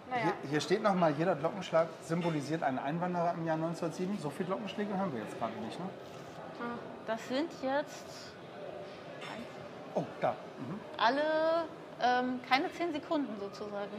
Naja. 0.10 0.24
Hier, 0.24 0.50
hier 0.52 0.62
steht 0.62 0.84
nochmal, 0.84 1.14
jeder 1.18 1.36
Glockenschlag 1.36 1.88
symbolisiert 2.02 2.64
einen 2.64 2.80
Einwanderer 2.80 3.34
im 3.34 3.46
Jahr 3.46 3.56
1907. 3.56 4.18
So 4.20 4.30
viele 4.30 4.48
Glockenschläge 4.48 4.98
haben 4.98 5.14
wir 5.14 5.22
jetzt 5.22 5.38
gerade 5.40 5.54
nicht, 5.66 5.80
ne? 5.80 5.86
Das 7.06 7.28
sind 7.28 7.50
jetzt 7.62 8.06
Oh, 9.96 10.04
da. 10.22 10.32
Mhm. 10.58 10.80
alle 10.98 11.22
ähm, 12.02 12.40
keine 12.50 12.72
zehn 12.72 12.92
Sekunden 12.92 13.36
sozusagen. 13.40 13.92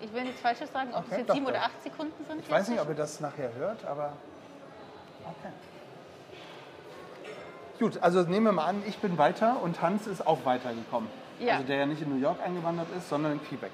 Ich 0.00 0.12
will 0.12 0.24
nichts 0.24 0.40
Falsches 0.40 0.70
sagen, 0.72 0.90
ob 0.92 0.98
Okay, 1.04 1.06
es 1.12 1.16
jetzt 1.18 1.28
doch, 1.30 1.34
sieben 1.34 1.46
oder 1.46 1.62
acht 1.62 1.82
Sekunden 1.82 2.24
sind. 2.26 2.40
Ich 2.40 2.50
weiß 2.50 2.68
nicht, 2.68 2.80
ob 2.80 2.88
ihr 2.88 2.94
das 2.94 3.20
nachher 3.20 3.54
hört, 3.54 3.84
aber 3.86 4.12
okay. 5.24 5.52
Gut, 7.78 7.98
also 8.02 8.22
nehmen 8.22 8.46
wir 8.46 8.52
mal 8.52 8.66
an, 8.66 8.82
ich 8.86 8.98
bin 8.98 9.16
weiter 9.18 9.62
und 9.62 9.80
Hans 9.80 10.06
ist 10.06 10.26
auch 10.26 10.44
weitergekommen. 10.44 11.08
Ja. 11.38 11.54
Also 11.54 11.66
der 11.66 11.76
ja 11.78 11.86
nicht 11.86 12.02
in 12.02 12.10
New 12.10 12.20
York 12.20 12.38
eingewandert 12.44 12.88
ist, 12.96 13.08
sondern 13.08 13.32
in 13.32 13.44
Quebec. 13.44 13.70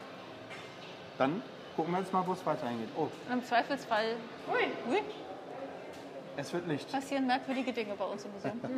Dann 1.19 1.43
gucken 1.77 1.93
wir 1.93 2.01
jetzt 2.01 2.13
mal, 2.13 2.27
wo 2.27 2.33
es 2.33 2.45
weiterhin 2.47 2.79
geht. 2.81 2.89
Oh, 2.97 3.03
Und 3.03 3.33
Im 3.33 3.45
Zweifelsfall 3.45 4.17
Ui. 4.53 4.93
ui, 4.95 5.01
es 6.37 6.53
wird 6.53 6.67
Licht. 6.67 6.91
passieren 6.91 7.27
merkwürdige 7.27 7.73
Dinge 7.73 7.95
bei 7.95 8.05
uns 8.05 8.25
im 8.25 8.33
Museum. 8.33 8.61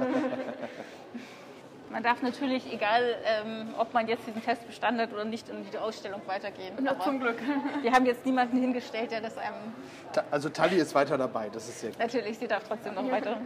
Man 1.90 2.02
darf 2.02 2.22
natürlich, 2.22 2.72
egal 2.72 3.14
ähm, 3.24 3.72
ob 3.78 3.94
man 3.94 4.08
jetzt 4.08 4.26
diesen 4.26 4.42
Test 4.42 4.66
bestanden 4.66 5.00
hat 5.02 5.12
oder 5.12 5.24
nicht, 5.24 5.48
in 5.48 5.64
die 5.70 5.78
Ausstellung 5.78 6.20
weitergehen. 6.26 6.88
Aber 6.88 6.98
zum 7.04 7.20
Glück. 7.20 7.36
Wir 7.82 7.92
haben 7.92 8.04
jetzt 8.06 8.26
niemanden 8.26 8.58
hingestellt, 8.58 9.12
der 9.12 9.20
das 9.20 9.38
einem. 9.38 9.72
Ta- 10.12 10.24
Also 10.32 10.48
Tali 10.48 10.76
ist 10.76 10.92
weiter 10.96 11.16
dabei, 11.16 11.50
das 11.50 11.68
ist 11.68 11.80
sehr 11.80 11.90
gut. 11.90 11.98
Natürlich, 12.00 12.38
sie 12.38 12.48
darf 12.48 12.64
trotzdem 12.66 12.94
noch 12.94 13.08
weiter. 13.08 13.36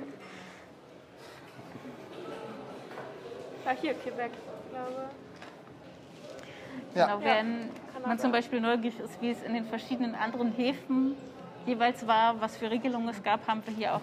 Ja, 3.66 3.72
hier, 3.72 3.92
Quebec. 3.94 4.30
Ich 4.32 4.70
glaube. 4.72 5.10
Ja. 6.94 7.06
Genau, 7.06 7.24
wenn 7.24 7.70
man 8.06 8.18
zum 8.18 8.32
Beispiel 8.32 8.60
neugierig 8.60 8.98
ist, 9.00 9.20
wie 9.20 9.30
es 9.30 9.42
in 9.42 9.54
den 9.54 9.66
verschiedenen 9.66 10.14
anderen 10.14 10.52
Häfen 10.52 11.16
jeweils 11.66 12.06
war, 12.06 12.40
was 12.40 12.56
für 12.56 12.70
Regelungen 12.70 13.08
es 13.08 13.22
gab, 13.22 13.46
haben 13.46 13.62
wir 13.66 13.74
hier 13.74 13.94
auch, 13.94 14.00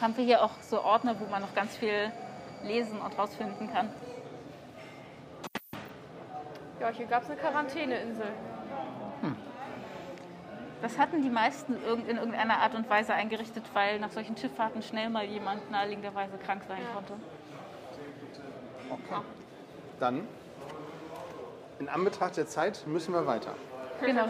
haben 0.00 0.16
wir 0.16 0.24
hier 0.24 0.42
auch 0.42 0.52
so 0.60 0.82
Ordner, 0.82 1.18
wo 1.18 1.26
man 1.26 1.42
noch 1.42 1.54
ganz 1.54 1.76
viel 1.76 2.12
lesen 2.64 3.00
und 3.00 3.18
rausfinden 3.18 3.72
kann. 3.72 3.88
Ja, 6.80 6.90
hier 6.90 7.06
gab 7.06 7.22
es 7.22 7.30
eine 7.30 7.38
Quarantäneinsel. 7.38 8.26
Das 10.82 10.98
hatten 10.98 11.22
die 11.22 11.30
meisten 11.30 11.74
in 11.74 12.16
irgendeiner 12.16 12.58
Art 12.58 12.74
und 12.74 12.88
Weise 12.90 13.14
eingerichtet, 13.14 13.64
weil 13.72 13.98
nach 13.98 14.10
solchen 14.10 14.36
Schifffahrten 14.36 14.82
schnell 14.82 15.08
mal 15.08 15.24
jemand 15.24 15.70
naheliegenderweise 15.70 16.36
krank 16.36 16.62
sein 16.68 16.82
konnte. 16.94 17.14
Okay. 18.90 19.22
Dann, 19.98 20.28
in 21.78 21.88
Anbetracht 21.88 22.36
der 22.36 22.46
Zeit, 22.46 22.86
müssen 22.86 23.12
wir 23.12 23.26
weiter. 23.26 23.54
Genau. 24.00 24.28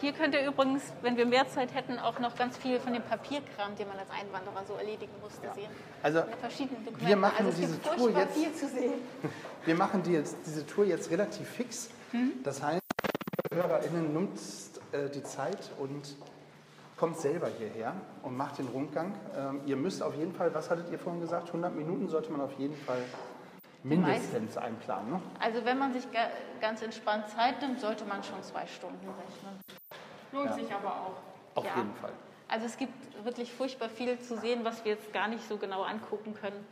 Hier 0.00 0.12
könnt 0.12 0.32
ihr 0.34 0.46
übrigens, 0.46 0.82
wenn 1.02 1.16
wir 1.16 1.26
mehr 1.26 1.48
Zeit 1.48 1.74
hätten, 1.74 1.98
auch 1.98 2.20
noch 2.20 2.36
ganz 2.36 2.56
viel 2.56 2.78
von 2.78 2.92
dem 2.92 3.02
Papierkram, 3.02 3.74
den 3.76 3.88
man 3.88 3.98
als 3.98 4.10
Einwanderer 4.10 4.64
so 4.64 4.74
erledigen 4.74 5.12
musste, 5.20 5.48
sehen. 5.54 5.70
Also, 6.02 6.22
wir 6.98 7.16
machen 7.16 7.46
also 7.46 7.50
es 7.50 7.56
diese 7.56 7.82
Tour 7.82 8.10
jetzt. 8.10 8.36
viel 8.36 8.54
zu 8.54 8.68
sehen. 8.68 8.92
Wir 9.64 9.74
machen 9.74 10.02
die 10.02 10.12
jetzt, 10.12 10.36
diese 10.46 10.64
Tour 10.64 10.86
jetzt 10.86 11.10
relativ 11.10 11.46
fix. 11.46 11.90
Das 12.42 12.62
heißt, 12.62 12.80
HörerInnen 13.52 14.14
nimmt 14.14 14.38
äh, 14.92 15.10
die 15.10 15.22
Zeit 15.22 15.70
und 15.78 16.16
kommt 16.96 17.18
selber 17.18 17.48
hierher 17.58 17.94
und 18.22 18.36
macht 18.36 18.58
den 18.58 18.68
Rundgang. 18.68 19.14
Ähm, 19.36 19.60
ihr 19.66 19.76
müsst 19.76 20.02
auf 20.02 20.14
jeden 20.16 20.32
Fall, 20.32 20.54
was 20.54 20.70
hattet 20.70 20.90
ihr 20.90 20.98
vorhin 20.98 21.20
gesagt, 21.20 21.48
100 21.48 21.74
Minuten 21.74 22.08
sollte 22.08 22.30
man 22.32 22.40
auf 22.40 22.52
jeden 22.58 22.76
Fall 22.76 23.02
mindestens 23.88 24.56
einplanen. 24.56 25.12
Ne? 25.12 25.22
Also 25.40 25.64
wenn 25.64 25.78
man 25.78 25.92
sich 25.92 26.10
ga- 26.12 26.30
ganz 26.60 26.82
entspannt 26.82 27.28
Zeit 27.30 27.60
nimmt, 27.62 27.80
sollte 27.80 28.04
man 28.04 28.22
schon 28.22 28.42
zwei 28.42 28.66
Stunden 28.66 29.06
rechnen. 29.08 29.60
Lohnt 30.32 30.54
sich 30.54 30.72
aber 30.72 30.90
auch. 30.90 31.56
Auf 31.58 31.64
Ja. 31.64 31.76
jeden 31.76 31.94
Fall. 31.96 32.12
Also 32.48 32.66
es 32.66 32.76
gibt 32.76 33.24
wirklich 33.24 33.52
furchtbar 33.52 33.88
viel 33.88 34.18
zu 34.20 34.36
sehen, 34.38 34.64
was 34.64 34.84
wir 34.84 34.92
jetzt 34.92 35.12
gar 35.12 35.28
nicht 35.28 35.46
so 35.48 35.56
genau 35.56 35.82
angucken 35.82 36.34
können. 36.34 36.66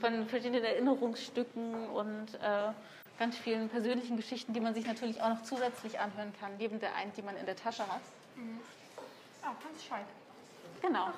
Von 0.00 0.26
verschiedenen 0.26 0.64
Erinnerungsstücken 0.64 1.88
und 1.90 2.34
äh, 2.36 2.72
ganz 3.18 3.36
vielen 3.36 3.68
persönlichen 3.68 4.16
Geschichten, 4.16 4.54
die 4.54 4.60
man 4.60 4.72
sich 4.72 4.86
natürlich 4.86 5.20
auch 5.20 5.28
noch 5.28 5.42
zusätzlich 5.42 5.98
anhören 6.00 6.32
kann, 6.40 6.50
neben 6.58 6.80
der 6.80 6.94
einen, 6.94 7.12
die 7.14 7.22
man 7.22 7.36
in 7.36 7.44
der 7.44 7.56
Tasche 7.56 7.82
hat. 7.82 8.00
Ah, 9.42 9.48
Hans 9.48 9.84
Scheid. 9.84 10.06
Genau. 10.80 11.08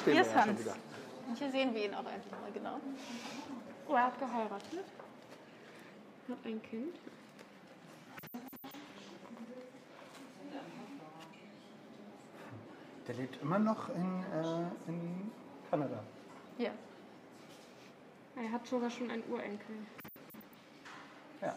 Stehen 0.00 0.12
Hier 0.14 0.22
ist 0.22 0.34
ja 0.34 0.40
Hans. 0.46 0.60
Und 1.28 1.38
hier 1.38 1.50
sehen 1.50 1.72
wir 1.74 1.84
ihn 1.84 1.94
auch 1.94 2.00
endlich 2.00 2.32
mal 2.32 2.50
genau. 2.52 2.80
Oh, 3.86 3.94
er 3.94 4.04
hat 4.04 4.18
geheiratet. 4.18 4.84
Hat 6.28 6.38
ein 6.44 6.62
Kind. 6.62 6.96
Der 13.06 13.14
lebt 13.14 13.42
immer 13.42 13.58
noch 13.58 13.90
in, 13.90 14.24
äh, 14.32 14.88
in 14.88 15.30
Kanada. 15.70 16.02
Ja. 16.56 16.70
Er 18.36 18.50
hat 18.50 18.66
sogar 18.66 18.90
schon 18.90 19.10
einen 19.10 19.22
Urenkel. 19.30 19.76
Ja. 21.42 21.54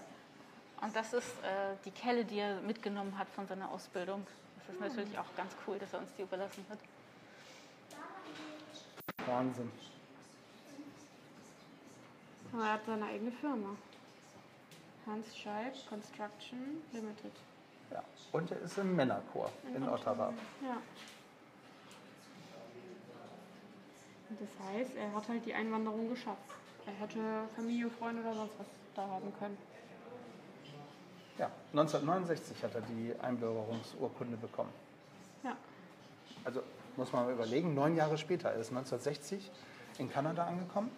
Und 0.82 0.96
das 0.96 1.14
ist 1.14 1.42
äh, 1.44 1.76
die 1.86 1.92
Kelle, 1.92 2.26
die 2.26 2.40
er 2.40 2.60
mitgenommen 2.62 3.18
hat 3.18 3.30
von 3.30 3.48
seiner 3.48 3.72
Ausbildung. 3.72 4.28
Das 4.58 4.76
ist 4.76 4.82
natürlich 4.82 5.18
auch 5.18 5.36
ganz 5.38 5.56
cool, 5.66 5.80
dass 5.80 5.94
er 5.94 6.00
uns 6.00 6.14
die 6.16 6.24
überlassen 6.24 6.66
hat. 6.70 6.80
Wahnsinn. 9.26 9.72
Aber 12.58 12.66
er 12.66 12.74
hat 12.74 12.86
seine 12.88 13.06
eigene 13.06 13.32
Firma. 13.32 13.70
Hans 15.06 15.38
Scheib 15.38 15.74
Construction 15.88 16.82
Limited. 16.92 17.32
Ja. 17.92 18.04
Und 18.32 18.50
er 18.50 18.60
ist 18.62 18.80
im 18.80 18.96
Männerchor 18.96 19.52
in 19.76 19.88
Ottawa. 19.88 20.34
Ja. 20.64 20.78
Und 24.30 24.42
das 24.42 24.50
heißt, 24.68 24.96
er 24.96 25.14
hat 25.14 25.30
halt 25.30 25.46
die 25.46 25.54
Einwanderung 25.54 26.10
geschafft. 26.10 26.50
Er 26.88 26.94
hätte 26.94 27.20
Familie, 27.56 27.92
Freunde 27.92 28.24
oder 28.24 28.34
sonst 28.34 28.54
was 28.58 28.68
da 28.96 29.04
haben 29.04 29.32
können. 29.38 29.58
Ja, 31.38 31.52
1969 31.74 32.64
hat 32.64 32.74
er 32.74 32.82
die 32.82 33.14
Einbürgerungsurkunde 33.22 34.36
bekommen. 34.36 34.74
Ja. 35.44 35.56
Also 36.44 36.64
muss 36.96 37.14
man 37.14 37.26
mal 37.26 37.34
überlegen, 37.34 37.76
neun 37.76 37.96
Jahre 37.96 38.18
später, 38.18 38.50
er 38.50 38.62
ist 38.62 38.72
1960 38.72 39.52
in 40.00 40.10
Kanada 40.12 40.48
angekommen 40.48 40.90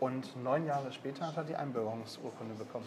und 0.00 0.42
neun 0.42 0.66
Jahre 0.66 0.92
später 0.92 1.26
hat 1.26 1.36
er 1.36 1.44
die 1.44 1.54
Einbürgerungsurkunde 1.54 2.54
bekommen. 2.54 2.86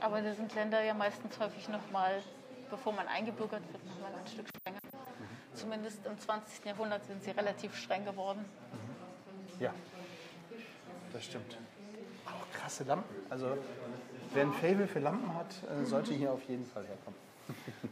Aber 0.00 0.20
da 0.20 0.34
sind 0.34 0.54
Länder 0.54 0.82
ja 0.82 0.94
meistens 0.94 1.38
häufig 1.38 1.68
nochmal, 1.68 2.22
bevor 2.70 2.92
man 2.92 3.06
eingebürgert 3.06 3.62
wird, 3.72 3.84
nochmal 3.86 4.12
ein 4.18 4.26
Stück 4.26 4.46
strenger. 4.48 4.78
Zumindest 5.54 6.06
im 6.06 6.18
20. 6.18 6.64
Jahrhundert 6.64 7.04
sind 7.06 7.22
sie 7.22 7.30
relativ 7.30 7.76
streng 7.76 8.04
geworden. 8.04 8.44
Ja, 9.58 9.74
das 11.12 11.24
stimmt. 11.24 11.58
Auch 12.26 12.58
krasse 12.58 12.84
Lampen. 12.84 13.14
Also 13.28 13.58
wer 14.32 14.44
ein 14.44 14.52
Fable 14.52 14.86
für 14.86 15.00
Lampen 15.00 15.34
hat, 15.34 15.54
äh, 15.68 15.84
sollte 15.84 16.14
hier 16.14 16.32
auf 16.32 16.42
jeden 16.48 16.66
Fall 16.66 16.84
herkommen. 16.84 17.18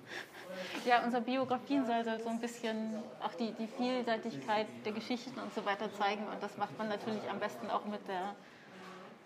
Ja, 0.87 1.03
unsere 1.05 1.21
Biografien 1.21 1.85
soll 1.85 2.05
so 2.23 2.29
ein 2.29 2.39
bisschen 2.39 2.95
auch 3.21 3.35
die, 3.35 3.51
die 3.53 3.67
Vielseitigkeit 3.67 4.69
der 4.85 4.93
Geschichten 4.93 5.37
und 5.41 5.53
so 5.53 5.65
weiter 5.67 5.93
zeigen. 5.93 6.23
Und 6.29 6.41
das 6.41 6.57
macht 6.57 6.79
man 6.79 6.89
natürlich 6.89 7.29
am 7.29 7.41
besten 7.41 7.69
auch 7.71 7.85
mit, 7.87 8.07
der, 8.07 8.37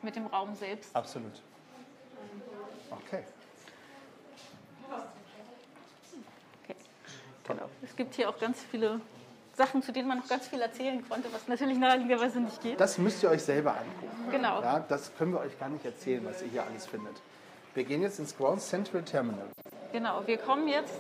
mit 0.01 0.17
dem 0.17 0.27
Raum 0.27 0.55
selbst. 0.55 0.97
Absolut. 0.97 1.43
Okay. 2.91 3.25
Okay. 6.65 6.77
Genau. 7.47 7.69
Es 7.83 7.95
gibt 7.95 8.15
hier 8.15 8.31
auch 8.31 8.39
ganz 8.39 8.63
viele 8.71 8.99
Sachen, 9.55 9.83
zu 9.83 9.93
denen 9.93 10.09
man 10.09 10.21
noch 10.21 10.29
ganz 10.29 10.49
viel 10.49 10.63
erzählen 10.63 11.07
konnte, 11.07 11.31
was 11.31 11.47
natürlich 11.47 11.77
naheliegenderweise 11.77 12.41
nicht 12.41 12.63
geht. 12.63 12.81
Das 12.81 12.97
müsst 12.97 13.23
ihr 13.23 13.29
euch 13.29 13.43
selber 13.43 13.73
angucken. 13.73 14.31
Genau. 14.31 14.63
Ja, 14.63 14.81
das 14.81 15.15
können 15.15 15.35
wir 15.35 15.41
euch 15.41 15.59
gar 15.59 15.69
nicht 15.69 15.85
erzählen, 15.85 16.25
was 16.25 16.41
ihr 16.41 16.49
hier 16.49 16.65
alles 16.65 16.87
findet. 16.87 17.21
Wir 17.75 17.85
gehen 17.85 18.01
jetzt 18.01 18.19
ins 18.19 18.35
Ground 18.35 18.63
Central 18.63 19.03
Terminal. 19.03 19.49
Genau, 19.93 20.27
wir 20.27 20.39
kommen 20.39 20.67
jetzt 20.67 20.95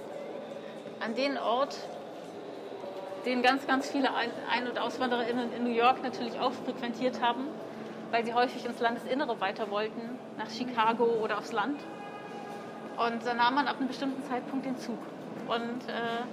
an 1.00 1.14
den 1.14 1.38
Ort, 1.38 1.76
den 3.24 3.42
ganz, 3.42 3.66
ganz 3.66 3.90
viele 3.90 4.10
Ein- 4.14 4.68
und 4.68 4.78
AuswandererInnen 4.78 5.52
in 5.52 5.64
New 5.64 5.70
York 5.70 6.02
natürlich 6.02 6.38
auch 6.38 6.52
frequentiert 6.52 7.20
haben, 7.20 7.46
weil 8.10 8.24
sie 8.24 8.34
häufig 8.34 8.64
ins 8.64 8.80
Landesinnere 8.80 9.40
weiter 9.40 9.70
wollten, 9.70 10.18
nach 10.38 10.50
Chicago 10.50 11.04
oder 11.22 11.38
aufs 11.38 11.52
Land. 11.52 11.80
Und 12.96 13.24
da 13.24 13.34
nahm 13.34 13.54
man 13.54 13.66
ab 13.66 13.76
einem 13.78 13.88
bestimmten 13.88 14.22
Zeitpunkt 14.28 14.66
den 14.66 14.76
Zug. 14.78 14.98
Und 15.48 15.88
äh, 15.88 16.24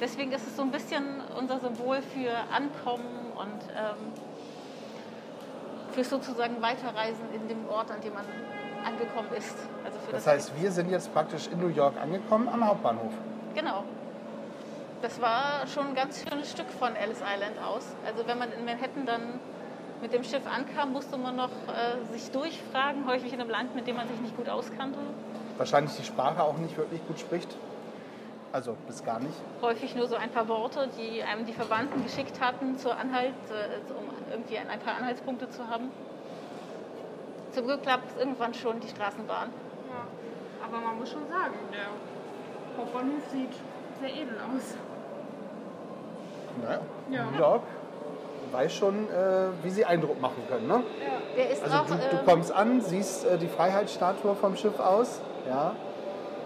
deswegen 0.00 0.32
ist 0.32 0.46
es 0.46 0.56
so 0.56 0.62
ein 0.62 0.70
bisschen 0.70 1.20
unser 1.38 1.60
Symbol 1.60 2.02
für 2.02 2.32
Ankommen 2.52 3.32
und 3.36 3.62
ähm, 3.76 4.12
für 5.92 6.04
sozusagen 6.04 6.60
Weiterreisen 6.60 7.24
in 7.32 7.48
dem 7.48 7.68
Ort, 7.68 7.90
an 7.90 8.00
dem 8.00 8.14
man 8.14 8.24
angekommen 8.84 9.28
ist. 9.36 9.56
Also 9.84 9.98
für 10.00 10.12
Das 10.12 10.26
heißt, 10.26 10.52
wir 10.60 10.70
sind 10.70 10.90
jetzt 10.90 11.12
praktisch 11.12 11.48
in 11.48 11.60
New 11.60 11.68
York 11.68 11.94
angekommen 12.00 12.48
am 12.48 12.66
Hauptbahnhof. 12.66 13.12
Genau. 13.54 13.84
Das 15.02 15.20
war 15.20 15.66
schon 15.66 15.88
ein 15.88 15.94
ganz 15.94 16.24
schönes 16.26 16.50
Stück 16.50 16.70
von 16.70 16.96
Ellis 16.96 17.18
Island 17.18 17.58
aus. 17.62 17.86
Also 18.06 18.26
wenn 18.26 18.38
man 18.38 18.50
in 18.52 18.64
Manhattan 18.64 19.06
dann 19.06 19.38
mit 20.00 20.12
dem 20.12 20.24
Schiff 20.24 20.42
ankam, 20.46 20.92
musste 20.92 21.16
man 21.16 21.36
noch 21.36 21.50
äh, 21.68 22.12
sich 22.12 22.30
durchfragen, 22.30 23.06
häufig 23.06 23.32
in 23.32 23.40
einem 23.40 23.50
Land, 23.50 23.74
mit 23.74 23.86
dem 23.86 23.96
man 23.96 24.08
sich 24.08 24.18
nicht 24.20 24.36
gut 24.36 24.48
auskannte. 24.48 24.98
Wahrscheinlich 25.56 25.94
die 25.96 26.04
Sprache 26.04 26.42
auch 26.42 26.56
nicht 26.58 26.76
wirklich 26.76 27.06
gut 27.06 27.18
spricht. 27.20 27.56
Also 28.52 28.76
bis 28.86 29.04
gar 29.04 29.18
nicht. 29.18 29.34
Häufig 29.62 29.94
nur 29.94 30.06
so 30.06 30.16
ein 30.16 30.30
paar 30.30 30.48
Worte, 30.48 30.88
die 30.96 31.22
einem 31.22 31.44
die 31.44 31.52
Verwandten 31.52 32.02
geschickt 32.02 32.40
hatten, 32.40 32.78
zur 32.78 32.96
Anhalt, 32.96 33.34
äh, 33.50 33.92
um 33.92 34.04
irgendwie 34.30 34.58
ein, 34.58 34.68
ein 34.68 34.80
paar 34.80 34.96
Anhaltspunkte 34.96 35.50
zu 35.50 35.68
haben. 35.68 35.90
Zum 37.52 37.66
Glück 37.66 37.82
klappt 37.82 38.10
es 38.10 38.16
irgendwann 38.16 38.54
schon 38.54 38.80
die 38.80 38.88
Straßenbahn. 38.88 39.50
Ja. 39.90 40.66
Aber 40.66 40.80
man 40.80 40.98
muss 40.98 41.10
schon 41.10 41.28
sagen, 41.28 41.54
der 41.72 41.88
Hauptbahnhof 42.76 43.22
sieht 43.30 43.52
sehr 44.00 44.10
edel 44.10 44.36
aus. 44.38 44.74
Naja, 46.62 46.80
Ja. 47.10 47.24
New 47.30 47.38
York 47.38 47.62
weiß 48.52 48.72
schon, 48.72 49.08
äh, 49.10 49.48
wie 49.62 49.70
sie 49.70 49.84
Eindruck 49.84 50.20
machen 50.20 50.42
können. 50.48 50.68
Ne? 50.68 50.82
Der 51.36 51.50
ist 51.50 51.62
Also 51.64 51.76
auch, 51.78 51.86
du, 51.86 51.94
du 51.94 52.00
ähm, 52.16 52.24
kommst 52.24 52.52
an, 52.52 52.80
siehst 52.80 53.26
äh, 53.26 53.36
die 53.36 53.48
Freiheitsstatue 53.48 54.34
vom 54.36 54.56
Schiff 54.56 54.78
aus, 54.78 55.20
ja, 55.48 55.74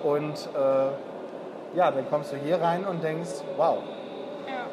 und 0.02 0.48
äh, 0.54 1.76
ja, 1.76 1.90
dann 1.90 2.08
kommst 2.08 2.32
du 2.32 2.36
hier 2.36 2.60
rein 2.60 2.86
und 2.86 3.02
denkst, 3.02 3.42
wow, 3.56 3.78
Ja. 4.46 4.64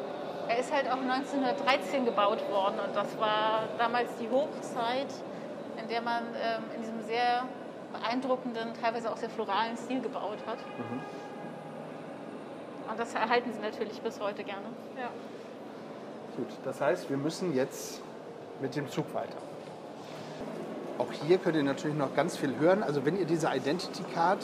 Er 0.48 0.58
ist 0.60 0.72
halt 0.72 0.86
auch 0.86 1.02
1913 1.02 2.04
gebaut 2.04 2.38
worden 2.50 2.76
und 2.86 2.94
das 2.94 3.18
war 3.18 3.64
damals 3.78 4.10
die 4.20 4.30
Hochzeit, 4.30 5.08
in 5.82 5.88
der 5.88 6.00
man 6.00 6.22
ähm, 6.40 6.62
in 6.74 6.82
diesem 6.82 7.02
sehr 7.02 7.42
beeindruckenden, 7.92 8.72
teilweise 8.80 9.10
auch 9.10 9.16
sehr 9.16 9.28
floralen 9.30 9.76
Stil 9.76 10.00
gebaut 10.00 10.38
hat. 10.46 10.58
Und 12.88 12.98
das 12.98 13.14
erhalten 13.14 13.52
sie 13.52 13.60
natürlich 13.60 14.00
bis 14.00 14.20
heute 14.20 14.44
gerne. 14.44 14.66
Ja. 14.98 15.10
Gut, 16.36 16.48
das 16.64 16.80
heißt, 16.80 17.10
wir 17.10 17.16
müssen 17.16 17.54
jetzt 17.54 18.00
mit 18.60 18.76
dem 18.76 18.88
Zug 18.88 19.12
weiter. 19.14 19.36
Auch 20.98 21.12
hier 21.12 21.38
könnt 21.38 21.56
ihr 21.56 21.62
natürlich 21.62 21.96
noch 21.96 22.14
ganz 22.14 22.36
viel 22.36 22.58
hören. 22.58 22.82
Also 22.82 23.04
wenn 23.04 23.18
ihr 23.18 23.26
diese 23.26 23.48
Identity 23.48 24.02
Card 24.14 24.38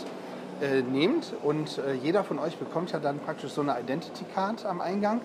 äh, 0.60 0.82
nehmt 0.82 1.32
und 1.42 1.78
äh, 1.78 1.94
jeder 1.94 2.24
von 2.24 2.38
euch 2.38 2.56
bekommt 2.56 2.92
ja 2.92 2.98
dann 2.98 3.18
praktisch 3.20 3.52
so 3.52 3.62
eine 3.62 3.78
Identity 3.80 4.24
Card 4.34 4.66
am 4.66 4.80
Eingang. 4.80 5.20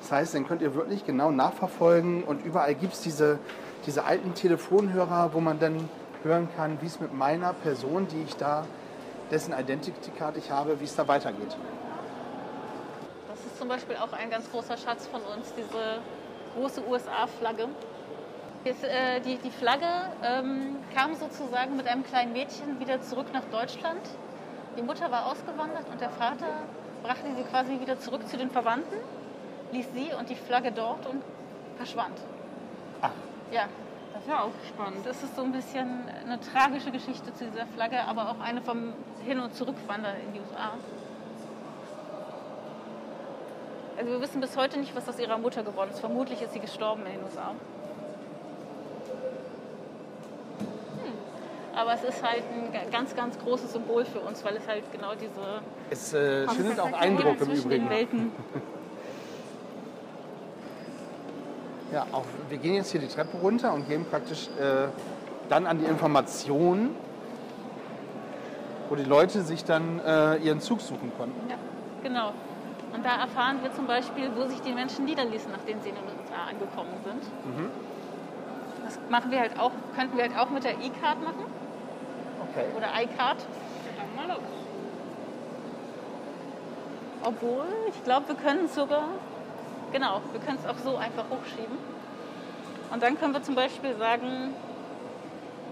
Das 0.00 0.12
heißt, 0.12 0.34
dann 0.34 0.46
könnt 0.46 0.62
ihr 0.62 0.74
wirklich 0.74 1.04
genau 1.04 1.30
nachverfolgen 1.30 2.24
und 2.24 2.44
überall 2.44 2.74
gibt 2.74 2.94
es 2.94 3.00
diese, 3.00 3.38
diese 3.86 4.04
alten 4.04 4.34
Telefonhörer, 4.34 5.30
wo 5.32 5.40
man 5.40 5.58
dann 5.58 5.88
hören 6.22 6.48
kann, 6.56 6.78
wie 6.80 6.86
es 6.86 7.00
mit 7.00 7.14
meiner 7.14 7.52
Person, 7.52 8.06
die 8.08 8.22
ich 8.22 8.36
da, 8.36 8.64
dessen 9.30 9.52
Identity 9.52 10.10
Card 10.18 10.36
ich 10.36 10.50
habe, 10.50 10.80
wie 10.80 10.84
es 10.84 10.96
da 10.96 11.06
weitergeht. 11.06 11.56
Das 13.60 13.66
ist 13.66 13.68
zum 13.68 13.76
Beispiel 13.76 13.96
auch 13.96 14.18
ein 14.18 14.30
ganz 14.30 14.50
großer 14.50 14.78
Schatz 14.78 15.06
von 15.06 15.20
uns, 15.20 15.52
diese 15.52 16.00
große 16.56 16.82
USA-Flagge. 16.88 17.68
Äh, 18.64 19.20
die, 19.20 19.36
die 19.36 19.50
Flagge 19.50 19.84
ähm, 20.22 20.76
kam 20.94 21.14
sozusagen 21.14 21.76
mit 21.76 21.86
einem 21.86 22.02
kleinen 22.02 22.32
Mädchen 22.32 22.80
wieder 22.80 23.02
zurück 23.02 23.26
nach 23.34 23.44
Deutschland. 23.52 24.00
Die 24.78 24.82
Mutter 24.82 25.10
war 25.10 25.26
ausgewandert 25.26 25.84
und 25.92 26.00
der 26.00 26.08
Vater 26.08 26.46
brachte 27.02 27.26
sie 27.36 27.42
quasi 27.42 27.78
wieder 27.78 28.00
zurück 28.00 28.26
zu 28.26 28.38
den 28.38 28.50
Verwandten, 28.50 28.96
ließ 29.72 29.88
sie 29.92 30.14
und 30.18 30.30
die 30.30 30.36
Flagge 30.36 30.72
dort 30.72 31.04
und 31.04 31.22
verschwand. 31.76 32.16
Ach. 33.02 33.10
Ja, 33.52 33.64
Das 34.14 34.22
ist 34.22 34.28
ja 34.30 34.40
auch 34.40 34.52
spannend. 34.66 35.04
das 35.04 35.22
ist 35.22 35.36
so 35.36 35.42
ein 35.42 35.52
bisschen 35.52 36.08
eine 36.24 36.40
tragische 36.40 36.90
Geschichte 36.90 37.34
zu 37.34 37.44
dieser 37.44 37.66
Flagge, 37.66 38.00
aber 38.04 38.30
auch 38.30 38.40
eine 38.40 38.62
vom 38.62 38.94
Hin- 39.22 39.38
und 39.40 39.54
Zurückwandern 39.54 40.14
in 40.26 40.32
die 40.32 40.40
USA. 40.40 40.78
Also 44.00 44.12
wir 44.12 44.20
wissen 44.22 44.40
bis 44.40 44.56
heute 44.56 44.78
nicht, 44.78 44.96
was 44.96 45.06
aus 45.10 45.18
ihrer 45.18 45.36
Mutter 45.36 45.62
geworden 45.62 45.90
ist. 45.90 46.00
Vermutlich 46.00 46.40
ist 46.40 46.54
sie 46.54 46.58
gestorben 46.60 47.02
in 47.04 47.12
den 47.12 47.22
USA. 47.22 47.50
Hm. 51.04 51.12
Aber 51.78 51.92
es 51.92 52.02
ist 52.04 52.22
halt 52.22 52.42
ein 52.50 52.72
ga- 52.72 52.90
ganz, 52.90 53.14
ganz 53.14 53.38
großes 53.38 53.74
Symbol 53.74 54.06
für 54.06 54.20
uns, 54.20 54.42
weil 54.42 54.56
es 54.56 54.66
halt 54.66 54.84
genau 54.90 55.12
diese 55.20 55.60
Es 55.90 56.14
äh, 56.14 56.48
schindet 56.48 56.80
auch 56.80 56.94
Eindruck 56.98 57.42
im 57.42 57.50
Übrigen. 57.50 57.90
Welten. 57.90 58.32
Ja, 61.92 62.06
auch, 62.12 62.22
wir 62.48 62.58
gehen 62.58 62.74
jetzt 62.74 62.92
hier 62.92 63.00
die 63.00 63.08
Treppe 63.08 63.36
runter 63.38 63.74
und 63.74 63.88
gehen 63.88 64.04
praktisch 64.08 64.46
äh, 64.60 64.86
dann 65.48 65.66
an 65.66 65.80
die 65.80 65.86
Informationen, 65.86 66.94
wo 68.88 68.94
die 68.94 69.02
Leute 69.02 69.42
sich 69.42 69.64
dann 69.64 69.98
äh, 70.06 70.36
ihren 70.36 70.60
Zug 70.60 70.80
suchen 70.82 71.10
konnten. 71.18 71.50
Ja, 71.50 71.56
genau. 72.04 72.30
Und 72.92 73.04
da 73.04 73.16
erfahren 73.20 73.62
wir 73.62 73.72
zum 73.72 73.86
Beispiel, 73.86 74.30
wo 74.34 74.46
sich 74.46 74.60
die 74.62 74.72
Menschen 74.72 75.04
niederließen, 75.04 75.50
nachdem 75.52 75.80
sie 75.80 75.90
in 75.90 75.94
den 75.94 76.04
USA 76.04 76.48
angekommen 76.50 76.94
sind. 77.04 77.22
Das 78.84 78.98
machen 79.08 79.30
wir 79.30 79.40
halt 79.40 79.58
auch, 79.58 79.72
könnten 79.94 80.16
wir 80.16 80.24
halt 80.24 80.36
auch 80.36 80.50
mit 80.50 80.64
der 80.64 80.72
E-Card 80.72 81.22
machen 81.22 81.44
Okay. 82.50 82.66
oder 82.76 82.88
iCard. 83.02 83.38
Dann 83.96 84.16
mal 84.16 84.34
los. 84.34 84.42
Obwohl, 87.22 87.66
ich 87.88 88.02
glaube, 88.02 88.28
wir 88.28 88.34
können 88.34 88.64
es 88.64 88.74
sogar, 88.74 89.08
genau, 89.92 90.20
wir 90.32 90.40
können 90.40 90.58
es 90.60 90.68
auch 90.68 90.78
so 90.82 90.96
einfach 90.96 91.24
hochschieben. 91.30 91.78
Und 92.92 93.02
dann 93.02 93.18
können 93.20 93.34
wir 93.34 93.42
zum 93.42 93.54
Beispiel 93.54 93.94
sagen, 93.96 94.54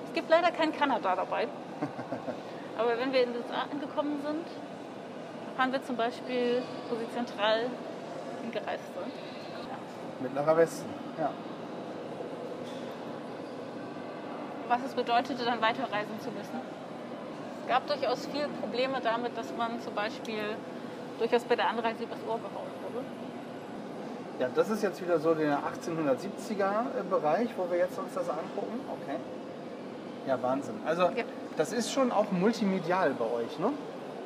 es 0.06 0.12
gibt 0.12 0.30
leider 0.30 0.52
kein 0.52 0.72
Kanada 0.72 1.16
dabei. 1.16 1.48
Aber 2.78 2.96
wenn 2.98 3.12
wir 3.12 3.24
in 3.24 3.32
den 3.32 3.42
USA 3.42 3.66
angekommen 3.72 4.20
sind, 4.24 4.46
erfahren 5.58 5.72
wir 5.72 5.82
zum 5.82 5.96
Beispiel, 5.96 6.62
wo 6.88 6.94
sie 6.94 7.10
zentral 7.12 7.62
hingereist 8.42 8.84
sind. 8.94 10.22
Mittlerer 10.22 10.56
Westen. 10.56 10.88
Ja. 11.18 11.30
Was 14.68 14.84
es 14.86 14.94
bedeutete, 14.94 15.44
dann 15.44 15.60
weiterreisen 15.60 16.20
zu 16.20 16.30
müssen. 16.30 16.60
Es 17.62 17.68
gab 17.68 17.88
durchaus 17.88 18.26
viele 18.26 18.46
Probleme 18.60 19.00
damit, 19.02 19.36
dass 19.36 19.52
man 19.56 19.80
zum 19.80 19.94
Beispiel 19.94 20.54
durchaus 21.18 21.42
bei 21.42 21.56
der 21.56 21.70
Anreise 21.70 22.04
übers 22.04 22.20
Ohr 22.28 22.38
gehauen 22.38 22.70
wurde. 22.84 23.04
Ja, 24.38 24.48
das 24.54 24.70
ist 24.70 24.84
jetzt 24.84 25.02
wieder 25.02 25.18
so 25.18 25.34
der 25.34 25.58
1870er 25.58 27.02
Bereich, 27.10 27.48
wo 27.56 27.68
wir 27.68 27.78
jetzt 27.78 27.98
uns 27.98 28.14
das 28.14 28.28
angucken. 28.30 28.78
Okay. 29.02 29.16
Ja, 30.28 30.40
Wahnsinn. 30.40 30.76
Also 30.86 31.02
Ja. 31.02 31.24
das 31.56 31.72
ist 31.72 31.90
schon 31.90 32.12
auch 32.12 32.30
multimedial 32.30 33.10
bei 33.18 33.24
euch, 33.24 33.58
ne? 33.58 33.72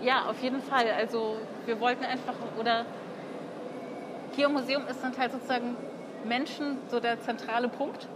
Ja, 0.03 0.27
auf 0.29 0.41
jeden 0.43 0.61
Fall. 0.63 0.87
Also 0.97 1.37
wir 1.67 1.79
wollten 1.81 2.05
einfach, 2.05 2.35
oder 2.59 2.85
hier 4.35 4.47
im 4.47 4.53
Museum 4.55 4.83
ist 4.89 5.03
dann 5.03 5.17
halt 5.17 5.33
sozusagen 5.33 5.77
Menschen 6.25 6.79
so 6.91 7.01
der 7.01 7.21
zentrale 7.21 7.69
Punkt. 7.69 8.07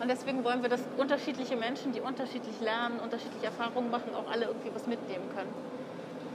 Und 0.00 0.08
deswegen 0.08 0.44
wollen 0.44 0.62
wir, 0.62 0.68
dass 0.68 0.80
unterschiedliche 0.96 1.56
Menschen, 1.56 1.90
die 1.92 2.00
unterschiedlich 2.00 2.60
lernen, 2.60 3.00
unterschiedliche 3.02 3.46
Erfahrungen 3.46 3.90
machen, 3.90 4.10
auch 4.14 4.30
alle 4.30 4.44
irgendwie 4.44 4.70
was 4.72 4.86
mitnehmen 4.86 5.24
können. 5.34 5.52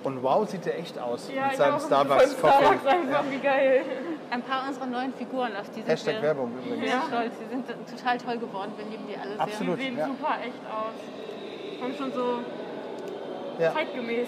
Und 0.04 0.22
wow, 0.22 0.48
sieht 0.48 0.66
der 0.66 0.78
echt 0.78 1.00
aus 1.00 1.32
Ja, 1.34 1.48
mit 1.48 1.56
seinem. 1.56 1.80
Starbucks 1.80 2.34
Von 2.34 2.50
Starbucks 2.52 2.84
Coffee. 2.84 2.90
einfach, 2.98 3.24
wie 3.32 3.38
geil. 3.40 3.82
Ein 4.30 4.42
paar 4.42 4.68
unserer 4.68 4.86
neuen 4.88 5.14
Figuren, 5.14 5.56
auf 5.56 5.70
die 5.70 5.76
sind 5.76 5.88
Hashtag 5.88 6.16
wir 6.16 6.22
Werbung 6.24 6.52
übrigens. 6.64 6.92
sehr 6.92 7.02
stolz. 7.08 7.34
Die 7.42 7.50
sind 7.50 7.66
total 7.98 8.18
toll 8.18 8.38
geworden. 8.38 8.72
Wir 8.78 8.86
lieben 8.86 9.08
die 9.08 9.18
alle 9.18 9.40
Absolut. 9.40 9.80
Die 9.80 9.84
sehen 9.84 9.98
ja. 9.98 10.06
super 10.08 10.36
echt 10.44 10.62
aus. 10.70 11.80
Kommt 11.82 11.96
schon 11.98 12.12
so 12.12 12.40
Ja. 13.60 13.74
zeitgemäß. 13.74 14.28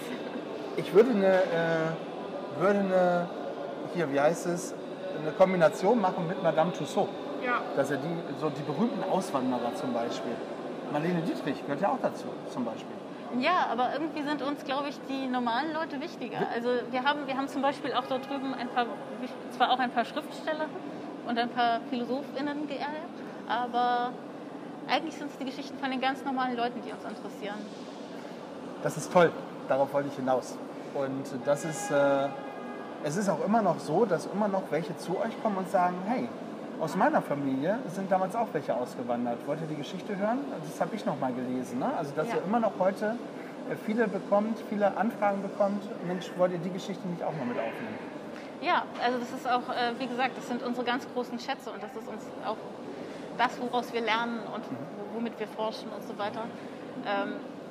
Ich 0.78 0.94
würde 0.94 1.10
eine, 1.10 1.26
äh, 1.26 2.60
würde 2.60 2.78
eine, 2.78 3.26
hier, 3.94 4.12
wie 4.12 4.20
heißt 4.20 4.46
es, 4.46 4.74
eine 5.20 5.32
Kombination 5.32 6.00
machen 6.00 6.28
mit 6.28 6.40
Madame 6.40 6.72
Tussaud. 6.72 7.08
Ja. 7.44 7.60
Dass 7.76 7.90
er 7.90 7.96
die, 7.96 8.08
so 8.40 8.48
die 8.48 8.62
berühmten 8.62 9.02
Auswanderer 9.10 9.74
zum 9.74 9.92
Beispiel. 9.92 10.32
Marlene 10.92 11.20
Dietrich 11.22 11.60
gehört 11.62 11.80
ja 11.80 11.88
auch 11.88 11.98
dazu, 12.00 12.26
zum 12.48 12.64
Beispiel. 12.64 12.94
Ja, 13.40 13.66
aber 13.70 13.90
irgendwie 13.92 14.22
sind 14.22 14.40
uns, 14.40 14.64
glaube 14.64 14.88
ich, 14.88 14.98
die 15.08 15.26
normalen 15.26 15.74
Leute 15.74 16.00
wichtiger. 16.00 16.46
Also 16.54 16.68
wir 16.90 17.02
haben, 17.02 17.26
wir 17.26 17.36
haben 17.36 17.48
zum 17.48 17.60
Beispiel 17.60 17.92
auch 17.92 18.06
dort 18.08 18.28
drüben 18.30 18.54
ein 18.54 18.68
paar, 18.68 18.86
zwar 19.50 19.72
auch 19.72 19.78
ein 19.80 19.90
paar 19.90 20.04
Schriftsteller 20.04 20.66
und 21.26 21.38
ein 21.38 21.50
paar 21.50 21.80
PhilosophInnen 21.90 22.68
geehrt, 22.68 22.88
aber 23.48 24.12
eigentlich 24.88 25.16
sind 25.16 25.30
es 25.30 25.38
die 25.38 25.44
Geschichten 25.44 25.76
von 25.78 25.90
den 25.90 26.00
ganz 26.00 26.24
normalen 26.24 26.56
Leuten, 26.56 26.80
die 26.86 26.90
uns 26.90 27.04
interessieren. 27.04 27.58
Das 28.82 28.96
ist 28.96 29.12
toll, 29.12 29.30
darauf 29.68 29.92
wollte 29.92 30.08
ich 30.08 30.14
hinaus. 30.14 30.56
Und 30.94 31.24
das 31.44 31.64
ist, 31.64 31.90
äh, 31.90 32.28
es 33.04 33.16
ist 33.16 33.28
auch 33.28 33.44
immer 33.44 33.62
noch 33.62 33.78
so, 33.78 34.04
dass 34.04 34.26
immer 34.26 34.48
noch 34.48 34.62
welche 34.70 34.96
zu 34.96 35.18
euch 35.18 35.40
kommen 35.42 35.56
und 35.58 35.70
sagen, 35.70 35.96
hey, 36.06 36.28
aus 36.80 36.94
meiner 36.96 37.20
Familie 37.22 37.78
sind 37.88 38.10
damals 38.10 38.36
auch 38.36 38.48
welche 38.52 38.74
ausgewandert. 38.74 39.38
Wollt 39.46 39.60
ihr 39.60 39.66
die 39.66 39.76
Geschichte 39.76 40.16
hören? 40.16 40.38
Das 40.64 40.80
habe 40.80 40.94
ich 40.94 41.04
noch 41.04 41.18
mal 41.18 41.32
gelesen. 41.32 41.78
Ne? 41.80 41.90
Also 41.96 42.12
dass 42.14 42.28
Ja. 42.28 42.36
ihr 42.36 42.42
immer 42.44 42.60
noch 42.60 42.72
heute 42.78 43.16
äh, 43.70 43.76
viele 43.84 44.06
bekommt, 44.08 44.58
viele 44.68 44.96
Anfragen 44.96 45.42
bekommt. 45.42 45.82
Mensch, 46.06 46.30
wollt 46.36 46.52
ihr 46.52 46.58
die 46.58 46.70
Geschichte 46.70 47.06
nicht 47.08 47.22
auch 47.22 47.32
mal 47.32 47.46
mit 47.46 47.58
aufnehmen? 47.58 47.98
Ja, 48.60 48.82
also 49.04 49.18
das 49.18 49.30
ist 49.32 49.46
auch, 49.48 49.68
äh, 49.70 49.92
wie 49.98 50.06
gesagt, 50.06 50.36
das 50.36 50.48
sind 50.48 50.62
unsere 50.64 50.84
ganz 50.86 51.06
großen 51.14 51.38
Schätze 51.38 51.70
und 51.70 51.80
das 51.82 51.90
ist 51.94 52.08
uns 52.08 52.24
auch 52.44 52.56
das, 53.36 53.60
woraus 53.60 53.92
wir 53.92 54.00
lernen 54.00 54.40
und 54.52 54.64
wo- 54.64 55.16
womit 55.16 55.38
wir 55.38 55.46
forschen 55.48 55.88
und 55.90 56.02
so 56.02 56.18
weiter. 56.18 56.42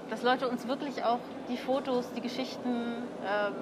Dass 0.09 0.23
Leute 0.23 0.47
uns 0.47 0.67
wirklich 0.67 1.03
auch 1.03 1.19
die 1.49 1.57
Fotos, 1.57 2.11
die 2.15 2.21
Geschichten, 2.21 3.03
ähm, 3.25 3.53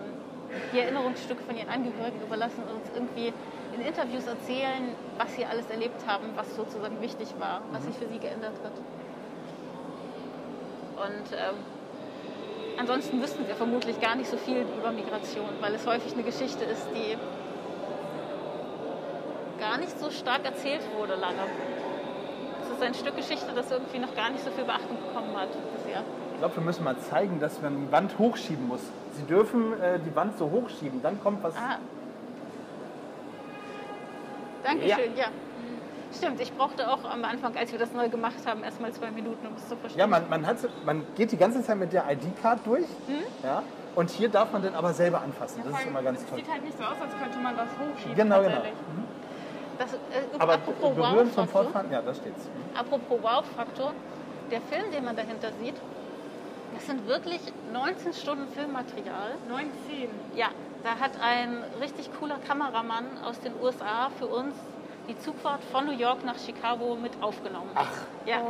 die 0.72 0.80
Erinnerungsstücke 0.80 1.44
von 1.44 1.58
ihren 1.58 1.70
Angehörigen 1.70 2.22
überlassen 2.22 2.64
und 2.64 2.82
uns 2.82 2.90
irgendwie 2.94 3.34
in 3.74 3.82
Interviews 3.82 4.28
erzählen, 4.28 4.96
was 5.18 5.36
sie 5.36 5.46
alles 5.46 5.70
erlebt 5.70 6.06
haben, 6.08 6.30
was 6.36 6.56
sozusagen 6.56 7.02
wichtig 7.02 7.34
war, 7.40 7.62
was 7.72 7.84
sich 7.84 7.96
für 7.96 8.08
sie 8.08 8.20
geändert 8.20 8.54
hat. 8.64 8.72
Und 10.96 11.34
ähm, 11.34 11.56
ansonsten 12.78 13.22
wüssten 13.22 13.48
wir 13.48 13.56
vermutlich 13.56 14.00
gar 14.00 14.16
nicht 14.16 14.30
so 14.30 14.38
viel 14.38 14.66
über 14.78 14.92
Migration, 14.92 15.50
weil 15.62 15.74
es 15.76 15.86
häufig 15.86 16.14
eine 16.14 16.24
Geschichte 16.24 16.64
ist, 16.64 16.88
die 16.94 17.18
gar 19.60 19.78
nicht 19.78 20.00
so 20.00 20.12
stark 20.12 20.46
erzählt 20.46 20.82
wurde 20.98 21.16
lange. 21.16 21.44
Es 22.62 22.70
ist 22.70 22.82
ein 22.82 22.94
Stück 22.94 23.16
Geschichte, 23.16 23.48
das 23.54 23.72
irgendwie 23.72 24.00
noch 24.00 24.16
gar 24.16 24.30
nicht 24.30 24.44
so 24.44 24.52
viel 24.52 24.64
Beachtung 24.64 24.98
bekommen 25.08 25.36
hat 25.38 25.50
bisher. 25.76 26.04
Ich 26.36 26.40
glaube, 26.40 26.58
wir 26.58 26.64
müssen 26.64 26.84
mal 26.84 26.98
zeigen, 26.98 27.40
dass 27.40 27.62
man 27.62 27.86
die 27.86 27.92
Wand 27.94 28.20
hochschieben 28.20 28.68
muss. 28.68 28.82
Sie 29.14 29.24
dürfen 29.24 29.72
äh, 29.82 30.00
die 30.00 30.14
Wand 30.18 30.38
so 30.38 30.52
hochschieben, 30.52 31.02
dann 31.02 31.18
kommt 31.24 31.42
was. 31.42 31.56
Ah. 31.56 31.78
Dankeschön, 34.64 35.16
ja. 35.16 35.28
Stimmt, 36.14 36.42
ich 36.42 36.52
brauchte 36.52 36.90
auch 36.92 37.06
am 37.06 37.24
Anfang, 37.24 37.56
als 37.56 37.72
wir 37.72 37.80
das 37.80 37.94
neu 37.94 38.10
gemacht 38.10 38.36
haben, 38.46 38.64
erstmal 38.64 38.92
zwei 38.92 39.12
Minuten, 39.12 39.48
um 39.48 39.54
es 39.56 39.70
zu 39.70 39.78
verstehen. 39.78 40.00
Ja, 40.00 40.08
man, 40.08 40.30
man, 40.30 40.46
hat, 40.46 40.58
man 40.86 41.04
geht 41.16 41.32
die 41.32 41.38
ganze 41.38 41.64
Zeit 41.64 41.78
mit 41.78 41.94
der 41.94 42.04
ID-Card 42.12 42.60
durch. 42.66 42.86
Hm? 43.08 43.24
Ja, 43.42 43.64
und 43.96 44.10
hier 44.10 44.28
darf 44.28 44.52
man 44.52 44.62
dann 44.62 44.76
aber 44.76 44.94
selber 44.94 45.22
anfassen. 45.22 45.62
Das 45.64 45.80
ist 45.80 45.88
immer 45.88 46.04
ganz 46.04 46.20
es 46.20 46.28
toll. 46.28 46.40
sieht 46.40 46.52
halt 46.52 46.66
nicht 46.66 46.78
so 46.78 46.84
aus, 46.84 47.00
als 47.02 47.18
könnte 47.18 47.38
man 47.40 47.56
das 47.56 47.70
hochschieben. 47.80 48.16
Genau, 48.16 48.42
genau. 48.42 48.56
tatsächlich. 48.56 48.80
das, 49.80 49.94
äh, 49.94 50.40
Aber 50.40 50.54
apropos 50.56 50.98
Wow-Faktor, 50.98 51.48
Fortfahren, 51.48 51.92
ja, 51.92 52.02
da 52.02 52.14
steht's. 52.14 52.44
Mhm. 52.44 52.78
apropos 52.78 53.20
Wow-Faktor, 53.22 53.94
der 54.52 54.62
Film, 54.62 54.92
den 54.92 55.06
man 55.06 55.16
dahinter 55.16 55.50
sieht, 55.62 55.76
das 56.74 56.86
sind 56.86 57.08
wirklich 57.08 57.40
19 57.72 58.14
Stunden 58.14 58.48
Filmmaterial. 58.54 59.32
19. 59.50 60.10
Ja, 60.36 60.48
da 60.84 61.00
hat 61.00 61.12
ein 61.22 61.64
richtig 61.82 62.10
cooler 62.20 62.38
Kameramann 62.48 63.06
aus 63.26 63.40
den 63.40 63.54
USA 63.62 64.10
für 64.20 64.28
uns 64.28 64.54
die 65.08 65.18
Zugfahrt 65.20 65.64
von 65.72 65.86
New 65.86 65.92
York 65.92 66.26
nach 66.26 66.38
Chicago 66.40 66.96
mit 66.96 67.12
aufgenommen. 67.22 67.70
Ach. 67.76 67.86
Ja, 68.26 68.42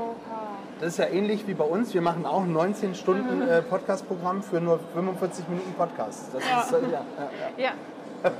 Das 0.80 0.90
ist 0.94 0.98
ja 1.00 1.08
ähnlich 1.08 1.46
wie 1.48 1.54
bei 1.54 1.66
uns. 1.66 1.94
Wir 1.94 2.02
machen 2.02 2.26
auch 2.26 2.46
19 2.46 2.96
Stunden 2.96 3.42
äh, 3.42 3.62
Podcast-Programm 3.62 4.42
für 4.42 4.62
nur 4.62 4.80
45 4.94 5.50
Minuten 5.50 5.74
Podcast. 5.74 6.34
Das 6.34 6.44
Ja. 6.50 6.62
ist 6.62 6.72
äh, 6.72 6.76
ja, 6.84 6.88
ja, 6.94 7.02
ja. 7.58 7.64
ja, 8.24 8.32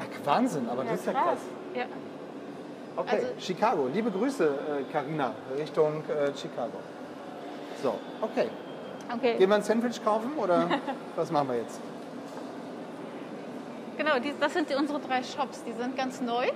Ach, 0.00 0.26
Wahnsinn, 0.26 0.68
aber 0.70 0.84
das 0.84 1.00
ist 1.00 1.06
ja 1.06 1.12
krass. 1.12 1.38
ja. 1.74 1.82
Okay, 2.96 3.16
Also- 3.16 3.26
Chicago. 3.40 3.88
Liebe 3.92 4.10
Grüße, 4.10 4.50
Karina, 4.92 5.32
Richtung 5.58 6.02
äh, 6.08 6.32
Chicago. 6.36 6.78
So, 7.82 7.94
okay. 8.20 8.48
Okay, 9.12 9.36
Gehen 9.38 9.48
wir 9.48 9.56
ein 9.56 9.62
Sandwich 9.62 10.02
kaufen 10.04 10.32
oder 10.36 10.68
was 11.16 11.30
machen 11.32 11.48
wir 11.48 11.56
jetzt? 11.56 11.80
genau, 13.96 14.18
die, 14.18 14.32
das 14.40 14.54
sind 14.54 14.70
die, 14.70 14.74
unsere 14.74 14.98
drei 15.00 15.22
Shops. 15.22 15.62
Die 15.64 15.72
sind 15.72 15.96
ganz 15.96 16.20
neu. 16.20 16.46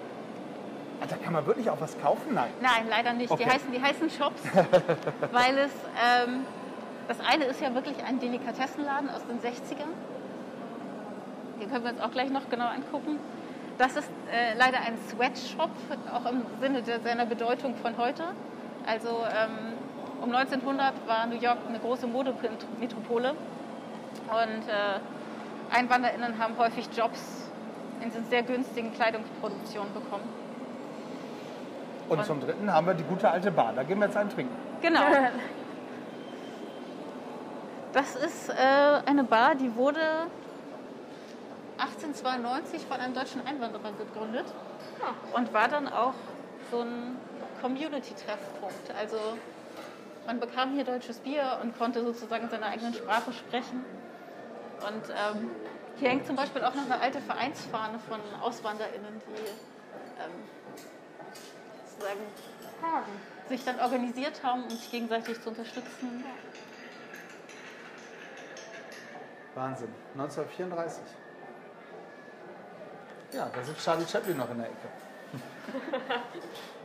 Ah, 1.00 1.06
Da 1.08 1.16
kann 1.16 1.32
man 1.32 1.44
wirklich 1.46 1.68
auch 1.68 1.80
was 1.80 2.00
kaufen? 2.00 2.32
Nein. 2.34 2.50
Nein, 2.62 2.86
leider 2.88 3.12
nicht. 3.12 3.30
Okay. 3.30 3.44
Die, 3.44 3.50
heißen, 3.50 3.72
die 3.72 3.82
heißen 3.82 4.08
Shops, 4.10 4.40
weil 5.32 5.58
es, 5.58 5.72
ähm, 6.02 6.46
das 7.08 7.18
eine 7.20 7.44
ist 7.44 7.60
ja 7.60 7.74
wirklich 7.74 7.96
ein 8.04 8.18
Delikatessenladen 8.20 9.10
aus 9.10 9.22
den 9.26 9.38
60ern. 9.40 9.90
Den 11.60 11.70
können 11.70 11.84
wir 11.84 11.90
uns 11.92 12.00
auch 12.00 12.10
gleich 12.12 12.30
noch 12.30 12.48
genau 12.48 12.66
angucken. 12.66 13.18
Das 13.78 13.96
ist 13.96 14.08
äh, 14.32 14.56
leider 14.56 14.78
ein 14.78 14.96
Sweatshop, 15.10 15.70
auch 16.14 16.30
im 16.30 16.42
Sinne 16.60 16.82
der, 16.82 17.00
seiner 17.00 17.26
Bedeutung 17.26 17.74
von 17.76 17.96
heute. 17.98 18.22
Also 18.86 19.08
ähm, 19.08 19.73
um 20.24 20.34
1900 20.34 20.94
war 21.06 21.26
New 21.26 21.36
York 21.38 21.58
eine 21.68 21.78
große 21.78 22.06
Modemetropole 22.06 23.30
und 23.30 24.68
äh, 24.68 25.76
EinwanderInnen 25.76 26.38
haben 26.38 26.56
häufig 26.56 26.88
Jobs 26.96 27.50
in 28.00 28.10
sehr 28.30 28.42
günstigen 28.42 28.92
Kleidungsproduktionen 28.94 29.92
bekommen. 29.92 30.24
Und 32.08 32.18
Und- 32.18 32.24
zum 32.24 32.40
Dritten 32.40 32.72
haben 32.72 32.86
wir 32.86 32.94
die 32.94 33.04
gute 33.04 33.30
alte 33.30 33.50
Bar. 33.50 33.72
Da 33.76 33.82
gehen 33.82 33.98
wir 33.98 34.06
jetzt 34.06 34.16
einen 34.16 34.30
trinken. 34.30 34.54
Genau. 34.80 35.00
Das 37.92 38.16
ist 38.16 38.48
äh, 38.48 38.54
eine 39.06 39.22
Bar, 39.22 39.54
die 39.54 39.76
wurde 39.76 40.00
1892 41.78 42.84
von 42.86 42.98
einem 42.98 43.14
deutschen 43.14 43.46
Einwanderer 43.46 43.92
gegründet 43.92 44.46
und 45.32 45.52
war 45.52 45.68
dann 45.68 45.86
auch 45.86 46.14
so 46.72 46.80
ein 46.80 47.16
Community-Treffpunkt. 47.62 48.90
Also 48.98 49.16
man 50.26 50.40
bekam 50.40 50.72
hier 50.72 50.84
deutsches 50.84 51.18
Bier 51.18 51.58
und 51.62 51.76
konnte 51.76 52.04
sozusagen 52.04 52.48
seine 52.48 52.66
eigenen 52.66 52.94
Sprache 52.94 53.32
sprechen. 53.32 53.84
Und 54.80 55.04
ähm, 55.10 55.50
Hier 55.96 56.08
hängt 56.10 56.26
zum 56.26 56.36
Beispiel 56.36 56.64
auch 56.64 56.74
noch 56.74 56.84
eine 56.84 57.00
alte 57.00 57.20
Vereinsfahne 57.20 57.98
von 57.98 58.20
AuswanderInnen, 58.42 59.22
die 59.28 59.40
ähm, 60.22 60.32
sozusagen 61.86 62.20
sich 63.48 63.64
dann 63.64 63.78
organisiert 63.80 64.42
haben, 64.42 64.64
um 64.64 64.70
sich 64.70 64.90
gegenseitig 64.90 65.40
zu 65.40 65.50
unterstützen. 65.50 66.24
Wahnsinn. 69.54 69.88
1934. 70.14 71.02
Ja, 73.32 73.50
da 73.54 73.62
sitzt 73.62 73.84
Charlie 73.84 74.06
Chaplin 74.06 74.36
noch 74.36 74.50
in 74.50 74.58
der 74.58 74.66
Ecke. 74.66 74.88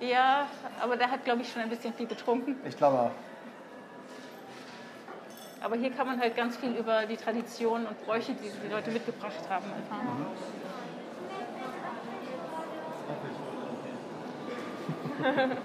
Ja, 0.00 0.46
aber 0.80 0.96
der 0.96 1.10
hat, 1.10 1.24
glaube 1.24 1.42
ich, 1.42 1.52
schon 1.52 1.62
ein 1.62 1.70
bisschen 1.70 1.94
viel 1.94 2.06
getrunken. 2.06 2.56
Ich 2.66 2.76
glaube 2.76 2.98
auch. 2.98 3.10
Aber 5.62 5.76
hier 5.76 5.90
kann 5.90 6.06
man 6.06 6.20
halt 6.20 6.36
ganz 6.36 6.56
viel 6.56 6.72
über 6.76 7.06
die 7.06 7.16
Traditionen 7.16 7.86
und 7.86 8.04
Bräuche, 8.04 8.34
die 8.34 8.50
die 8.50 8.68
Leute 8.70 8.90
mitgebracht 8.90 9.48
haben, 9.48 9.64
erfahren. 9.64 10.26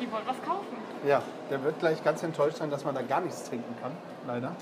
Die 0.00 0.10
wollen 0.10 0.26
was 0.26 0.42
kaufen. 0.42 0.76
Ja, 1.06 1.22
der 1.50 1.62
wird 1.62 1.78
gleich 1.78 2.02
ganz 2.02 2.22
enttäuscht 2.22 2.56
sein, 2.56 2.70
dass 2.70 2.84
man 2.84 2.94
da 2.94 3.02
gar 3.02 3.20
nichts 3.20 3.44
trinken 3.44 3.74
kann. 3.80 3.92
Leider. 4.26 4.56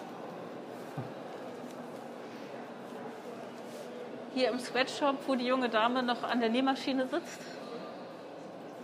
Hier 4.35 4.51
im 4.51 4.59
Sweatshop, 4.59 5.17
wo 5.27 5.35
die 5.35 5.47
junge 5.47 5.69
Dame 5.69 6.03
noch 6.03 6.23
an 6.23 6.41
der 6.41 6.51
Nähmaschine 6.51 7.07
sitzt, 7.07 7.41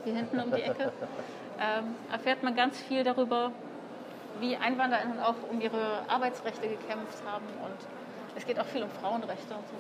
hier 0.07 0.15
hinten 0.15 0.41
um 0.41 0.53
die 0.53 0.63
Ecke, 0.63 0.93
ähm, 1.59 1.97
erfährt 2.13 2.43
man 2.43 2.55
ganz 2.55 2.79
viel 2.79 3.03
darüber, 3.03 3.51
wie 4.41 4.57
EinwanderInnen 4.57 5.19
auch 5.21 5.35
um 5.51 5.61
ihre 5.61 6.03
Arbeitsrechte 6.09 6.69
gekämpft 6.69 7.19
haben. 7.27 7.45
Und 7.65 7.77
es 8.37 8.47
geht 8.47 8.59
auch 8.61 8.67
viel 8.67 8.85
um 8.85 8.91
Frauenrechte 8.91 9.55
und 9.55 9.67
so. 9.69 9.75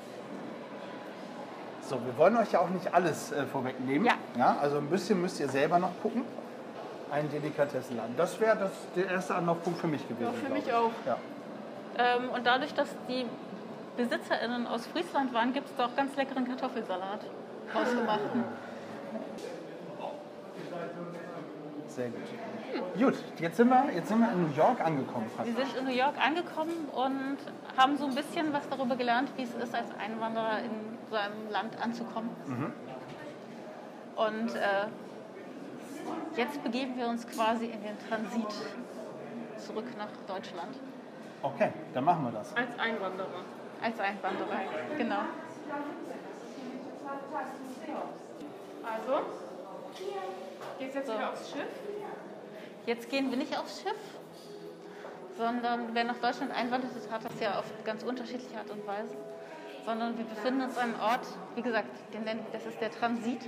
So, 1.88 2.04
wir 2.04 2.18
wollen 2.18 2.36
euch 2.36 2.50
ja 2.50 2.58
auch 2.60 2.70
nicht 2.70 2.92
alles 2.92 3.30
äh, 3.30 3.46
vorwegnehmen. 3.46 4.06
Ja. 4.06 4.14
ja. 4.36 4.56
Also 4.60 4.78
ein 4.78 4.90
bisschen 4.90 5.22
müsst 5.22 5.38
ihr 5.38 5.48
selber 5.48 5.78
noch 5.78 5.92
gucken. 6.02 6.24
Ein 7.12 7.30
Delikatessenladen. 7.30 8.16
Das 8.16 8.40
wäre 8.40 8.56
das 8.56 8.72
der 8.96 9.08
erste 9.08 9.36
Anlaufpunkt 9.36 9.78
für 9.78 9.86
mich 9.86 10.02
gewesen. 10.08 10.32
Ja, 10.34 10.48
für 10.48 10.52
mich 10.52 10.66
ich. 10.66 10.72
auch. 10.72 10.90
Ja. 11.06 11.18
Ähm, 11.98 12.30
und 12.30 12.44
dadurch, 12.44 12.74
dass 12.74 12.88
die 13.08 13.26
BesitzerInnen 13.96 14.66
aus 14.66 14.86
Friesland 14.88 15.32
waren, 15.32 15.52
gibt 15.52 15.68
es 15.68 15.76
da 15.76 15.86
auch 15.86 15.94
ganz 15.94 16.16
leckeren 16.16 16.48
Kartoffelsalat. 16.48 17.20
Hausgemachten. 17.74 18.42
Sehr 21.96 22.10
gut. 22.10 22.20
Gut, 22.98 23.14
jetzt 23.40 23.56
sind, 23.56 23.70
wir, 23.70 23.90
jetzt 23.94 24.08
sind 24.08 24.18
wir 24.18 24.30
in 24.30 24.42
New 24.42 24.54
York 24.54 24.84
angekommen. 24.84 25.30
Wir 25.30 25.54
praktisch. 25.54 25.72
sind 25.72 25.78
in 25.78 25.84
New 25.86 25.98
York 25.98 26.14
angekommen 26.22 26.88
und 26.92 27.38
haben 27.74 27.96
so 27.96 28.04
ein 28.04 28.14
bisschen 28.14 28.52
was 28.52 28.68
darüber 28.68 28.96
gelernt, 28.96 29.30
wie 29.36 29.44
es 29.44 29.54
ist, 29.54 29.74
als 29.74 29.88
Einwanderer 29.98 30.58
in 30.58 30.98
so 31.08 31.16
einem 31.16 31.50
Land 31.50 31.80
anzukommen. 31.80 32.28
Und 34.14 34.54
äh, 34.56 34.88
jetzt 36.36 36.62
begeben 36.62 36.98
wir 36.98 37.08
uns 37.08 37.26
quasi 37.26 37.64
in 37.64 37.82
den 37.82 37.96
Transit 38.06 38.54
zurück 39.56 39.86
nach 39.96 40.12
Deutschland. 40.26 40.76
Okay, 41.40 41.72
dann 41.94 42.04
machen 42.04 42.24
wir 42.24 42.32
das. 42.32 42.54
Als 42.54 42.78
Einwanderer. 42.78 43.40
Als 43.82 43.98
Einwanderer, 44.00 44.60
genau. 44.98 45.20
Also, 48.82 49.22
geht's 50.78 50.94
jetzt 50.94 51.06
So. 51.06 51.14
wieder 51.14 51.32
aufs 51.32 51.50
Schiff? 51.50 51.68
Jetzt 52.86 53.10
gehen 53.10 53.30
wir 53.30 53.36
nicht 53.36 53.58
aufs 53.58 53.82
Schiff, 53.82 53.96
sondern 55.36 55.94
wer 55.94 56.04
nach 56.04 56.18
Deutschland 56.18 56.52
einwandert, 56.52 56.92
hat 57.10 57.24
das 57.24 57.40
ja 57.40 57.58
auf 57.58 57.64
ganz 57.84 58.02
unterschiedliche 58.02 58.56
Art 58.58 58.70
und 58.70 58.86
Weise. 58.86 59.16
Sondern 59.84 60.18
wir 60.18 60.24
befinden 60.24 60.62
uns 60.62 60.76
an 60.78 60.94
einem 60.94 61.00
Ort, 61.00 61.26
wie 61.54 61.62
gesagt, 61.62 61.88
den 62.12 62.24
nennen, 62.24 62.44
das 62.52 62.66
ist 62.66 62.80
der 62.80 62.90
Transit. 62.90 63.40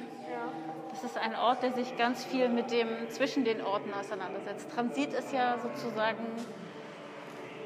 Das 0.90 1.04
ist 1.04 1.18
ein 1.18 1.34
Ort, 1.34 1.62
der 1.62 1.72
sich 1.72 1.96
ganz 1.96 2.24
viel 2.24 2.48
mit 2.48 2.70
dem 2.70 2.88
zwischen 3.10 3.44
den 3.44 3.60
Orten 3.60 3.92
auseinandersetzt. 3.92 4.70
Transit 4.72 5.12
ist 5.12 5.32
ja 5.32 5.58
sozusagen 5.58 6.24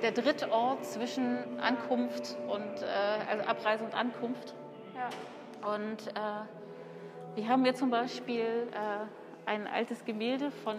der 0.02 0.12
dritte 0.12 0.50
Ort 0.50 0.84
zwischen 0.84 1.60
Ankunft 1.60 2.36
und 2.48 2.82
äh, 2.82 3.30
also 3.30 3.44
Abreise 3.44 3.84
und 3.84 3.94
Ankunft. 3.94 4.54
Ja. 4.94 5.74
Und 5.74 6.08
äh, 6.08 7.36
wir 7.36 7.48
haben 7.48 7.64
hier 7.64 7.74
zum 7.74 7.90
Beispiel 7.90 8.68
äh, 8.72 9.06
ein 9.46 9.66
altes 9.66 10.04
Gemälde 10.04 10.50
von 10.50 10.76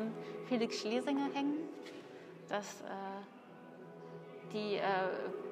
Felix 0.48 0.80
Schlesinger 0.80 1.30
hängen, 1.34 1.58
das 2.50 2.82
äh, 2.82 2.86
die 4.54 4.76
äh, 4.76 4.82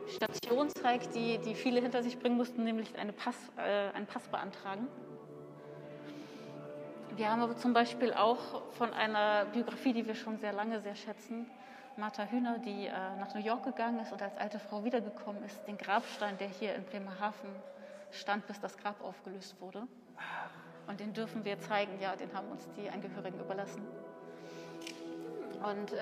Station 0.08 0.70
zeigt, 0.70 1.16
die, 1.16 1.40
die 1.40 1.56
viele 1.56 1.82
hinter 1.82 2.04
sich 2.04 2.20
bringen 2.20 2.38
mussten, 2.38 2.64
nämlich 2.64 2.98
eine 2.98 3.14
Pass, 3.14 3.36
äh, 3.58 3.96
einen 3.96 4.06
Pass 4.06 4.28
beantragen. 4.28 4.88
Wir 7.16 7.30
haben 7.30 7.42
aber 7.42 7.58
zum 7.58 7.74
Beispiel 7.74 8.14
auch 8.14 8.72
von 8.72 8.94
einer 8.94 9.46
Biografie, 9.46 9.94
die 9.94 10.08
wir 10.08 10.16
schon 10.16 10.38
sehr 10.38 10.54
lange 10.54 10.80
sehr 10.82 10.96
schätzen, 10.96 11.46
Martha 11.98 12.24
Hühner, 12.24 12.58
die 12.60 12.88
äh, 12.88 12.92
nach 13.20 13.34
New 13.34 13.42
York 13.42 13.64
gegangen 13.64 14.00
ist 14.00 14.14
und 14.14 14.22
als 14.22 14.38
alte 14.38 14.60
Frau 14.60 14.84
wiedergekommen 14.84 15.44
ist, 15.44 15.68
den 15.68 15.78
Grabstein, 15.78 16.38
der 16.38 16.48
hier 16.48 16.74
in 16.76 16.86
Bremerhaven 16.86 17.50
stand, 18.12 18.48
bis 18.48 18.60
das 18.60 18.78
Grab 18.78 19.02
aufgelöst 19.04 19.60
wurde. 19.60 19.88
Und 20.88 21.00
den 21.00 21.14
dürfen 21.14 21.46
wir 21.46 21.60
zeigen, 21.60 22.00
ja, 22.02 22.16
den 22.16 22.34
haben 22.34 22.48
uns 22.50 22.68
die 22.76 22.90
Angehörigen 22.90 23.40
überlassen. 23.40 23.82
Und 25.64 25.94
äh, 25.94 25.98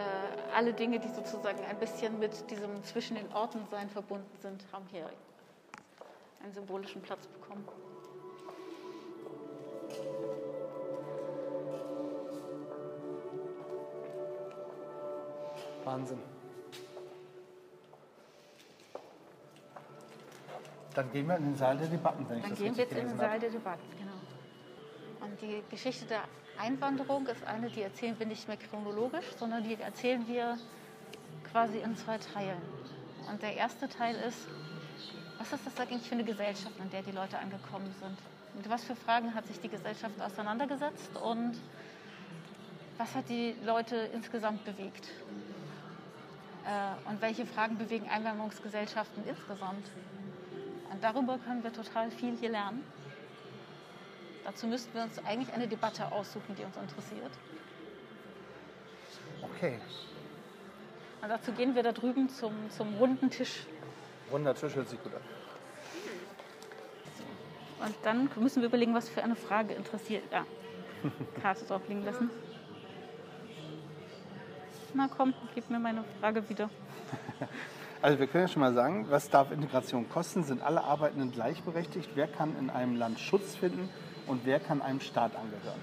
alle 0.56 0.74
Dinge, 0.74 1.00
die 1.00 1.10
sozusagen 1.10 1.60
ein 1.66 1.78
bisschen 1.78 2.18
mit 2.18 2.50
diesem 2.50 2.82
zwischen 2.84 3.18
den 3.18 3.32
Orten 3.34 3.60
sein 3.70 3.90
verbunden 3.90 4.38
sind, 4.42 4.66
haben 4.72 4.86
hier 4.90 5.10
einen 6.42 6.54
symbolischen 6.54 7.02
Platz 7.02 7.28
bekommen. 7.28 7.68
Wahnsinn. 15.84 16.20
Dann 20.96 21.12
gehen 21.12 21.28
wir 21.28 21.38
in 21.38 21.44
den 21.44 21.56
Saal 21.56 21.78
der 21.78 21.88
Debatten, 21.88 22.26
wenn 22.30 22.38
ich 22.38 22.44
Dann 22.44 22.52
das 22.52 22.60
gehen 22.60 22.76
wir 22.76 22.84
jetzt 22.84 22.94
in 22.94 23.08
den. 23.08 23.18
Saal 23.18 23.40
der 23.40 23.50
Debatten, 23.50 23.84
genau. 23.98 24.19
Die 25.42 25.64
Geschichte 25.70 26.06
der 26.06 26.24
Einwanderung 26.58 27.28
ist 27.28 27.44
eine, 27.46 27.70
die 27.70 27.82
erzählen 27.82 28.18
wir 28.20 28.26
nicht 28.26 28.48
mehr 28.48 28.58
chronologisch, 28.58 29.26
sondern 29.38 29.64
die 29.64 29.76
erzählen 29.76 30.28
wir 30.28 30.58
quasi 31.52 31.80
in 31.80 31.96
zwei 31.96 32.18
Teilen. 32.18 32.62
Und 33.30 33.42
der 33.42 33.56
erste 33.56 33.88
Teil 33.88 34.16
ist, 34.16 34.48
was 35.38 35.54
ist 35.54 35.66
das 35.66 35.80
eigentlich 35.80 36.08
für 36.08 36.16
eine 36.16 36.26
Gesellschaft, 36.26 36.78
in 36.80 36.90
der 36.90 37.02
die 37.02 37.12
Leute 37.12 37.38
angekommen 37.38 37.94
sind? 38.00 38.18
Mit 38.56 38.70
was 38.70 38.84
für 38.84 38.96
Fragen 38.96 39.34
hat 39.34 39.48
sich 39.48 39.60
die 39.60 39.70
Gesellschaft 39.70 40.20
auseinandergesetzt 40.20 41.16
und 41.16 41.56
was 42.98 43.16
hat 43.16 43.30
die 43.30 43.56
Leute 43.66 43.96
insgesamt 44.14 44.66
bewegt? 44.66 45.08
Äh, 46.66 47.10
und 47.10 47.22
welche 47.22 47.46
Fragen 47.46 47.78
bewegen 47.78 48.10
Einwanderungsgesellschaften 48.10 49.24
insgesamt? 49.26 49.88
Und 50.92 51.04
darüber 51.04 51.38
können 51.38 51.64
wir 51.64 51.72
total 51.72 52.12
viel 52.12 52.36
hier 52.36 52.50
lernen. 52.50 52.84
Dazu 54.50 54.66
müssten 54.66 54.92
wir 54.96 55.04
uns 55.04 55.20
eigentlich 55.26 55.54
eine 55.54 55.68
Debatte 55.68 56.12
aussuchen, 56.12 56.56
die 56.58 56.64
uns 56.64 56.76
interessiert. 56.76 57.30
Okay, 59.44 59.80
Und 61.22 61.30
dazu 61.30 61.52
gehen 61.52 61.76
wir 61.76 61.84
da 61.84 61.92
drüben 61.92 62.30
zum, 62.30 62.54
zum 62.72 62.96
runden 62.96 63.30
Tisch. 63.30 63.68
runder 64.32 64.56
Tisch 64.56 64.74
hört 64.74 64.90
sich 64.90 65.02
gut 65.04 65.14
an. 65.14 65.22
Und 67.86 67.96
dann 68.02 68.28
müssen 68.38 68.64
wir 68.64 68.70
überlegen, 68.70 68.96
was 68.96 69.08
für 69.08 69.24
eine 69.24 69.36
Frage 69.36 69.76
interessiert. 69.76 70.24
Ja, 70.32 70.48
Karte 71.44 71.66
drauf 71.66 71.88
liegen 71.88 72.04
lassen. 72.04 72.32
Na 74.96 75.08
komm, 75.16 75.36
gib 75.54 75.70
mir 75.70 75.80
meine 75.80 76.04
Frage 76.20 76.50
wieder. 76.50 76.72
Also 78.02 78.18
wir 78.18 78.28
können 78.28 78.46
ja 78.46 78.48
schon 78.48 78.62
mal 78.62 78.74
sagen, 78.74 79.08
was 79.10 79.30
darf 79.30 79.52
Integration 79.52 80.08
kosten? 80.08 80.46
Sind 80.46 80.62
alle 80.62 80.86
Arbeitenden 80.86 81.34
gleichberechtigt? 81.34 82.12
Wer 82.16 82.30
kann 82.30 82.58
in 82.58 82.70
einem 82.70 82.96
Land 82.96 83.20
Schutz 83.20 83.58
finden 83.58 83.90
und 84.30 84.46
wer 84.46 84.60
kann 84.60 84.82
einem 84.82 85.02
Staat 85.02 85.36
angehören? 85.36 85.82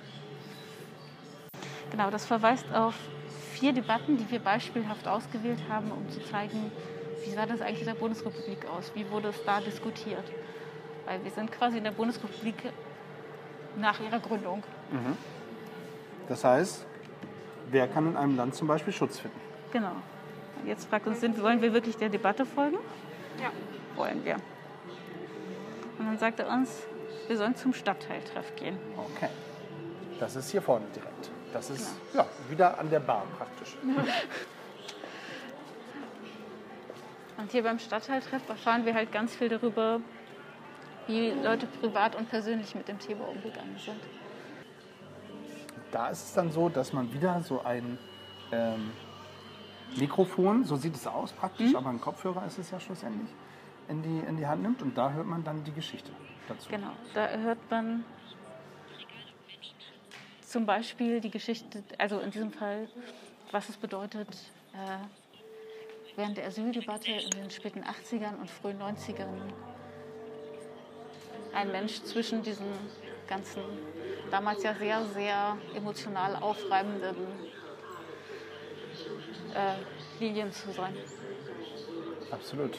Genau, 1.91 2.11
das 2.11 2.25
verweist 2.25 2.73
auf 2.73 2.95
vier 3.53 3.73
Debatten, 3.73 4.17
die 4.17 4.31
wir 4.31 4.39
beispielhaft 4.39 5.07
ausgewählt 5.07 5.61
haben, 5.69 5.91
um 5.91 6.09
zu 6.11 6.23
zeigen, 6.25 6.71
wie 7.25 7.31
sah 7.31 7.47
das 7.47 7.61
eigentlich 7.61 7.81
in 7.81 7.87
der 7.87 7.95
Bundesrepublik 7.95 8.67
aus? 8.67 8.93
Wie 8.95 9.11
wurde 9.11 9.29
es 9.29 9.45
da 9.45 9.61
diskutiert? 9.61 10.25
Weil 11.05 11.23
wir 11.25 11.31
sind 11.31 11.51
quasi 11.53 11.79
in 11.79 11.85
der 11.85 11.91
Bundesrepublik 11.91 12.73
nach 13.77 14.01
ihrer 14.01 14.21
Gründung. 14.21 14.63
Das 16.29 16.45
heißt, 16.45 16.87
wer 17.71 17.89
kann 17.89 18.09
in 18.09 18.17
einem 18.17 18.37
Land 18.37 18.55
zum 18.55 18.69
Beispiel 18.69 18.93
Schutz 18.93 19.19
finden? 19.19 19.39
Genau. 19.73 19.93
Und 20.61 20.69
jetzt 20.69 20.89
fragt 20.89 21.07
uns, 21.07 21.21
sind, 21.21 21.41
wollen 21.43 21.63
wir 21.63 21.73
wirklich 21.73 21.97
der 21.97 22.09
Debatte 22.09 22.47
folgen? 22.47 22.79
Ja. 23.41 23.51
Wollen 23.97 24.25
wir. 24.25 24.37
Und 25.99 26.07
dann 26.07 26.19
sagt 26.19 26.41
er 26.41 26.49
uns, 26.49 26.87
wir 27.29 27.37
sollen 27.37 27.57
zum 27.57 27.73
Stadtteiltreff 27.73 28.55
gehen. 28.57 28.79
Okay. 28.97 29.29
Das 30.19 30.37
ist 30.37 30.51
hier 30.51 30.63
vorne 30.63 30.87
direkt. 30.95 31.31
Das 31.53 31.71
ist 31.71 31.95
ja, 32.15 32.27
wieder 32.49 32.79
an 32.79 32.91
der 32.91 33.01
Bar 33.01 33.25
praktisch. 33.37 33.77
Und 37.39 37.53
hier 37.53 37.63
beim 37.63 37.79
Stadtteiltreff 37.79 38.49
erfahren 38.49 38.87
wir 38.87 38.95
halt 38.95 39.13
ganz 39.13 39.35
viel 39.35 39.49
darüber, 39.49 40.01
wie 41.07 41.31
Leute 41.31 41.67
privat 41.67 42.17
und 42.17 42.29
persönlich 42.29 42.75
mit 42.75 42.89
dem 42.89 42.99
Thema 42.99 43.29
umgegangen 43.29 43.77
sind. 43.79 44.01
Da 45.93 46.09
ist 46.09 46.25
es 46.25 46.33
dann 46.35 46.51
so, 46.51 46.69
dass 46.69 46.93
man 46.93 47.13
wieder 47.13 47.41
so 47.43 47.63
ein 47.63 47.99
ähm, 48.53 48.91
Mikrofon, 49.97 50.65
so 50.65 50.77
sieht 50.77 50.97
es 50.97 51.07
aus 51.07 51.33
praktisch, 51.33 51.75
aber 51.75 51.91
ein 51.91 52.01
Kopfhörer 52.01 52.45
ist 52.47 52.59
es 52.59 52.71
ja 52.71 52.81
schlussendlich, 52.81 53.31
in 53.89 54.03
die, 54.03 54.27
in 54.27 54.37
die 54.37 54.47
Hand 54.47 54.63
nimmt 54.63 54.83
und 54.83 54.97
da 54.97 55.13
hört 55.13 55.27
man 55.27 55.45
dann 55.45 55.63
die 55.65 55.73
Geschichte 55.73 56.11
dazu. 56.49 56.69
Genau, 56.69 56.93
da 57.15 57.29
hört 57.29 57.59
man 57.71 58.05
zum 60.43 60.67
Beispiel 60.67 61.21
die 61.21 61.31
Geschichte, 61.31 61.83
also 61.99 62.21
in 62.21 62.31
diesem 62.31 62.53
Fall, 62.53 62.89
was 63.51 63.69
es 63.69 63.77
bedeutet, 63.77 64.29
äh, 64.73 66.17
während 66.17 66.37
der 66.37 66.47
Asyldebatte 66.47 67.11
in 67.11 67.31
den 67.31 67.51
späten 67.51 67.85
80ern 67.85 68.37
und 68.41 68.51
frühen 68.51 68.81
90ern 68.81 69.29
ein 71.53 71.73
Mensch 71.73 72.03
zwischen 72.03 72.43
diesen 72.43 72.67
ganzen, 73.27 73.63
damals 74.31 74.63
ja 74.63 74.75
sehr, 74.75 75.05
sehr 75.07 75.57
emotional 75.75 76.37
aufreibenden 76.37 77.17
äh, 79.55 80.23
Linien 80.23 80.53
zu 80.53 80.71
sein. 80.73 80.95
Absolut. 82.31 82.79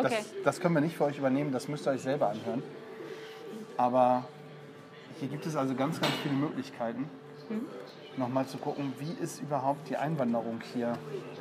Okay. 0.00 0.16
Das, 0.16 0.42
das 0.44 0.60
können 0.60 0.74
wir 0.74 0.80
nicht 0.80 0.96
für 0.96 1.04
euch 1.04 1.18
übernehmen, 1.18 1.52
das 1.52 1.68
müsst 1.68 1.86
ihr 1.86 1.92
euch 1.92 2.02
selber 2.02 2.30
anhören. 2.30 2.62
Aber 3.76 4.24
hier 5.18 5.28
gibt 5.28 5.46
es 5.46 5.56
also 5.56 5.74
ganz, 5.74 6.00
ganz 6.00 6.12
viele 6.22 6.34
Möglichkeiten, 6.34 7.08
nochmal 8.16 8.46
zu 8.46 8.58
gucken, 8.58 8.92
wie 8.98 9.22
ist 9.22 9.40
überhaupt 9.40 9.88
die 9.88 9.96
Einwanderung 9.96 10.60
hier 10.72 10.94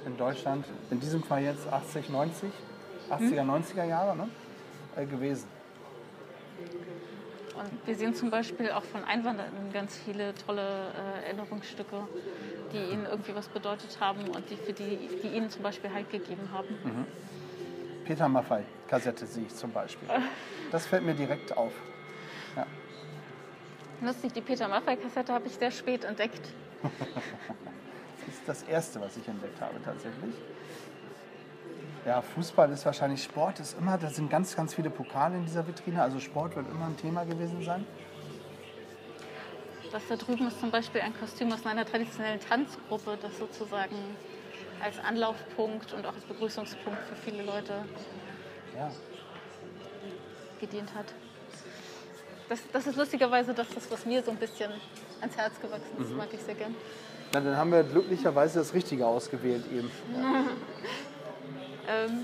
in 0.05 0.17
Deutschland, 0.17 0.65
in 0.91 0.99
diesem 0.99 1.23
Fall 1.23 1.43
jetzt 1.43 1.71
80, 1.71 2.09
90, 2.09 2.51
80er, 3.09 3.43
90er 3.43 3.83
Jahre 3.85 4.15
ne, 4.15 4.29
äh, 4.95 5.05
gewesen. 5.05 5.47
Und 7.57 7.87
wir 7.87 7.95
sehen 7.95 8.15
zum 8.15 8.29
Beispiel 8.29 8.71
auch 8.71 8.83
von 8.83 9.03
Einwanderern 9.03 9.71
ganz 9.73 9.97
viele 9.97 10.33
tolle 10.45 10.61
äh, 10.61 11.25
Erinnerungsstücke, 11.27 12.07
die 12.71 12.93
ihnen 12.93 13.05
irgendwie 13.05 13.35
was 13.35 13.47
bedeutet 13.47 13.97
haben 13.99 14.27
und 14.29 14.49
die, 14.49 14.55
für 14.55 14.73
die, 14.73 15.09
die 15.21 15.27
ihnen 15.27 15.49
zum 15.49 15.63
Beispiel 15.63 15.93
Halt 15.93 16.09
gegeben 16.09 16.49
haben. 16.53 16.67
Peter 18.09 18.27
Maffei, 18.27 18.63
Kassette 18.87 19.27
sehe 19.27 19.45
ich 19.45 19.53
zum 19.53 19.71
Beispiel. 19.71 20.09
Das 20.71 20.87
fällt 20.87 21.03
mir 21.03 21.13
direkt 21.13 21.55
auf. 21.55 21.73
Ja. 22.55 22.65
Lustig, 24.01 24.33
die 24.33 24.41
Peter 24.41 24.67
Maffei-Kassette 24.67 25.31
habe 25.31 25.45
ich 25.45 25.53
sehr 25.53 25.69
spät 25.69 26.05
entdeckt. 26.05 26.41
Das 26.81 26.91
ist 28.27 28.41
das 28.47 28.63
Erste, 28.63 28.99
was 28.99 29.15
ich 29.15 29.27
entdeckt 29.27 29.61
habe 29.61 29.75
tatsächlich. 29.85 30.33
Ja, 32.03 32.23
Fußball 32.23 32.71
ist 32.71 32.83
wahrscheinlich 32.83 33.21
Sport, 33.21 33.59
ist 33.59 33.77
immer, 33.77 33.99
da 33.99 34.09
sind 34.09 34.31
ganz, 34.31 34.55
ganz 34.55 34.73
viele 34.73 34.89
Pokale 34.89 35.37
in 35.37 35.45
dieser 35.45 35.67
Vitrine, 35.67 36.01
also 36.01 36.19
Sport 36.19 36.55
wird 36.55 36.67
immer 36.67 36.87
ein 36.87 36.97
Thema 36.97 37.25
gewesen 37.25 37.63
sein. 37.63 37.85
Das 39.91 40.01
da 40.09 40.15
drüben 40.15 40.47
ist 40.47 40.59
zum 40.59 40.71
Beispiel 40.71 41.01
ein 41.01 41.13
Kostüm 41.19 41.51
aus 41.51 41.63
einer 41.63 41.85
traditionellen 41.85 42.39
Tanzgruppe, 42.39 43.19
das 43.21 43.37
sozusagen 43.37 43.97
als 44.83 44.99
Anlaufpunkt 44.99 45.93
und 45.93 46.05
auch 46.05 46.13
als 46.13 46.23
Begrüßungspunkt 46.25 46.99
für 47.07 47.15
viele 47.15 47.43
Leute 47.43 47.73
Ja. 48.77 48.91
gedient 50.59 50.93
hat. 50.95 51.05
Das, 52.47 52.59
das 52.71 52.87
ist 52.87 52.95
lustigerweise 52.95 53.53
das, 53.53 53.67
was 53.89 54.05
mir 54.05 54.23
so 54.23 54.31
ein 54.31 54.37
bisschen 54.37 54.71
ans 55.21 55.37
Herz 55.37 55.59
gewachsen 55.61 56.01
ist. 56.01 56.11
Mag 56.15 56.27
ich 56.33 56.41
sehr 56.41 56.55
gern. 56.55 56.75
Na, 57.33 57.39
dann 57.41 57.55
haben 57.55 57.71
wir 57.71 57.83
glücklicherweise 57.83 58.59
das 58.59 58.73
Richtige 58.73 59.05
ausgewählt 59.05 59.65
eben. 59.71 59.91
Ähm, 61.91 62.23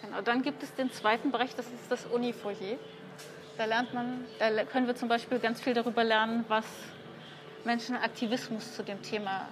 genau, 0.00 0.22
dann 0.22 0.40
gibt 0.40 0.62
es 0.62 0.74
den 0.74 0.90
zweiten 0.90 1.30
Bereich, 1.30 1.54
das 1.54 1.66
ist 1.66 1.90
das 1.90 2.06
Uni-Foyer. 2.06 2.78
Da 3.58 3.66
lernt 3.66 3.92
man, 3.92 4.24
da 4.38 4.64
können 4.64 4.86
wir 4.86 4.96
zum 4.96 5.08
Beispiel 5.10 5.38
ganz 5.38 5.60
viel 5.60 5.74
darüber 5.74 6.02
lernen, 6.02 6.46
was 6.48 6.64
Menschen 7.64 7.94
Aktivismus 7.96 8.74
zu 8.74 8.82
dem 8.82 9.02
Thema 9.02 9.48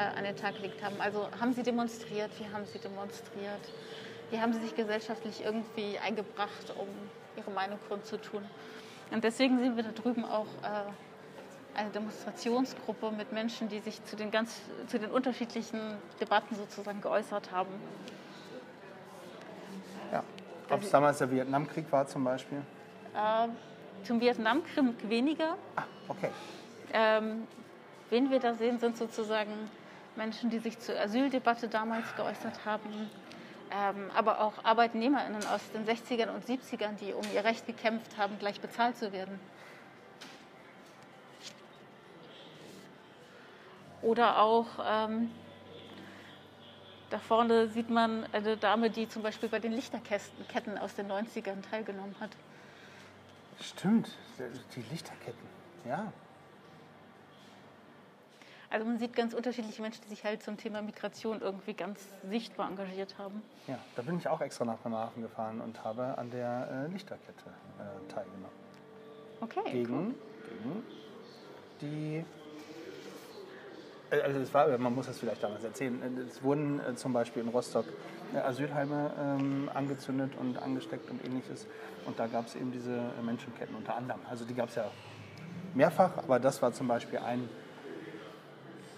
an 0.00 0.24
den 0.24 0.36
Tag 0.36 0.56
gelegt 0.56 0.82
haben. 0.82 1.00
Also 1.00 1.28
haben 1.40 1.52
sie 1.52 1.62
demonstriert, 1.62 2.30
wie 2.38 2.52
haben 2.52 2.64
sie 2.66 2.78
demonstriert, 2.78 3.60
wie 4.30 4.40
haben 4.40 4.52
sie 4.52 4.60
sich 4.60 4.74
gesellschaftlich 4.74 5.44
irgendwie 5.44 5.98
eingebracht, 5.98 6.74
um 6.78 6.88
ihre 7.36 7.50
Meinung 7.50 7.78
kundzutun. 7.88 8.44
Und 9.10 9.24
deswegen 9.24 9.58
sehen 9.58 9.76
wir 9.76 9.84
da 9.84 9.92
drüben 9.92 10.24
auch 10.24 10.46
äh, 10.62 11.78
eine 11.78 11.90
Demonstrationsgruppe 11.90 13.10
mit 13.12 13.32
Menschen, 13.32 13.68
die 13.68 13.80
sich 13.80 14.02
zu 14.04 14.16
den, 14.16 14.30
ganz, 14.30 14.60
zu 14.88 14.98
den 14.98 15.10
unterschiedlichen 15.10 15.80
Debatten 16.20 16.56
sozusagen 16.56 17.00
geäußert 17.00 17.52
haben. 17.52 17.70
Ja. 20.12 20.22
Ob 20.70 20.82
es 20.82 20.90
damals 20.90 21.18
der 21.18 21.30
Vietnamkrieg 21.30 21.90
war 21.92 22.06
zum 22.06 22.24
Beispiel. 22.24 22.58
Äh, 23.14 23.48
zum 24.04 24.20
Vietnamkrieg 24.20 25.08
weniger. 25.08 25.56
Ah, 25.76 25.84
okay. 26.08 26.30
Ähm, 26.92 27.46
wen 28.10 28.30
wir 28.30 28.40
da 28.40 28.54
sehen, 28.54 28.78
sind 28.78 28.96
sozusagen 28.96 29.52
Menschen, 30.16 30.50
die 30.50 30.58
sich 30.58 30.78
zur 30.78 30.98
Asyldebatte 30.98 31.68
damals 31.68 32.14
geäußert 32.16 32.64
haben, 32.64 33.10
ähm, 33.70 34.10
aber 34.14 34.40
auch 34.40 34.64
ArbeitnehmerInnen 34.64 35.46
aus 35.46 35.70
den 35.72 35.86
60ern 35.86 36.30
und 36.30 36.44
70ern, 36.44 36.96
die 37.00 37.12
um 37.12 37.24
ihr 37.34 37.44
Recht 37.44 37.66
gekämpft 37.66 38.16
haben, 38.16 38.38
gleich 38.38 38.60
bezahlt 38.60 38.96
zu 38.96 39.12
werden. 39.12 39.38
Oder 44.02 44.40
auch 44.40 44.66
ähm, 44.86 45.30
da 47.10 47.18
vorne 47.18 47.68
sieht 47.68 47.88
man 47.88 48.24
eine 48.32 48.56
Dame, 48.56 48.90
die 48.90 49.08
zum 49.08 49.22
Beispiel 49.22 49.48
bei 49.48 49.58
den 49.60 49.72
Lichterketten 49.72 50.78
aus 50.78 50.94
den 50.94 51.10
90ern 51.10 51.62
teilgenommen 51.70 52.16
hat. 52.20 52.30
Stimmt, 53.60 54.10
die 54.74 54.82
Lichterketten. 54.90 55.48
Ja. 55.84 56.12
Also 58.76 58.86
man 58.86 58.98
sieht 58.98 59.16
ganz 59.16 59.32
unterschiedliche 59.32 59.80
Menschen, 59.80 60.02
die 60.04 60.10
sich 60.10 60.22
halt 60.22 60.42
zum 60.42 60.58
Thema 60.58 60.82
Migration 60.82 61.40
irgendwie 61.40 61.72
ganz 61.72 61.98
sichtbar 62.28 62.68
engagiert 62.68 63.16
haben. 63.16 63.40
ja, 63.68 63.78
da 63.96 64.02
bin 64.02 64.18
ich 64.18 64.28
auch 64.28 64.42
extra 64.42 64.66
nach 64.66 64.76
Bremerhaven 64.80 65.22
gefahren 65.22 65.62
und 65.62 65.82
habe 65.82 66.18
an 66.18 66.30
der 66.30 66.84
äh, 66.86 66.92
Lichterkette 66.92 67.46
äh, 67.78 68.12
teilgenommen. 68.12 68.44
Okay. 69.40 69.60
gegen, 69.64 70.14
gegen 70.44 70.82
die. 71.80 72.24
äh, 74.10 74.20
Also 74.20 74.40
es 74.40 74.52
war, 74.52 74.76
man 74.76 74.94
muss 74.94 75.06
das 75.06 75.20
vielleicht 75.20 75.42
damals 75.42 75.64
erzählen. 75.64 75.98
äh, 76.02 76.20
Es 76.28 76.42
wurden 76.42 76.78
äh, 76.80 76.94
zum 76.96 77.14
Beispiel 77.14 77.44
in 77.44 77.48
Rostock 77.48 77.86
äh, 78.34 78.40
Asylheime 78.40 79.10
ähm, 79.18 79.70
angezündet 79.72 80.32
und 80.38 80.62
angesteckt 80.62 81.10
und 81.10 81.24
ähnliches. 81.24 81.66
Und 82.04 82.18
da 82.18 82.26
gab 82.26 82.44
es 82.44 82.54
eben 82.54 82.72
diese 82.72 83.00
Menschenketten 83.24 83.74
unter 83.74 83.96
anderem. 83.96 84.20
Also 84.28 84.44
die 84.44 84.52
gab 84.52 84.68
es 84.68 84.74
ja 84.74 84.90
mehrfach, 85.72 86.18
aber 86.18 86.38
das 86.38 86.60
war 86.60 86.74
zum 86.74 86.88
Beispiel 86.88 87.20
ein, 87.20 87.48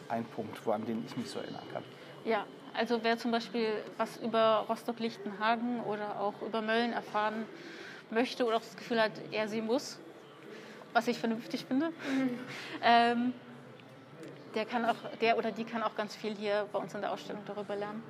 ein 0.08 0.24
Punkt, 0.24 0.64
wo, 0.64 0.72
an 0.72 0.84
den 0.84 1.04
ich 1.06 1.16
mich 1.16 1.30
so 1.30 1.38
erinnern 1.38 1.64
kann. 1.72 1.84
Ja, 2.24 2.44
also 2.74 3.02
wer 3.02 3.18
zum 3.18 3.30
Beispiel 3.30 3.72
was 3.96 4.16
über 4.18 4.66
Rostock-Lichtenhagen 4.68 5.80
oder 5.84 6.20
auch 6.20 6.40
über 6.42 6.62
Mölln 6.62 6.92
erfahren 6.92 7.46
möchte 8.10 8.44
oder 8.44 8.56
auch 8.56 8.62
das 8.62 8.76
Gefühl 8.76 9.00
hat, 9.00 9.12
er 9.32 9.48
sie 9.48 9.60
muss, 9.60 9.98
was 10.92 11.08
ich 11.08 11.18
vernünftig 11.18 11.64
finde, 11.64 11.92
ähm, 12.82 13.32
der, 14.54 14.64
kann 14.64 14.84
auch, 14.84 14.96
der 15.20 15.38
oder 15.38 15.50
die 15.50 15.64
kann 15.64 15.82
auch 15.82 15.94
ganz 15.94 16.16
viel 16.16 16.34
hier 16.34 16.66
bei 16.72 16.78
uns 16.78 16.94
in 16.94 17.00
der 17.00 17.12
Ausstellung 17.12 17.42
darüber 17.46 17.76
lernen. 17.76 18.02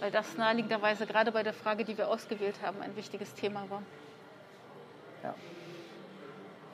Weil 0.00 0.10
das 0.10 0.36
naheliegenderweise 0.36 1.06
gerade 1.06 1.30
bei 1.32 1.42
der 1.42 1.54
Frage, 1.54 1.84
die 1.84 1.96
wir 1.96 2.08
ausgewählt 2.08 2.56
haben, 2.62 2.82
ein 2.82 2.96
wichtiges 2.96 3.34
Thema 3.34 3.64
war. 3.70 3.82
Ja. 5.22 5.34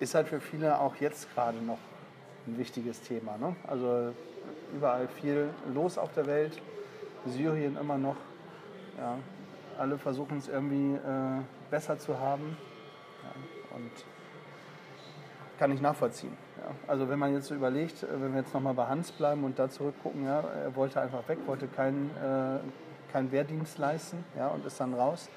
Ist 0.01 0.15
halt 0.15 0.29
für 0.29 0.41
viele 0.41 0.81
auch 0.81 0.97
jetzt 0.97 1.33
gerade 1.35 1.59
noch 1.59 1.79
ein 2.49 2.59
wichtiges 2.59 3.01
Thema. 3.03 3.37
Ne? 3.39 3.55
Also 3.67 4.13
überall 4.75 5.09
viel 5.09 5.49
los 5.75 5.99
auf 5.99 6.13
der 6.13 6.27
Welt. 6.27 6.61
Syrien 7.27 7.77
immer 7.77 7.99
noch. 7.99 8.17
Ja. 8.97 9.19
Alle 9.79 9.99
versuchen 9.99 10.39
es 10.39 10.49
irgendwie 10.49 10.95
äh, 10.95 11.41
besser 11.71 11.99
zu 11.99 12.19
haben. 12.19 12.57
Ja. 13.23 13.77
Und 13.77 13.91
kann 15.59 15.73
ich 15.73 15.81
nachvollziehen. 15.81 16.37
Ja. 16.57 16.75
Also 16.87 17.09
wenn 17.09 17.19
man 17.19 17.33
jetzt 17.35 17.47
so 17.47 17.55
überlegt, 17.55 18.03
äh, 18.03 18.07
wenn 18.13 18.33
wir 18.33 18.41
jetzt 18.41 18.55
nochmal 18.55 18.75
bei 18.75 18.87
Hans 18.87 19.13
bleiben 19.13 19.45
und 19.45 19.59
da 19.59 19.69
zurückgucken, 19.69 20.25
ja, 20.25 20.41
er 20.41 20.75
wollte 20.75 21.01
einfach 21.01 21.29
weg, 21.29 21.39
wollte 21.47 21.69
keinen 21.69 22.11
äh, 22.17 22.59
keinen 23.13 23.33
Wehrdienst 23.33 23.79
leisten 23.79 24.25
ja, 24.37 24.49
und 24.49 24.67
ist 24.67 24.79
dann 24.81 24.95
raus 24.95 25.29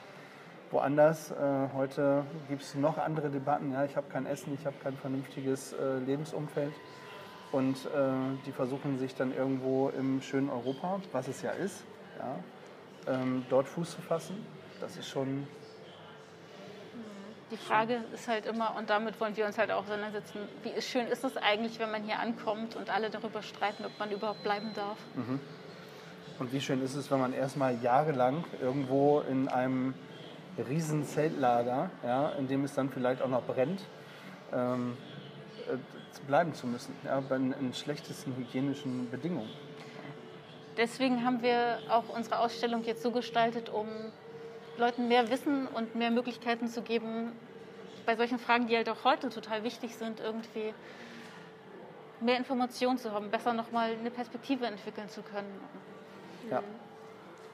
woanders. 0.72 1.32
Äh, 1.32 1.36
heute 1.76 2.24
gibt 2.47 2.62
es 2.62 2.76
noch 2.76 2.97
andere 2.97 3.30
Debatten. 3.30 3.74
Ja, 3.74 3.84
ich 3.86 3.95
habe 3.95 4.07
kein 4.09 4.26
Essen, 4.26 4.53
ich 4.53 4.66
habe 4.66 4.76
kein 4.82 4.95
vernünftiges 4.95 5.74
äh, 5.74 5.99
Lebensumfeld. 5.99 6.74
Und 7.52 7.78
äh, 7.86 7.89
die 8.45 8.52
versuchen 8.52 8.97
sich 8.97 9.14
dann 9.16 9.36
irgendwo 9.36 9.89
im 9.89 10.22
schönen 10.22 10.49
Europa, 10.49 11.02
was 11.12 11.28
es 11.28 11.41
ja 11.41 11.52
ist, 11.52 11.84
ja, 12.18 13.14
ähm, 13.14 13.45
dort 13.49 13.68
Fuß 13.68 13.91
zu 13.91 14.02
fassen. 14.02 14.45
Das 14.80 14.95
ist 14.95 15.10
schon 15.10 15.47
Die 17.52 17.58
Frage 17.58 18.04
ist 18.14 18.30
halt 18.30 18.45
immer, 18.45 18.76
und 18.78 18.89
damit 18.89 19.20
wollen 19.20 19.36
wir 19.36 19.45
uns 19.45 19.58
halt 19.58 19.72
auch 19.72 19.84
auseinandersetzen, 19.84 20.39
wie 20.64 20.82
schön 20.82 21.08
ist 21.08 21.26
es 21.26 21.36
eigentlich, 21.36 21.78
wenn 21.80 21.91
man 21.91 22.04
hier 22.04 22.20
ankommt 22.20 22.78
und 22.78 22.89
alle 22.89 23.10
darüber 23.10 23.41
streiten, 23.41 23.84
ob 23.84 23.99
man 23.99 24.12
überhaupt 24.12 24.43
bleiben 24.43 24.72
darf. 24.74 24.97
Und 26.39 26.54
wie 26.54 26.62
schön 26.62 26.82
ist 26.82 26.95
es, 26.95 27.12
wenn 27.12 27.20
man 27.20 27.34
erstmal 27.34 27.78
jahrelang 27.84 28.45
irgendwo 28.62 29.20
in 29.20 29.49
einem 29.49 29.93
riesen 30.58 31.06
Zeltlager, 31.06 31.91
ja, 32.04 32.30
in 32.30 32.47
dem 32.47 32.64
es 32.64 32.74
dann 32.74 32.89
vielleicht 32.89 33.22
auch 33.22 33.30
noch 33.30 33.43
brennt, 33.43 33.82
ähm, 34.54 34.97
äh, 35.68 35.78
bleiben 36.20 36.53
zu 36.53 36.68
müssen, 36.68 36.95
ja, 37.03 37.20
bei, 37.20 37.38
in 37.38 37.74
schlechtesten 37.74 38.36
hygienischen 38.36 39.09
Bedingungen. 39.09 39.49
Deswegen 40.78 41.26
haben 41.26 41.41
wir 41.41 41.80
auch 41.89 42.09
unsere 42.09 42.39
Ausstellung 42.39 42.84
jetzt 42.84 43.03
so 43.03 43.12
gestaltet, 43.12 43.70
um 43.70 43.88
Leuten 44.78 45.07
mehr 45.07 45.30
Wissen 45.30 45.68
und 45.68 45.95
mehr 45.95 46.12
Möglichkeiten 46.12 46.68
zu 46.68 46.82
geben, 46.82 47.34
bei 48.05 48.16
solchen 48.16 48.39
Fragen, 48.39 48.68
die 48.68 48.76
halt 48.76 48.89
auch 48.89 49.03
heute 49.03 49.30
total 49.30 49.64
wichtig 49.64 49.95
sind, 49.95 50.20
irgendwie 50.20 50.74
mehr 52.20 52.38
Informationen 52.38 52.97
zu 52.97 53.12
haben, 53.12 53.30
besser 53.30 53.53
nochmal 53.53 53.91
eine 53.99 54.12
Perspektive 54.12 54.66
entwickeln 54.66 55.09
zu 55.09 55.22
können. 55.22 55.59
Ja. 56.49 56.64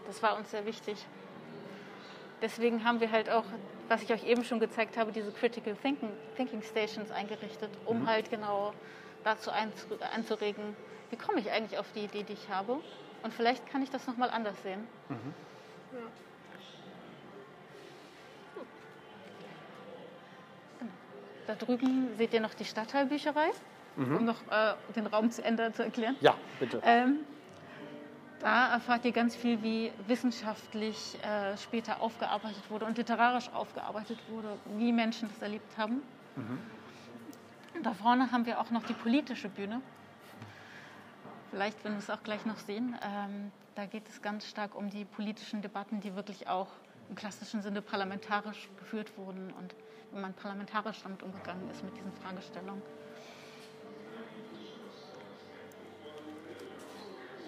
Das 0.05 0.21
war 0.23 0.37
uns 0.37 0.51
sehr 0.51 0.65
wichtig. 0.65 1.05
Deswegen 2.41 2.83
haben 2.83 2.99
wir 2.99 3.11
halt 3.11 3.29
auch, 3.29 3.45
was 3.89 4.03
ich 4.03 4.11
euch 4.11 4.25
eben 4.25 4.43
schon 4.43 4.59
gezeigt 4.59 4.97
habe, 4.97 5.11
diese 5.11 5.31
Critical 5.31 5.75
Thinking, 5.75 6.11
Thinking 6.35 6.61
Stations 6.61 7.11
eingerichtet, 7.11 7.69
um 7.85 8.07
halt 8.07 8.29
genau 8.29 8.73
dazu 9.23 9.51
anzuregen, 9.51 10.75
wie 11.09 11.15
komme 11.15 11.39
ich 11.39 11.51
eigentlich 11.51 11.79
auf 11.79 11.91
die 11.93 12.05
Idee, 12.05 12.23
die 12.23 12.33
ich 12.33 12.49
habe. 12.49 12.79
Und 13.23 13.33
vielleicht 13.33 13.65
kann 13.67 13.81
ich 13.81 13.89
das 13.89 14.05
nochmal 14.07 14.29
anders 14.29 14.61
sehen. 14.63 14.87
Ja. 15.09 15.17
Da 21.47 21.55
drüben 21.55 22.09
seht 22.17 22.33
ihr 22.33 22.41
noch 22.41 22.53
die 22.53 22.65
Stadtteilbücherei, 22.65 23.51
um 23.95 24.25
noch 24.25 24.41
äh, 24.51 24.73
den 24.95 25.07
Raum 25.07 25.31
zu 25.31 25.43
Ende 25.43 25.71
zu 25.71 25.83
erklären. 25.83 26.17
Ja, 26.19 26.35
bitte. 26.59 26.81
Ähm, 26.83 27.19
da 28.39 28.73
erfahrt 28.73 29.05
ihr 29.05 29.11
ganz 29.11 29.35
viel, 29.35 29.61
wie 29.63 29.91
wissenschaftlich 30.07 31.17
äh, 31.23 31.57
später 31.57 32.01
aufgearbeitet 32.01 32.69
wurde 32.69 32.85
und 32.85 32.97
literarisch 32.97 33.49
aufgearbeitet 33.53 34.19
wurde, 34.29 34.57
wie 34.77 34.91
Menschen 34.91 35.29
das 35.29 35.41
erlebt 35.41 35.77
haben. 35.77 36.01
Und 37.75 37.85
Da 37.85 37.93
vorne 37.93 38.31
haben 38.31 38.45
wir 38.45 38.59
auch 38.59 38.71
noch 38.71 38.83
die 38.83 38.93
politische 38.93 39.49
Bühne. 39.49 39.81
Vielleicht, 41.51 41.83
wenn 41.83 41.93
wir 41.93 41.99
es 41.99 42.09
auch 42.09 42.23
gleich 42.23 42.45
noch 42.45 42.57
sehen. 42.57 42.95
Ähm, 43.01 43.51
da 43.75 43.85
geht 43.85 44.07
es 44.09 44.21
ganz 44.21 44.47
stark 44.47 44.75
um 44.75 44.89
die 44.89 45.05
politischen 45.05 45.61
Debatten, 45.61 45.99
die 46.01 46.15
wirklich 46.15 46.47
auch 46.47 46.67
im 47.09 47.15
klassischen 47.15 47.61
Sinne 47.61 47.81
parlamentarisch 47.81 48.69
geführt 48.77 49.17
wurden 49.17 49.51
und 49.53 49.75
wie 50.11 50.19
man 50.19 50.33
parlamentarisch 50.33 51.01
damit 51.03 51.23
umgegangen 51.23 51.69
ist 51.69 51.83
mit 51.83 51.95
diesen 51.95 52.11
Fragestellungen. 52.13 52.81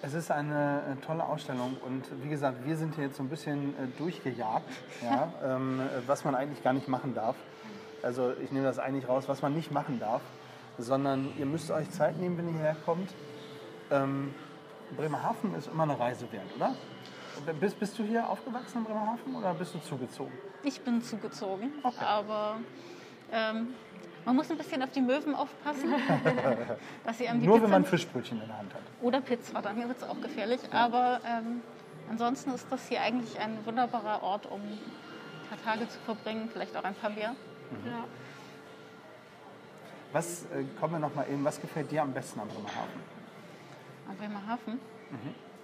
Es 0.02 0.14
ist 0.14 0.30
eine 0.30 0.96
äh, 0.98 1.04
tolle 1.04 1.24
Ausstellung 1.24 1.76
und 1.84 2.04
wie 2.22 2.28
gesagt, 2.30 2.64
wir 2.64 2.76
sind 2.76 2.94
hier 2.94 3.04
jetzt 3.04 3.16
so 3.16 3.22
ein 3.22 3.28
bisschen 3.28 3.74
äh, 3.78 3.86
durchgejagt, 3.98 4.64
ja, 5.02 5.32
ähm, 5.56 5.80
äh, 5.80 5.84
was 6.06 6.24
man 6.24 6.34
eigentlich 6.34 6.62
gar 6.62 6.72
nicht 6.72 6.88
machen 6.88 7.14
darf. 7.14 7.36
Also 8.02 8.32
ich 8.42 8.50
nehme 8.50 8.64
das 8.64 8.78
eigentlich 8.78 9.08
raus, 9.08 9.24
was 9.28 9.42
man 9.42 9.54
nicht 9.54 9.70
machen 9.70 9.98
darf, 10.00 10.22
sondern 10.78 11.32
ihr 11.38 11.44
müsst 11.44 11.70
euch 11.70 11.90
Zeit 11.90 12.18
nehmen, 12.18 12.38
wenn 12.38 12.46
ihr 12.48 12.54
hierher 12.54 12.76
kommt. 12.86 13.12
Ähm, 13.90 14.34
Bremerhaven 14.96 15.54
ist 15.54 15.68
immer 15.68 15.82
eine 15.82 15.98
Reise 15.98 16.30
wert, 16.32 16.46
oder? 16.56 16.74
Bist, 17.60 17.78
bist 17.78 17.98
du 17.98 18.02
hier 18.02 18.28
aufgewachsen 18.28 18.78
in 18.78 18.84
Bremerhaven 18.84 19.34
oder 19.34 19.52
bist 19.54 19.74
du 19.74 19.78
zugezogen? 19.80 20.32
Ich 20.62 20.80
bin 20.80 21.02
zugezogen, 21.02 21.72
Okay. 21.82 22.04
aber 22.04 22.56
ähm, 23.30 23.68
man 24.24 24.36
muss 24.36 24.50
ein 24.50 24.56
bisschen 24.58 24.82
auf 24.82 24.90
die 24.90 25.00
Möwen 25.00 25.34
aufpassen, 25.34 25.94
dass 27.04 27.18
sie 27.18 27.28
einem 27.28 27.40
die 27.40 27.46
Nur 27.46 27.56
Pizza 27.56 27.64
wenn 27.64 27.70
man 27.70 27.84
Fischbrötchen 27.84 28.40
in 28.40 28.46
der 28.46 28.58
Hand 28.58 28.74
hat. 28.74 28.80
oder 29.02 29.20
Pizza, 29.20 29.60
dann 29.62 29.76
wird 29.76 29.96
es 29.96 30.02
auch 30.02 30.20
gefährlich. 30.20 30.60
Aber 30.72 31.20
ähm, 31.26 31.62
ansonsten 32.10 32.50
ist 32.52 32.66
das 32.70 32.86
hier 32.88 33.00
eigentlich 33.00 33.38
ein 33.40 33.58
wunderbarer 33.64 34.22
Ort, 34.22 34.46
um 34.46 34.60
ein 34.60 34.78
paar 35.48 35.62
Tage 35.72 35.88
zu 35.88 35.98
verbringen, 36.00 36.48
vielleicht 36.52 36.76
auch 36.76 36.84
ein 36.84 36.94
paar 36.94 37.10
mehr. 37.10 37.34
Ja. 37.86 38.04
Was, 40.12 40.42
äh, 40.46 40.64
kommen 40.78 40.94
wir 40.94 40.98
noch 41.00 41.14
mal 41.14 41.26
eben, 41.30 41.44
was 41.44 41.60
gefällt 41.60 41.90
dir 41.90 42.02
am 42.02 42.12
besten 42.12 42.40
an 42.40 42.48
Bremerhaven? 42.48 43.00
Am 44.08 44.16
Bremerhaven. 44.16 44.80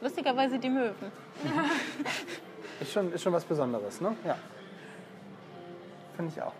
Lustigerweise 0.01 0.59
die 0.59 0.71
Möwen. 0.71 0.95
Ist 2.81 2.93
schon, 2.93 3.11
ist 3.13 3.23
schon 3.23 3.33
was 3.33 3.45
Besonderes, 3.45 4.01
ne? 4.03 4.15
Ja. 4.25 4.37
Finde 6.15 6.33
ich 6.35 6.43
auch. 6.43 6.53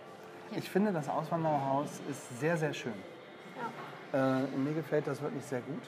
Ich 0.55 0.69
finde, 0.69 0.91
das 0.93 1.09
Auswandererhaus 1.09 2.01
ist 2.09 2.39
sehr, 2.39 2.57
sehr 2.57 2.73
schön. 2.73 2.93
Äh, 4.13 4.41
mir 4.57 4.73
gefällt 4.73 5.07
das 5.07 5.21
wirklich 5.21 5.43
sehr 5.43 5.59
gut. 5.61 5.81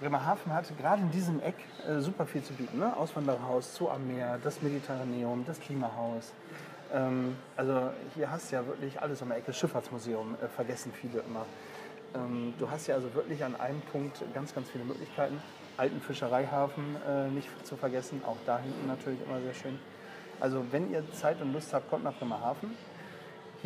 Bremerhaven 0.00 0.52
hat 0.52 0.66
gerade 0.76 1.02
in 1.02 1.10
diesem 1.10 1.40
Eck 1.40 1.54
äh, 1.86 2.00
super 2.00 2.26
viel 2.26 2.42
zu 2.42 2.52
bieten. 2.52 2.78
Ne? 2.78 2.94
Auswandererhaus, 2.96 3.74
Zoo 3.74 3.88
am 3.88 4.06
Meer, 4.08 4.38
das 4.42 4.60
Mediterraneum, 4.60 5.44
das 5.46 5.60
Klimahaus. 5.60 6.32
Ähm, 6.92 7.36
also 7.56 7.90
hier 8.14 8.30
hast 8.30 8.50
du 8.50 8.56
ja 8.56 8.66
wirklich 8.66 9.00
alles 9.00 9.22
um 9.22 9.28
die 9.28 9.36
Ecke. 9.36 9.52
Schifffahrtsmuseum 9.52 10.34
äh, 10.42 10.48
vergessen 10.48 10.92
viele 10.92 11.20
immer. 11.20 11.46
Ähm, 12.14 12.54
du 12.58 12.68
hast 12.70 12.88
ja 12.88 12.96
also 12.96 13.14
wirklich 13.14 13.42
an 13.44 13.54
einem 13.56 13.80
Punkt 13.80 14.22
ganz, 14.34 14.54
ganz 14.54 14.68
viele 14.68 14.84
Möglichkeiten. 14.84 15.40
Alten 15.76 16.00
Fischereihafen 16.00 16.96
äh, 17.08 17.28
nicht 17.28 17.48
zu 17.66 17.76
vergessen, 17.76 18.22
auch 18.26 18.36
da 18.46 18.58
hinten 18.58 18.86
natürlich 18.86 19.20
immer 19.26 19.40
sehr 19.40 19.54
schön. 19.54 19.78
Also 20.40 20.64
wenn 20.70 20.90
ihr 20.90 21.10
Zeit 21.12 21.40
und 21.40 21.52
Lust 21.52 21.72
habt, 21.72 21.88
kommt 21.88 22.04
nach 22.04 22.14
Bremerhaven. 22.14 22.74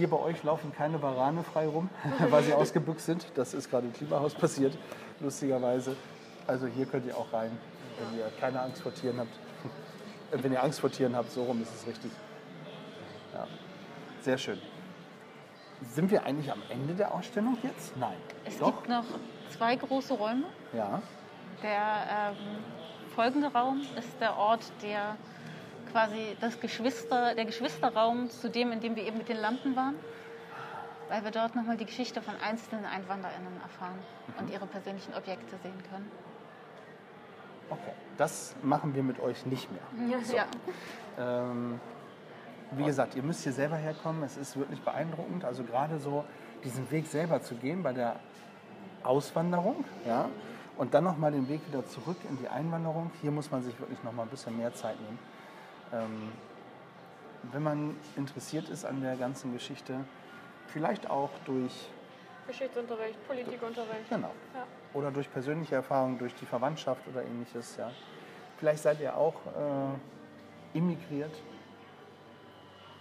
Hier 0.01 0.09
bei 0.09 0.17
euch 0.19 0.43
laufen 0.45 0.73
keine 0.73 1.03
Warane 1.03 1.45
frei 1.45 1.67
rum, 1.67 1.91
weil 2.31 2.43
sie 2.43 2.55
ausgebüxt 2.55 3.05
sind. 3.05 3.27
Das 3.35 3.53
ist 3.53 3.69
gerade 3.69 3.87
im 3.87 3.93
Klimahaus 3.93 4.35
passiert, 4.35 4.79
lustigerweise. 5.21 5.95
Also 6.47 6.67
hier 6.69 6.87
könnt 6.87 7.05
ihr 7.05 7.15
auch 7.19 7.31
rein, 7.35 7.51
wenn 7.99 8.19
ihr 8.19 8.33
keine 8.41 8.63
Angst 8.63 8.81
vor 8.81 8.95
Tieren 8.95 9.19
habt. 9.19 9.35
Äh, 10.33 10.43
wenn 10.43 10.53
ihr 10.53 10.65
Angst 10.65 10.81
vor 10.81 10.91
Tieren 10.91 11.15
habt, 11.15 11.31
so 11.31 11.45
rum 11.45 11.61
ist 11.61 11.75
es 11.75 11.87
richtig. 11.87 12.11
Ja. 13.35 13.47
Sehr 14.23 14.39
schön. 14.39 14.59
Sind 15.83 16.11
wir 16.11 16.25
eigentlich 16.25 16.51
am 16.51 16.63
Ende 16.71 16.95
der 16.95 17.13
Ausstellung 17.13 17.59
jetzt? 17.63 17.95
Nein. 17.99 18.17
Es 18.47 18.57
Doch? 18.57 18.75
gibt 18.75 18.89
noch 18.89 19.05
zwei 19.51 19.77
große 19.77 20.15
Räume. 20.15 20.45
Ja. 20.73 21.03
Der 21.63 22.31
ähm, 22.31 22.37
folgende 23.15 23.49
Raum 23.49 23.83
ist 23.99 24.19
der 24.19 24.35
Ort, 24.39 24.63
der 24.81 25.19
quasi 25.91 26.37
das 26.41 26.61
Geschwister, 26.61 27.35
der 27.35 27.45
Geschwisterraum 27.45 28.31
zu 28.31 28.49
dem, 28.51 28.73
in 28.73 28.81
dem 28.81 28.97
wir 28.97 29.05
eben 29.05 29.19
mit 29.19 29.29
den 29.29 29.39
Lampen 29.39 29.77
waren, 29.77 29.97
weil 31.09 31.25
wir 31.25 31.31
dort 31.31 31.55
nochmal 31.55 31.77
die 31.77 31.87
Geschichte 31.87 32.23
von 32.23 32.35
einzelnen 32.37 32.85
EinwanderInnen 32.85 33.61
erfahren 33.63 33.99
und 34.39 34.51
ihre 34.51 34.67
persönlichen 34.67 35.15
Objekte 35.15 35.57
sehen 35.63 35.83
können. 35.91 36.11
Okay. 37.71 37.93
Das 38.17 38.55
machen 38.63 38.95
wir 38.95 39.03
mit 39.03 39.21
euch 39.21 39.47
nicht 39.47 39.69
mehr. 39.71 40.21
Ja. 40.35 40.47
Ähm, 41.19 41.81
wie 42.73 42.85
gesagt, 42.85 43.15
ihr 43.15 43.23
müsst 43.23 43.43
hier 43.43 43.53
selber 43.53 43.77
herkommen. 43.77 44.23
Es 44.23 44.37
ist 44.37 44.57
wirklich 44.57 44.81
beeindruckend. 44.83 45.45
Also 45.45 45.65
gerade 45.65 45.99
so 45.99 46.25
diesen 46.63 46.91
Weg 46.91 47.07
selber 47.07 47.41
zu 47.41 47.55
gehen 47.55 47.83
bei 47.83 47.93
der 47.93 48.17
Auswanderung, 49.03 49.85
ja, 50.07 50.29
und 50.77 50.95
dann 50.95 51.05
nochmal 51.05 51.33
den 51.33 51.49
Weg 51.49 51.67
wieder 51.67 51.87
zurück 51.87 52.17
in 52.29 52.39
die 52.39 52.49
Einwanderung. 52.49 53.11
Hier 53.23 53.31
muss 53.31 53.51
man 53.51 53.63
sich 53.63 53.79
wirklich 53.79 54.03
nochmal 54.03 54.27
ein 54.27 54.31
bisschen 54.31 54.57
mehr 54.57 54.75
Zeit 54.75 55.01
nehmen. 55.01 55.19
Ähm, 55.93 56.33
wenn 57.53 57.63
man 57.63 57.97
interessiert 58.17 58.69
ist 58.69 58.85
an 58.85 59.01
der 59.01 59.17
ganzen 59.17 59.53
Geschichte, 59.53 60.05
vielleicht 60.69 61.09
auch 61.09 61.31
durch, 61.47 61.89
Geschichtsunterricht, 62.47 63.27
Politikunterricht. 63.27 64.09
genau, 64.09 64.33
Ja. 64.55 64.67
oder 64.95 65.11
durch 65.11 65.31
persönliche 65.33 65.77
Erfahrungen, 65.77 66.19
durch 66.19 66.35
die 66.35 66.47
Verwandtschaft 66.47 67.07
oder 67.09 67.23
ähnliches, 67.23 67.77
ja. 67.77 67.91
Vielleicht 68.59 68.83
seid 68.83 69.01
ihr 69.01 69.17
auch 69.17 69.35
äh, 69.47 70.77
immigriert. 70.79 71.35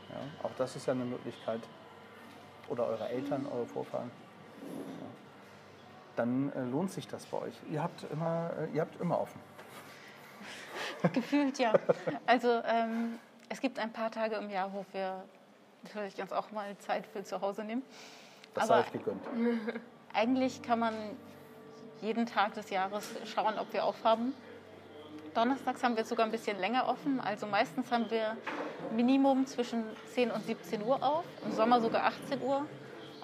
Ja, 0.10 0.16
auch 0.48 0.52
das 0.58 0.76
ist 0.78 0.86
ja 0.86 0.94
eine 0.94 1.04
Möglichkeit. 1.06 1.62
Oder 2.70 2.86
eure 2.88 3.10
Eltern, 3.10 3.46
eure 3.52 3.66
Vorfahren. 3.66 4.10
Ja. 4.62 5.06
Dann 6.16 6.52
äh, 6.54 6.64
lohnt 6.64 6.92
sich 6.92 7.08
das 7.08 7.26
bei 7.26 7.40
euch. 7.40 7.54
Ihr 7.70 7.84
habt 7.84 8.06
immer, 8.12 8.52
äh, 8.58 8.74
ihr 8.76 8.82
habt 8.82 9.00
immer 9.02 9.20
offen. 9.20 9.40
Gefühlt 11.14 11.60
ja. 11.60 11.74
Also 12.26 12.62
ähm, 12.66 13.20
es 13.50 13.62
gibt 13.62 13.80
ein 13.80 13.92
paar 13.92 14.12
Tage 14.12 14.36
im 14.36 14.50
Jahr, 14.50 14.72
wo 14.74 14.86
wir 14.92 15.24
natürlich 15.84 16.20
uns 16.22 16.32
auch 16.32 16.52
mal 16.52 16.78
Zeit 16.80 17.06
für 17.08 17.24
zu 17.24 17.42
Hause 17.42 17.64
nehmen. 17.64 17.84
Das 18.54 18.70
Aber 18.70 18.82
sei 18.82 18.88
euch 18.88 18.92
gegönnt. 18.94 19.26
Eigentlich 20.14 20.62
kann 20.62 20.80
man 20.80 20.94
jeden 22.02 22.26
Tag 22.26 22.54
des 22.54 22.70
Jahres 22.70 23.10
schauen, 23.26 23.58
ob 23.60 23.72
wir 23.74 23.84
aufhaben. 23.84 24.34
Donnerstags 25.34 25.84
haben 25.84 25.96
wir 25.96 26.04
sogar 26.06 26.26
ein 26.26 26.32
bisschen 26.32 26.60
länger 26.60 26.88
offen. 26.88 27.20
Also 27.20 27.46
meistens 27.46 27.92
haben 27.92 28.10
wir 28.10 28.36
Minimum 28.92 29.46
zwischen 29.46 29.84
10 30.14 30.32
und 30.32 30.46
17 30.46 30.84
Uhr 30.84 31.02
auf, 31.04 31.24
im 31.46 31.52
Sommer 31.52 31.82
sogar 31.82 32.06
18 32.06 32.42
Uhr. 32.42 32.66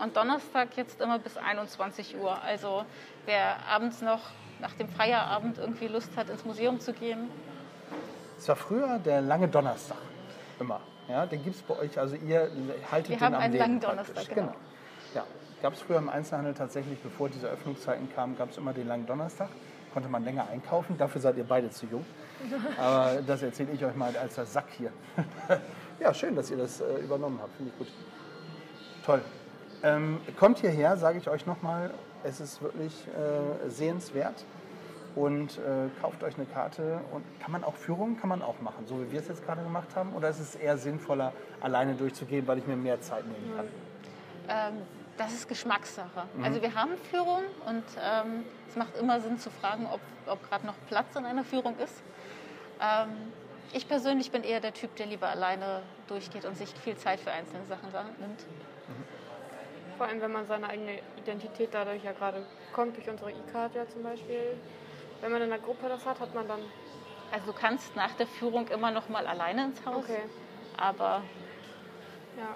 Und 0.02 0.16
Donnerstag 0.16 0.76
jetzt 0.78 1.02
immer 1.02 1.20
bis 1.20 1.38
21 1.38 2.18
Uhr. 2.18 2.42
Also 2.42 2.86
wer 3.26 3.66
abends 3.68 4.02
noch 4.02 4.22
nach 4.60 4.74
dem 4.74 4.88
Feierabend 4.88 5.58
irgendwie 5.58 5.88
Lust 5.88 6.16
hat, 6.16 6.30
ins 6.30 6.46
Museum 6.46 6.80
zu 6.80 6.94
gehen. 6.94 7.30
Es 8.38 8.48
war 8.48 8.56
früher 8.56 9.00
der 9.00 9.22
lange 9.22 9.48
Donnerstag. 9.48 9.98
immer. 10.60 10.80
Ja, 11.08 11.26
den 11.26 11.44
gibt 11.44 11.56
es 11.56 11.62
bei 11.62 11.78
euch, 11.78 12.00
also 12.00 12.16
ihr 12.16 12.50
haltet 12.92 13.10
Wir 13.10 13.18
den 13.18 13.26
haben 13.26 13.36
am 13.36 13.42
einen 13.42 13.54
Leben 13.54 13.64
langen 13.64 13.80
praktisch. 13.80 14.08
Donnerstag, 14.08 14.36
genau. 14.36 14.54
Ja, 15.14 15.24
gab 15.62 15.74
es 15.74 15.82
früher 15.82 15.98
im 15.98 16.10
Einzelhandel 16.10 16.54
tatsächlich, 16.54 17.00
bevor 17.00 17.30
diese 17.30 17.48
Öffnungszeiten 17.48 18.14
kamen, 18.14 18.38
gab 18.38 18.50
es 18.50 18.58
immer 18.58 18.74
den 18.74 18.88
langen 18.88 19.06
Donnerstag. 19.06 19.50
Konnte 19.94 20.10
man 20.10 20.26
länger 20.26 20.48
einkaufen, 20.50 20.98
dafür 20.98 21.22
seid 21.22 21.38
ihr 21.38 21.44
beide 21.46 21.70
zu 21.70 21.86
jung. 21.86 22.06
Aber 22.78 23.22
das 23.22 23.44
erzähle 23.44 23.72
ich 23.74 23.86
euch 23.86 23.96
mal 23.96 24.16
als 24.18 24.36
der 24.36 24.46
Sack 24.46 24.66
hier. 24.78 24.92
ja, 26.00 26.14
schön, 26.14 26.36
dass 26.36 26.50
ihr 26.50 26.58
das 26.58 26.82
äh, 26.82 26.98
übernommen 26.98 27.40
habt, 27.42 27.56
finde 27.56 27.72
ich 27.72 27.78
gut. 27.78 27.88
Toll. 29.06 29.22
Ähm, 29.84 30.20
kommt 30.40 30.60
hierher, 30.60 30.98
sage 30.98 31.20
ich 31.20 31.30
euch 31.30 31.46
nochmal, 31.46 31.94
es 32.26 32.40
ist 32.40 32.62
wirklich 32.62 32.94
äh, 33.08 33.70
sehenswert. 33.70 34.46
Und 35.16 35.60
äh, 35.60 35.88
kauft 36.02 36.24
euch 36.26 36.36
eine 36.36 36.46
Karte. 36.46 37.00
Und 37.14 37.24
kann 37.40 37.54
man 37.54 37.64
auch 37.64 37.74
Führungen 37.76 38.20
kann 38.20 38.28
man 38.28 38.42
auch 38.42 38.60
machen, 38.60 38.86
so 38.86 39.00
wie 39.00 39.12
wir 39.14 39.22
es 39.22 39.30
jetzt 39.30 39.46
gerade 39.46 39.64
gemacht 39.64 39.96
haben? 39.96 40.14
Oder 40.14 40.28
ist 40.30 40.40
es 40.42 40.56
eher 40.56 40.78
sinnvoller, 40.78 41.32
alleine 41.62 41.94
durchzugehen, 41.94 42.46
weil 42.48 42.58
ich 42.58 42.68
mir 42.68 42.76
mehr 42.76 43.00
Zeit 43.00 43.24
nehmen 43.26 43.56
kann? 43.56 43.68
Ähm, 44.50 44.82
das 45.18 45.32
ist 45.32 45.48
Geschmackssache. 45.48 46.24
Also 46.44 46.62
wir 46.62 46.76
haben 46.76 46.92
Führung 47.10 47.44
und 47.66 47.84
ähm, 48.04 48.44
es 48.68 48.76
macht 48.76 48.98
immer 48.98 49.22
Sinn 49.22 49.40
zu 49.40 49.50
fragen, 49.50 49.88
ob, 49.90 50.02
ob 50.26 50.44
gerade 50.50 50.66
noch 50.66 50.76
Platz 50.90 51.16
in 51.16 51.24
einer 51.26 51.46
Führung 51.46 51.78
ist. 51.80 52.04
Ähm, 52.82 53.08
ich 53.72 53.88
persönlich 53.88 54.32
bin 54.32 54.44
eher 54.44 54.60
der 54.60 54.74
Typ, 54.74 54.98
der 54.98 55.06
lieber 55.06 55.30
alleine 55.30 55.82
durchgeht 56.10 56.44
und 56.44 56.58
sich 56.58 56.70
viel 56.84 56.98
Zeit 56.98 57.22
für 57.22 57.32
einzelne 57.32 57.66
Sachen 57.68 57.90
sa- 57.92 58.04
nimmt. 58.20 58.46
Vor 59.98 60.08
allem, 60.08 60.22
wenn 60.22 60.32
man 60.32 60.46
seine 60.46 60.70
eigene 60.70 61.00
Identität 61.18 61.70
dadurch 61.72 62.04
ja 62.04 62.12
gerade 62.12 62.44
kommt, 62.74 62.98
durch 62.98 63.10
unsere 63.10 63.32
E-Card 63.32 63.76
ja 63.76 63.88
zum 63.88 64.04
Beispiel. 64.04 64.58
Wenn 65.22 65.32
man 65.32 65.42
in 65.42 65.52
einer 65.52 65.62
Gruppe 65.62 65.88
das 65.88 66.06
hat, 66.06 66.20
hat 66.20 66.36
man 66.36 66.48
dann. 66.48 66.60
Also 67.32 67.52
du 67.52 67.54
kannst 67.54 67.96
nach 67.96 68.14
der 68.16 68.28
Führung 68.28 68.68
immer 68.68 68.92
noch 68.92 69.10
mal 69.10 69.26
alleine 69.26 69.66
ins 69.66 69.86
Haus, 69.86 70.06
Okay. 70.06 70.24
aber 70.78 71.24
Ja. 72.38 72.56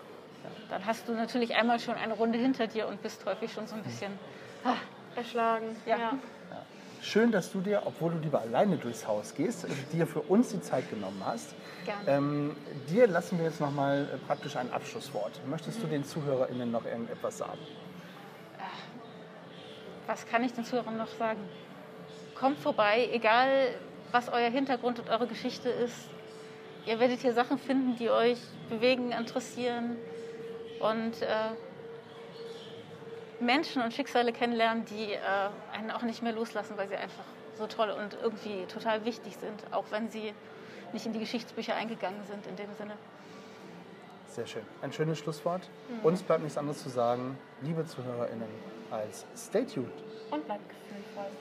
dann 0.69 0.85
hast 0.85 1.07
du 1.07 1.13
natürlich 1.13 1.55
einmal 1.55 1.79
schon 1.79 1.95
eine 1.95 2.13
Runde 2.13 2.37
hinter 2.37 2.67
dir 2.67 2.87
und 2.87 3.01
bist 3.01 3.25
häufig 3.25 3.51
schon 3.51 3.67
so 3.67 3.75
ein 3.75 3.83
bisschen 3.83 4.17
Erschlagen. 5.15 5.75
Ja. 5.85 5.97
ja. 5.97 6.19
Schön, 7.01 7.31
dass 7.31 7.51
du 7.51 7.61
dir, 7.61 7.83
obwohl 7.85 8.11
du 8.11 8.17
lieber 8.19 8.41
alleine 8.41 8.77
durchs 8.77 9.07
Haus 9.07 9.33
gehst, 9.33 9.65
dir 9.93 10.05
für 10.05 10.21
uns 10.21 10.49
die 10.49 10.61
Zeit 10.61 10.89
genommen 10.89 11.21
hast. 11.25 11.55
Gerne. 11.85 12.01
Ähm, 12.07 12.55
dir 12.89 13.07
lassen 13.07 13.37
wir 13.37 13.45
jetzt 13.45 13.61
nochmal 13.61 14.19
praktisch 14.27 14.55
ein 14.57 14.71
Abschlusswort. 14.71 15.39
Möchtest 15.47 15.81
du 15.81 15.87
den 15.87 16.03
ZuhörerInnen 16.03 16.69
noch 16.69 16.85
irgendetwas 16.85 17.37
sagen? 17.37 17.59
Was 20.07 20.25
kann 20.25 20.43
ich 20.43 20.53
den 20.53 20.65
Zuhörern 20.65 20.97
noch 20.97 21.07
sagen? 21.07 21.39
Kommt 22.35 22.59
vorbei, 22.59 23.09
egal 23.11 23.69
was 24.11 24.27
euer 24.27 24.49
Hintergrund 24.49 24.99
und 24.99 25.09
eure 25.09 25.27
Geschichte 25.27 25.69
ist. 25.69 26.09
Ihr 26.85 26.99
werdet 26.99 27.19
hier 27.19 27.33
Sachen 27.33 27.59
finden, 27.59 27.95
die 27.97 28.09
euch 28.09 28.39
bewegen, 28.69 29.11
interessieren 29.11 29.97
und 30.79 31.21
äh, 31.21 31.51
Menschen 33.39 33.81
und 33.81 33.93
Schicksale 33.93 34.33
kennenlernen, 34.33 34.85
die 34.85 35.13
äh, 35.13 35.19
einen 35.73 35.91
auch 35.91 36.01
nicht 36.01 36.21
mehr 36.21 36.33
loslassen, 36.33 36.77
weil 36.77 36.87
sie 36.87 36.95
einfach 36.95 37.23
so 37.57 37.67
toll 37.67 37.89
und 37.91 38.17
irgendwie 38.21 38.65
total 38.65 39.05
wichtig 39.05 39.37
sind, 39.37 39.73
auch 39.73 39.85
wenn 39.91 40.09
sie 40.09 40.33
nicht 40.93 41.05
in 41.05 41.13
die 41.13 41.19
Geschichtsbücher 41.19 41.75
eingegangen 41.75 42.23
sind 42.25 42.47
in 42.47 42.55
dem 42.55 42.73
Sinne. 42.77 42.93
Sehr 44.27 44.47
schön. 44.47 44.63
Ein 44.81 44.93
schönes 44.93 45.19
Schlusswort. 45.19 45.69
Uns 46.03 46.21
bleibt 46.21 46.43
nichts 46.43 46.57
anderes 46.57 46.81
zu 46.81 46.89
sagen, 46.89 47.37
liebe 47.61 47.85
ZuhörerInnen, 47.85 48.47
als 48.91 49.25
stay 49.35 49.65
tuned. 49.65 49.91
Und 50.31 50.45
bleibt 50.45 50.69
gefühlvoll. 50.69 51.31